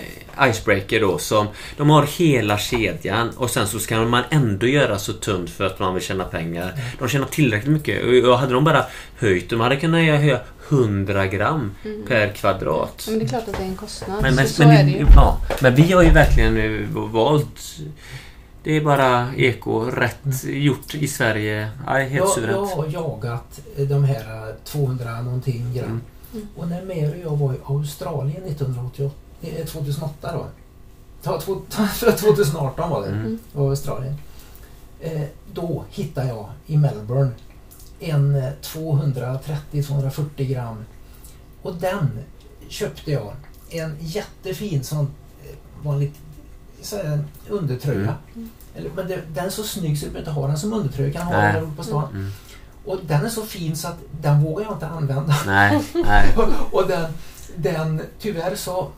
[0.51, 1.47] Icebreaker då, som
[1.77, 5.79] de har hela kedjan och sen så ska man ändå göra så tunt för att
[5.79, 6.73] man vill tjäna pengar.
[6.99, 8.05] De tjänar tillräckligt mycket.
[8.25, 8.85] Och och hade de bara
[9.19, 12.07] höjt, de hade kunnat höja 100 gram Mm.
[12.07, 13.07] per kvadrat.
[13.11, 14.23] Men det är klart att det är en kostnad.
[14.23, 15.07] Men, men, så, så men, är det ju.
[15.17, 17.77] Ja, men vi har ju verkligen eh, valt
[18.63, 21.71] det är bara eko, rätt gjort i Sverige.
[21.87, 26.01] Ja, helt Jag, jag har jagat de här eh, 200 någonting gram.
[26.33, 26.47] Mm.
[26.57, 30.47] Och när Mary och jag var i Australien 1988, eh, 2008 då.
[31.23, 33.09] Ta- två- ta- 2018 var det.
[33.09, 33.21] Mm.
[33.21, 33.39] Mm.
[33.53, 34.15] var Australien.
[35.01, 37.31] Eh, då hittade jag i Melbourne
[38.01, 40.85] en eh, 230-240 gram.
[41.63, 42.19] Och den
[42.69, 43.33] köpte jag.
[43.71, 45.05] En jättefin sån
[45.45, 45.57] eh,
[45.87, 46.30] vanlig så här,
[47.49, 48.15] undertröja.
[48.35, 48.51] Mm.
[48.75, 51.07] Eller, men det, den är så snygg så du behöver inte ha den som undertröja.
[51.09, 52.09] Du kan ha den på stan.
[52.13, 52.31] Mm.
[52.85, 55.35] Och den är så fin så att den vågar jag inte använda.
[55.47, 56.35] Nej, nej.
[56.73, 57.11] och den,
[57.57, 58.89] den tyvärr så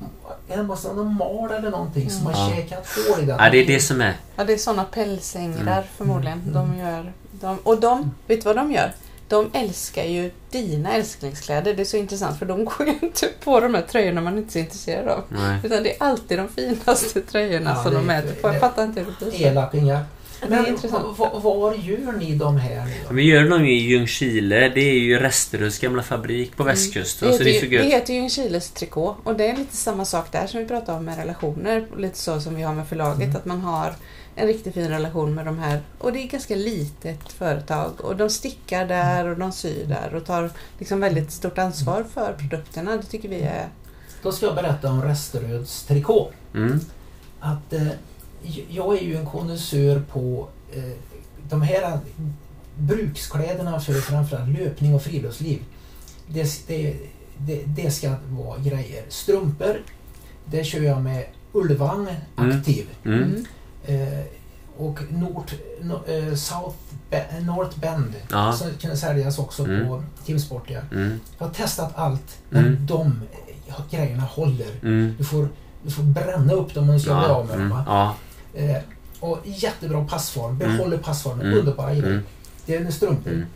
[0.48, 2.50] är det massa någon mal eller någonting som har Ja.
[2.56, 3.36] käkat hål i den.
[3.40, 4.16] Ja, det är det som är.
[4.36, 5.84] Ja, det är såna pälsänglar Mm.
[5.96, 6.40] förmodligen.
[6.40, 6.52] Mm.
[6.54, 8.92] De gör, de, och de, vet du vad de gör?
[9.32, 11.74] De älskar ju dina älsklingskläder.
[11.74, 14.48] Det är så intressant för de går ju inte på de här tröjorna man inte
[14.50, 15.24] är så intresserad av.
[15.28, 15.58] Nej.
[15.64, 18.48] Utan det är alltid de finaste tröjorna Ja, som det- de äter på.
[18.48, 19.44] Jag det- fattar inte hur det blir så.
[19.44, 20.04] Elakingar.
[20.48, 21.18] Men intressant.
[21.18, 23.14] va- var gör ni de här då?
[23.14, 24.68] Vi gör dem i Ljungskile.
[24.68, 27.28] Det är ju Resteröds gamla fabrik på västkusten.
[27.30, 29.46] Det så heter, det är så ju, det heter ju en Chiles trikå och det
[29.50, 31.84] är lite samma sak där som vi pratade om med relationer.
[31.98, 33.22] Lite så som vi har med förlaget.
[33.24, 33.36] Mm.
[33.36, 33.94] Att man har
[34.34, 35.80] en riktigt fin relation med de här.
[35.98, 38.00] Och det är ett ganska litet företag.
[38.00, 42.32] Och de stickar där och de syr där och tar liksom väldigt stort ansvar för
[42.32, 42.96] produkterna.
[42.96, 43.68] Det tycker vi är...
[44.22, 46.30] Då ska jag berätta om Resteröds trikå.
[46.54, 46.80] Mm.
[47.40, 47.88] Att, eh,
[48.68, 50.92] jag är ju en konnässör på eh,
[51.48, 51.98] de här
[52.78, 55.62] brukskläderna för framförallt löpning och friluftsliv.
[56.26, 56.96] Det, det,
[57.38, 59.04] det, det ska vara grejer.
[59.08, 59.82] Strumpor,
[60.44, 62.58] det kör jag med Ulvang Mm.
[62.58, 62.86] aktiv.
[63.04, 63.22] Mm.
[63.22, 63.40] Eh,
[64.76, 66.76] och Nord, no, eh, South
[67.10, 68.52] Be- North Bend Ja.
[68.52, 69.88] som kunde säljas också Mm.
[69.88, 70.70] på Teamsport.
[70.70, 70.80] Ja.
[70.92, 71.20] Mm.
[71.38, 72.86] Jag har testat allt men Mm.
[72.86, 73.20] de
[73.66, 74.70] eh, grejerna håller.
[74.82, 75.14] Mm.
[75.18, 75.48] Du får,
[75.82, 77.66] du får bränna upp dem om du ska bli av med dem.
[77.72, 77.78] Mm.
[77.86, 78.14] Ja.
[78.54, 78.76] Eh,
[79.20, 80.76] och jättebra passform, Mm.
[80.76, 82.22] behåller passformen, underbara grejer.
[82.66, 83.32] Det är en strumpor.
[83.32, 83.46] Mm.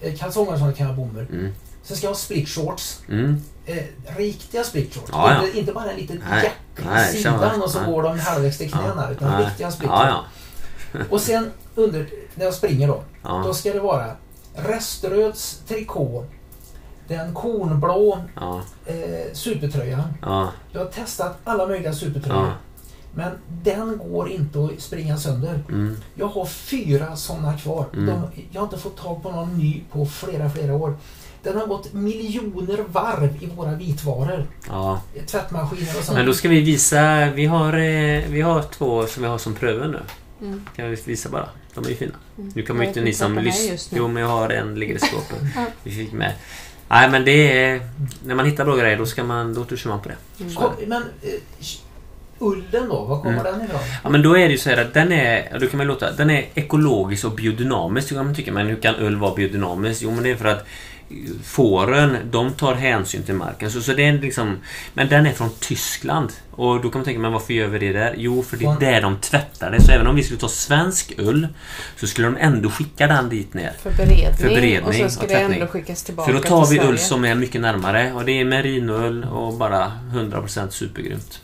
[0.00, 0.98] Eh, kalsonger och sånt kan jag.
[0.98, 1.52] Mm.
[1.88, 2.98] Sen ska jag ha split shorts.
[3.08, 3.42] Mm.
[3.66, 3.76] Eh,
[4.16, 5.08] riktiga split shorts.
[5.12, 5.46] Ja, ja.
[5.46, 6.44] Inte, inte bara en liten Nej.
[6.44, 7.92] jacka Nej, i sidan och så nej.
[7.92, 9.10] går de halvvägs till knäna.
[9.10, 9.48] Utan Ja.
[9.48, 10.28] riktiga split Ja, shorts.
[10.92, 11.00] ja.
[11.10, 13.02] Och sen under, när jag springer då.
[13.22, 14.10] Då ska det vara
[14.54, 16.24] Resteröds trikå.
[17.08, 18.18] Den kornblå
[18.86, 18.94] eh,
[19.32, 20.02] supertröjan.
[20.22, 20.48] Ja.
[20.72, 22.52] Jag har testat alla möjliga supertröjor.
[23.14, 23.32] Men
[23.62, 25.62] den går inte att springa sönder.
[25.68, 25.96] Mm.
[26.14, 27.86] Jag har fyra sådana kvar.
[27.92, 28.06] Mm.
[28.06, 30.96] De, jag har inte fått tag på någon ny på flera, flera år.
[31.42, 34.46] Den har gått miljoner varv i våra vitvaror.
[34.68, 35.02] ja.
[35.26, 36.16] Tvättmaskiner och sånt.
[36.16, 37.30] Men då ska vi visa.
[37.30, 40.00] Vi har, eh, vi har två som vi har som pröver nu.
[40.40, 40.66] Mm.
[40.76, 41.48] Kan vi visa bara?
[41.74, 42.14] De är ju fina.
[42.38, 42.52] Mm.
[42.54, 43.98] Nu kommer inte ni som lyssnar.
[43.98, 45.38] Jo, men jag har en ligger i skåpet.
[45.56, 45.64] Ja.
[45.82, 46.32] Vi fick med.
[46.88, 47.88] Nej, men det är...
[48.24, 49.54] När man hittar bra grejer, då ska man...
[49.54, 50.44] Då tuschar man på det.
[50.44, 50.72] Mm.
[50.86, 51.28] Men eh,
[52.38, 53.80] ullen då, var kommer den ifrån?
[54.04, 56.12] Ja men då är det ju så här att den är, då kan man låta,
[56.12, 58.08] den är ekologisk och biodynamisk.
[58.08, 60.02] Kan man tycka, men hur kan ull vara biodynamisk?
[60.02, 60.66] Jo men det är för att
[61.44, 63.70] fåren, de tar hänsyn till marken.
[63.70, 64.58] Så, så det är liksom,
[64.94, 66.32] men den är från Tyskland.
[66.50, 68.14] Och då kan man tänka, men varför gör vi det där?
[68.16, 69.82] Jo, för det är där de tvättar det.
[69.82, 71.48] Så även om vi skulle ta svensk ull
[71.96, 73.72] så skulle de ändå skicka den dit ner.
[73.82, 74.36] För beredning.
[74.36, 76.98] För beredning och ska och det ändå skickas tillbaka För då tar till vi ull
[76.98, 81.40] som är mycket närmare och det är merinoull och bara 100% supergrymt.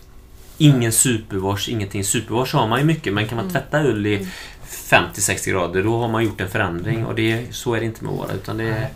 [0.58, 2.04] Ingen superwash, ingenting.
[2.04, 3.52] Superwash har man ju mycket men kan man Mm.
[3.52, 4.28] tvätta ull i
[4.68, 8.12] 50-60 grader då har man gjort en förändring och det, så är det inte med
[8.12, 8.88] våra utan det är...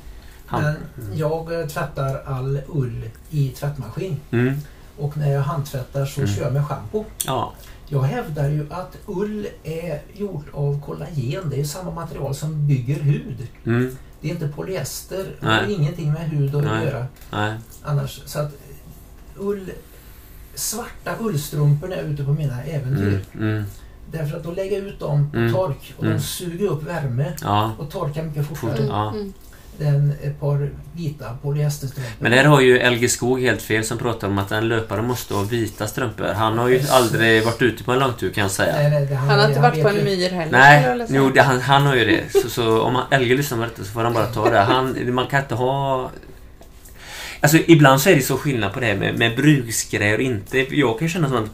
[0.47, 4.17] hand- Men jag eh, tvättar all ull i tvättmaskin.
[4.31, 4.55] Mm,
[4.99, 6.35] Och när jag handtvättar så Mm.
[6.35, 7.05] kör jag med schampo.
[7.27, 7.53] ja,
[7.89, 11.51] Jag hävdar ju att ull är gjort av kollagen.
[11.51, 13.47] Det är samma material som bygger hud.
[13.67, 15.27] mm, Det är inte polyester.
[15.41, 16.85] Det har ingenting med hud att Nej.
[16.85, 18.21] göra nej, annars.
[18.27, 19.71] Så att eh, ull,
[20.59, 23.21] svarta ullstrumpor när jag är ute på mina äventyr.
[23.35, 23.65] mm, mm,
[24.13, 25.53] Därför att då lägger jag ut dem på Mm.
[25.53, 26.17] tork och Mm.
[26.17, 27.73] de suger upp värme ja.
[27.79, 29.11] och torkar mycket fortare Fort, ja.
[29.11, 29.33] Mm.
[29.81, 32.13] än ett par vita polyesterstrumpor.
[32.19, 35.35] Men där har ju LG Skog helt fel som pratar om att en löpare måste
[35.35, 36.25] ha vita strumpor.
[36.27, 38.73] Han har ju aldrig varit ute på en långtur kan jag säga.
[38.73, 40.53] Nej, nej, det, Han har inte varit vet på en myr heller.
[40.59, 42.41] Nej, jo, det, han, han har ju det.
[42.43, 44.59] Så, så om han, LG lyssnar på detta så får han bara ta det.
[44.61, 46.11] Han, man kan inte ha...
[47.41, 50.59] Alltså ibland så är det så skillnad på det här med, med bruksgrejer och inte.
[50.77, 51.51] Jag kan känna som att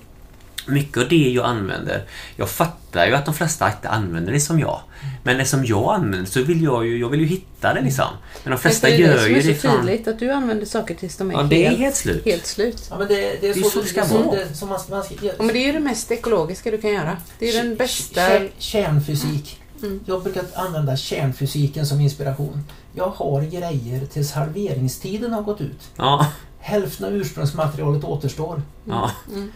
[0.66, 2.02] mycket av det jag använder,
[2.36, 4.80] jag fattar ju att de flesta inte använder det som jag.
[5.22, 8.04] Men det som jag använder så vill jag ju, jag vill ju hitta det liksom.
[8.44, 9.76] Men de flesta Men det är gör det ju det är så från...
[9.86, 12.24] tydligt, att du använder saker tills de är, Ja, det är helt, helt slut.
[12.24, 12.86] helt slut.
[12.90, 14.36] Ja, men det, det är Det är så, så det ska vara.
[14.36, 16.92] det, som man, man ska, Ja, men det är ju det mest ekologiska du kan
[16.92, 17.16] göra.
[17.38, 18.20] Det är den bästa...
[18.20, 19.60] Kär- Kärnfysik.
[19.82, 20.00] Mm.
[20.06, 22.64] Jag brukar använda kärnfysiken som inspiration.
[22.94, 25.90] Jag har grejer tills halveringstiden har gått ut.
[25.96, 26.26] Ja,
[26.58, 28.62] Hälften av ursprungsmaterialet återstår.
[28.84, 29.50] ja, Mm.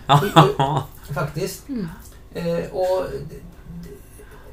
[1.14, 1.68] Faktiskt.
[1.68, 1.88] Mm.
[2.34, 3.36] Eh, och det,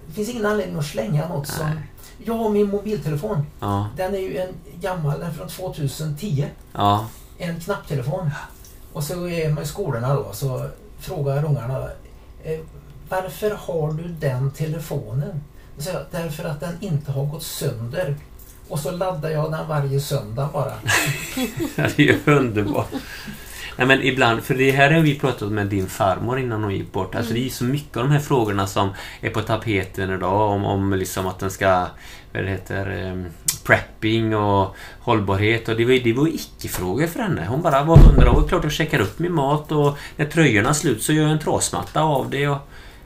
[0.08, 1.70] det, finns ingen anledning att slänga något som...
[1.70, 1.78] Nej.
[2.26, 3.46] Jag har min mobiltelefon.
[3.60, 6.46] ja, Den är ju en gammal, den är från 2010.
[6.74, 7.06] ja.
[7.38, 8.32] En knapptelefon.
[8.94, 11.90] Och så är man i skolorna då så frågar ungarna
[12.44, 12.60] eh,
[13.10, 15.44] Varför har du den telefonen?
[15.78, 18.18] Jag, därför att den inte har gått sönder.
[18.68, 20.74] Och så laddar jag den varje söndag bara.
[21.76, 22.92] Det är ju underbart.
[23.78, 26.92] Nej men ibland, för det här har vi pratat med din farmor innan hon gick
[26.92, 27.16] bort.
[27.16, 28.90] Alltså det är så mycket av de här frågorna som
[29.22, 31.88] är på tapeten idag om, om liksom att den ska,
[32.34, 33.26] vad det heter, um,
[33.64, 35.70] prepping och hållbarhet.
[35.70, 37.46] Och det var, det var icke-frågor för henne.
[37.50, 40.74] Hon bara var hundra år, klart jag checkar upp min mat och när tröjorna är
[40.74, 42.48] slut så gör jag en trasmatta av det.
[42.48, 42.58] Och,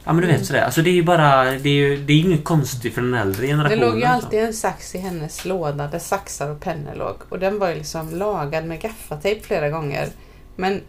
[0.05, 0.61] ja men du vet sådär.
[0.61, 3.41] Alltså det är ju bara, det är ju det är inget konstigt för den äldre
[3.41, 3.79] Det generationen.
[3.79, 4.13] låg ju liksom.
[4.15, 7.15] alltid en sax i hennes låda där saxar och pennor låg.
[7.29, 10.07] Och den var ju liksom lagad med gaffatejp flera gånger.
[10.55, 10.81] Men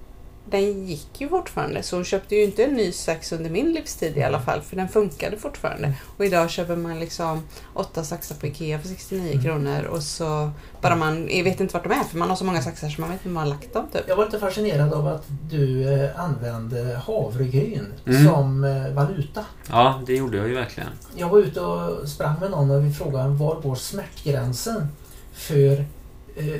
[0.44, 4.16] den gick ju fortfarande så hon köpte ju inte en ny sax under min livstid
[4.16, 5.92] i alla fall för den funkade fortfarande.
[6.16, 7.42] Och idag köper man liksom
[7.74, 9.42] åtta saxar på Ikea för 69 Mm.
[9.44, 10.50] kronor och så
[10.80, 13.00] bara man jag vet inte vart de är för man har så många saxar så
[13.00, 14.02] man vet inte var man har lagt dem typ.
[14.08, 18.26] Jag var lite fascinerad av att du eh, använde havregryn Mm.
[18.26, 19.44] som eh, valuta.
[19.70, 20.90] Ja, det gjorde jag ju verkligen.
[21.16, 24.88] Jag var ute och sprang med någon och vi frågade var går smärtgränsen
[25.32, 25.84] för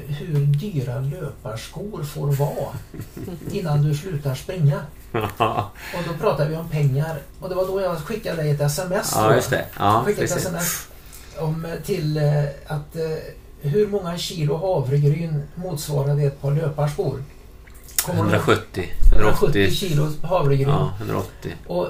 [0.07, 2.73] hur dyra löparskor får vara
[3.51, 4.81] innan du slutar springa.
[5.13, 9.13] Och då pratade vi om pengar och det var då jag skickade dig ett sms.
[9.15, 9.65] ja, just det.
[9.79, 10.47] Ja, skickade ett precis.
[10.47, 10.89] sms
[11.41, 13.03] om, eh, till eh, att eh,
[13.61, 17.23] hur många kilo havregryn motsvarade ett par löparskor?
[18.07, 18.35] Kommer du ihåg?
[18.35, 18.89] 170.
[19.13, 19.71] 170 180.
[19.71, 20.69] kilo havregryn.
[20.69, 21.53] Ja, 180.
[21.67, 21.89] Och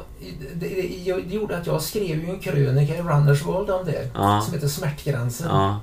[0.54, 4.10] det, det, det gjorde att jag skrev ju en krönika i Runners World om det.
[4.14, 4.42] Ja.
[4.44, 5.48] Som heter Smärtgränsen.
[5.48, 5.80] Ja.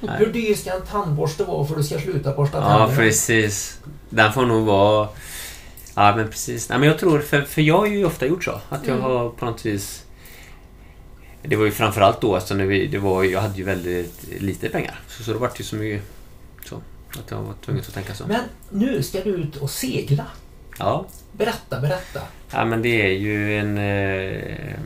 [0.00, 2.96] Hur dyr ska en tandborste vara för att du ska sluta borsta ja, tänderna?
[2.96, 3.78] precis.
[4.10, 5.08] Den får nog vara...
[5.94, 6.68] Ja, men precis.
[6.68, 8.60] Nej, men jag tror, för, för jag har ju ofta gjort så.
[8.68, 9.10] Att jag Mm.
[9.10, 10.04] har på något vis...
[11.42, 14.68] Det var ju framförallt då, alltså när vi, det var, jag hade ju väldigt lite
[14.68, 15.00] pengar.
[15.08, 16.02] Så, så det vart ju så mycket
[16.68, 16.76] så.
[17.18, 18.24] Att jag var tvungen att tänka så.
[18.26, 18.40] Men
[18.70, 20.26] nu ska du ut och segla.
[20.78, 21.06] Ja.
[21.32, 22.20] Berätta, berätta.
[22.52, 23.78] Ja men det är ju en...
[23.78, 24.78] Eh,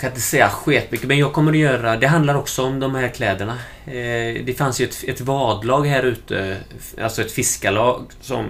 [0.00, 1.96] jag kan inte säga sketmycket men jag kommer att göra...
[1.96, 3.58] Det handlar också om de här kläderna.
[3.84, 6.56] Eh, det fanns ju ett, ett vadlag här ute.
[7.02, 8.46] Alltså ett fiskarlag som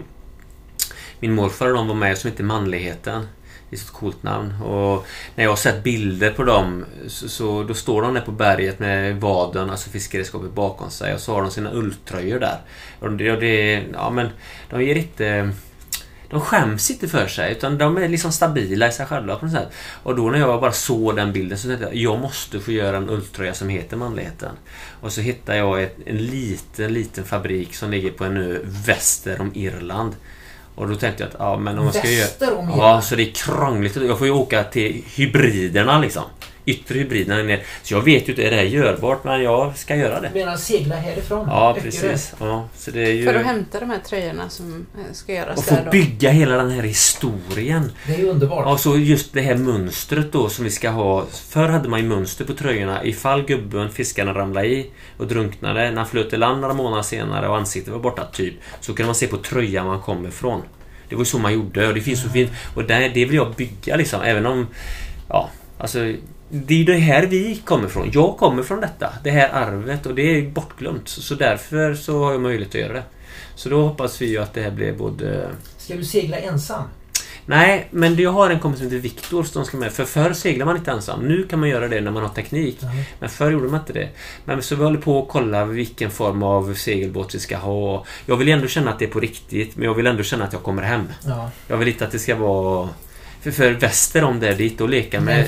[1.20, 3.27] min morfar och de var med som hette Manligheten.
[3.70, 4.62] Det är så ett coolt namn.
[4.62, 8.32] Och när jag har sett bilder på dem så, så då står de där på
[8.32, 12.60] berget med vaden, alltså fiskeredskapet bakom sig och så har de sina ulltröjor där.
[13.01, 14.28] Och det, och det, ja men
[14.70, 15.52] de ger inte...
[16.31, 19.55] De skäms inte för sig utan de är liksom stabila i sig själva på något
[19.55, 19.69] sätt.
[20.02, 22.97] Och då när jag bara såg den bilden så tänkte jag jag måste få göra
[22.97, 24.55] en ulltröja som heter Manligheten.
[25.01, 29.40] Och så hittade jag ett, en liten, liten fabrik som ligger på en ö väster
[29.40, 30.15] om Irland.
[30.74, 32.24] Och då tänkte jag att ja, men om jag ska göra...
[32.24, 33.01] Väster om Ja, er.
[33.01, 33.97] så det är krångligt.
[33.97, 36.23] Jag får ju åka till hybriderna liksom.
[36.65, 37.62] Yttre hybriderna ner.
[37.82, 39.24] Så jag vet ju inte, är det här görbart?
[39.24, 40.31] Men jag ska göra det.
[40.35, 41.47] Menar segla härifrån?
[41.49, 42.35] Ja, precis.
[42.41, 43.24] Ja, så det är ju...
[43.24, 45.91] För att hämta de här tröjorna som eh, ska göras Och där få då.
[45.91, 47.93] bygga hela den här historien.
[48.07, 48.65] Det är ju underbart.
[48.66, 51.27] Ja, så just det här mönstret då som vi ska ha.
[51.49, 53.05] Förr hade man ju mönster på tröjorna.
[53.05, 55.91] Ifall gubben, fiskarna ramlade i och drunknade.
[55.91, 58.55] När han flöt till land några månader senare och ansiktet var borta, typ.
[58.81, 60.62] Så kunde man se på tröjan man kom ifrån.
[61.09, 62.51] Det var ju så man gjorde och det finns så fint.
[62.74, 64.23] Och där, det vill jag bygga liksom.
[64.23, 64.66] Även om...
[65.28, 65.99] Ja, alltså...
[66.52, 68.10] Det är det här vi kommer ifrån.
[68.12, 69.12] Jag kommer från detta.
[69.24, 71.09] Det här arvet och det är bortglömt.
[71.09, 73.02] Så därför så har jag möjlighet att göra det.
[73.55, 75.48] Så då hoppas vi ju att det här blir både...
[75.78, 76.82] Ska du segla ensam?
[77.47, 79.93] Nej, men jag har en kompis som heter Viktor som ska med.
[79.93, 81.28] För förr seglar man inte ensam.
[81.28, 82.78] Nu kan man göra det när man har teknik.
[82.82, 83.09] Nej.
[83.20, 84.09] Men förr gjorde man inte det.
[84.44, 88.05] Men så vi håller på att kolla vilken form av segelbåt vi ska ha.
[88.27, 90.52] Jag vill ändå känna att det är på riktigt, men jag vill ändå känna att
[90.52, 91.09] jag kommer hem.
[91.27, 91.51] Ja.
[91.68, 92.89] Jag vill inte att det ska vara...
[93.42, 95.46] För, för väster om där dit och leka med...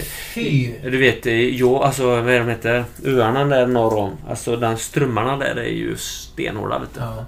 [0.82, 2.84] Du vet, eh, jo, alltså vad är de heter?
[3.04, 4.16] Öarna där norr om.
[4.28, 7.00] Alltså den strömmarna där är ju stenhårda vet du.
[7.00, 7.26] Ja.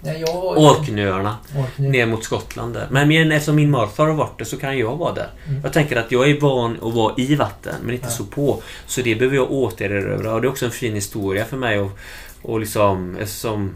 [0.00, 1.36] Nej, jag Orkneyöarna.
[1.58, 1.90] Orkney.
[1.90, 2.86] Ner mot Skottland där.
[2.90, 5.28] Men, men eftersom min morfar har varit där så kan jag vara där.
[5.48, 5.60] Mm.
[5.62, 8.10] Jag tänker att jag är van att vara i vatten men inte Ja.
[8.10, 8.62] så på.
[8.86, 11.98] Så det behöver jag återerövra och det är också en fin historia för mig och,
[12.42, 13.74] och liksom eftersom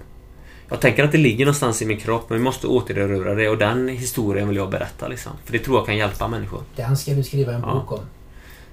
[0.71, 3.59] jag tänker att det ligger någonstans i min kropp men vi måste återerövra det och
[3.59, 5.33] den historien vill jag berätta liksom.
[5.45, 6.63] För det tror jag kan hjälpa människor.
[6.77, 7.73] Den ska du skriva en Ja.
[7.75, 8.01] bok om.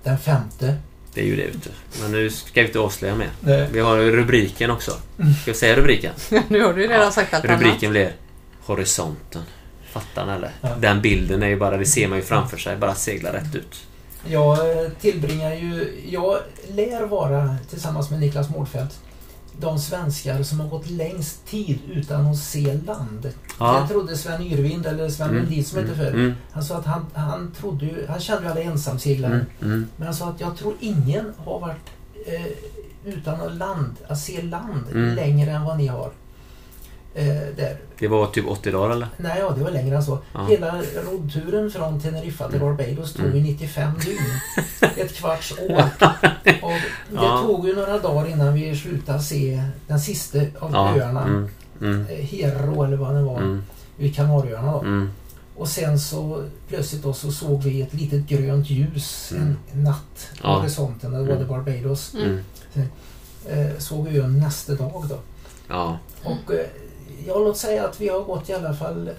[0.03, 0.76] Den femte.
[1.14, 1.69] Det är ju det vet du.
[2.02, 3.30] Men nu ska vi inte avslöja mer.
[3.40, 3.68] Nej.
[3.72, 4.91] Vi har rubriken också.
[5.41, 6.14] Ska jag säga rubriken?
[6.48, 7.61] nu har du ju redan Ja, sagt allt annat.
[7.61, 8.11] Rubriken blir
[8.65, 9.41] Horisonten.
[9.91, 10.52] Fattar ni eller?
[10.61, 10.69] Ja.
[10.80, 13.84] Den bilden är ju bara, det ser man ju framför sig, bara segla rätt ut.
[14.28, 14.53] Jag
[14.84, 15.94] eh, tillbringar ju...
[16.10, 16.38] Jag
[16.69, 18.99] lär vara, tillsammans med Niklas Mårdfält,
[19.59, 23.31] de svenskar som har gått längst tid utan att se land.
[23.59, 23.79] Ja.
[23.79, 27.05] Jag trodde Sven Yrvind, eller Sven Lundin som hette förr, mm, han sa att han,
[27.13, 28.05] han trodde ju...
[28.09, 29.34] Han kände ju alla ensamseglare.
[29.34, 29.88] mm, mm.
[29.97, 31.89] Men han sa att jag tror ingen har varit
[32.27, 32.45] eh,
[33.13, 35.15] utan att land, att se land Mm.
[35.15, 36.11] längre än vad ni har.
[37.18, 37.26] Eh,
[37.57, 37.77] där.
[37.99, 39.07] Det var typ 80 dagar eller?
[39.18, 40.19] Nej, ja, det var längre än så.
[40.34, 40.45] Ja.
[40.49, 43.38] Hela roddturen från Teneriffa till Barbados tog Mm.
[43.38, 44.19] ju 95 dygn.
[44.98, 45.84] Ett kvarts år.
[46.61, 46.72] Och
[47.10, 47.44] det Ja.
[47.48, 50.98] tog ju några dagar innan vi slutade se den sista av Ja.
[50.99, 51.23] öarna.
[51.23, 51.49] Mm,
[51.81, 53.38] mm, Eh, Hero eller vad det var.
[53.38, 53.64] mm,
[53.98, 54.80] Vid Kanarieöarna då.
[54.80, 55.10] mm.
[55.56, 59.56] Och sen så plötsligt då så såg vi ett litet grönt ljus Mm.
[59.73, 60.60] en natt på Ja.
[60.60, 61.11] horisonten.
[61.11, 61.39] Det var Mm.
[61.39, 62.14] det Barbados.
[62.15, 62.39] Mm.
[63.49, 65.18] Eh, såg vi ön nästa dag då.
[65.68, 65.98] Ja.
[66.23, 66.65] Och eh,
[67.28, 69.10] ja, låt säga att vi har gått i alla fall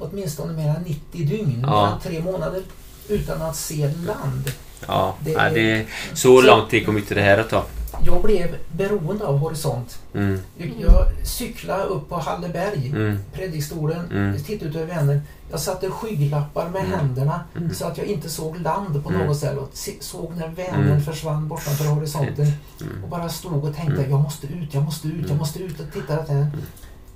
[0.00, 1.98] åtminstone mer än 90 dygn, Ja.
[2.02, 2.62] tre månader,
[3.08, 4.52] utan att se land.
[4.86, 7.64] Ja, Det ja, det så lång tid kommer inte det här att ta.
[8.06, 9.98] Jag blev beroende av horisont.
[10.14, 10.38] Mm,
[10.78, 14.42] Jag cyklade upp på Halleberg, mm, predikstolen, Mm.
[14.42, 15.20] tittade ut över Vänern.
[15.50, 16.98] Jag satte skygglappar med Mm.
[16.98, 17.74] händerna Mm.
[17.74, 19.26] så att jag inte såg land på Mm.
[19.26, 19.60] något ställe.
[19.60, 19.70] Och
[20.00, 21.02] såg när Vänern Mm.
[21.02, 22.52] försvann bortanför horisonten.
[22.80, 23.04] mm.
[23.04, 24.10] Och bara stod och tänkte, Mm.
[24.10, 25.38] jag måste ut, jag måste ut, jag Mm.
[25.38, 26.46] måste ut och titta den.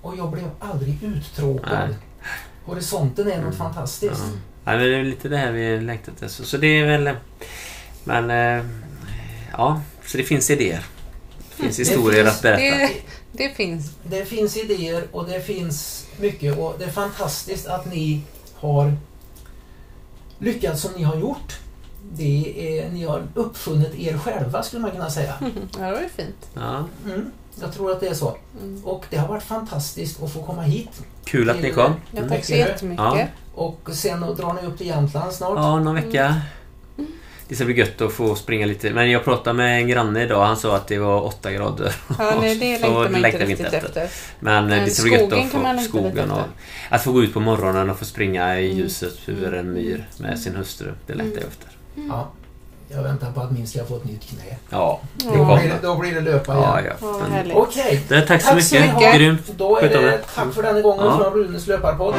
[0.02, 1.88] Och jag blev aldrig uttråkad.
[1.88, 1.96] Nej.
[2.64, 3.52] Horisonten är något Mm.
[3.56, 4.22] fantastiskt.
[4.26, 4.38] Ja.
[4.64, 6.28] Ja, men det är lite det här vi längtat efter.
[6.28, 7.16] Så, så det är väl...
[8.04, 8.30] Men...
[8.60, 8.66] eh,
[9.56, 10.84] Ja, så det finns idéer.
[11.56, 12.76] Det finns Det historier finns- att berätta.
[12.78, 12.90] Det,
[13.32, 13.92] det finns.
[14.04, 18.22] Det finns idéer och det finns mycket och det är fantastiskt att ni
[18.54, 18.96] har
[20.38, 21.58] lyckats som ni har gjort.
[22.12, 25.34] Det är, ni har uppfunnit er själva skulle man kunna säga.
[25.78, 26.48] Ja, det var ju fint.
[26.54, 27.30] Ja, Mm,
[27.60, 28.36] jag tror att det är så.
[28.62, 28.84] Mm.
[28.84, 31.02] Och det har varit fantastiskt att få komma hit.
[31.24, 31.92] kul att ni kom.
[32.10, 32.28] Ja, Mm.
[32.30, 32.68] tack så Mycket.
[32.68, 33.04] jättemycket.
[33.04, 33.26] Ja.
[33.54, 35.52] Och sen drar ni upp till Jämtland snart.
[35.58, 36.40] Ja, någon vecka.
[37.48, 38.90] Det ska bli gött att få springa lite.
[38.90, 40.44] Men jag pratade med en granne idag.
[40.46, 41.94] Han sa att det var 8 grader.
[42.18, 44.08] Ja, nej, det Så längtar man längtar inte riktigt efter.
[44.40, 46.50] Men, Men det ska bli gött att få skogen och efter.
[46.88, 48.78] att få gå ut på morgonen och få springa i Mm.
[48.78, 50.92] ljuset över en myr med sin hustru.
[51.06, 51.68] Det längtar jag efter.
[52.08, 52.30] Ja.
[52.94, 54.56] Jag väntar på att min ska få ett nytt knä.
[54.70, 55.56] Ja, det Då kommer.
[55.59, 56.64] blir det, då blir det löpa igen.
[56.69, 57.19] Ja, ja.
[57.31, 57.52] Men.
[57.52, 58.94] Okej, det, tack så Tack så mycket.
[58.94, 59.14] mycket.
[59.14, 59.52] Grymt.
[59.56, 61.19] då är det tack för denna gången Ja.
[61.19, 62.14] från Runes löparpodd.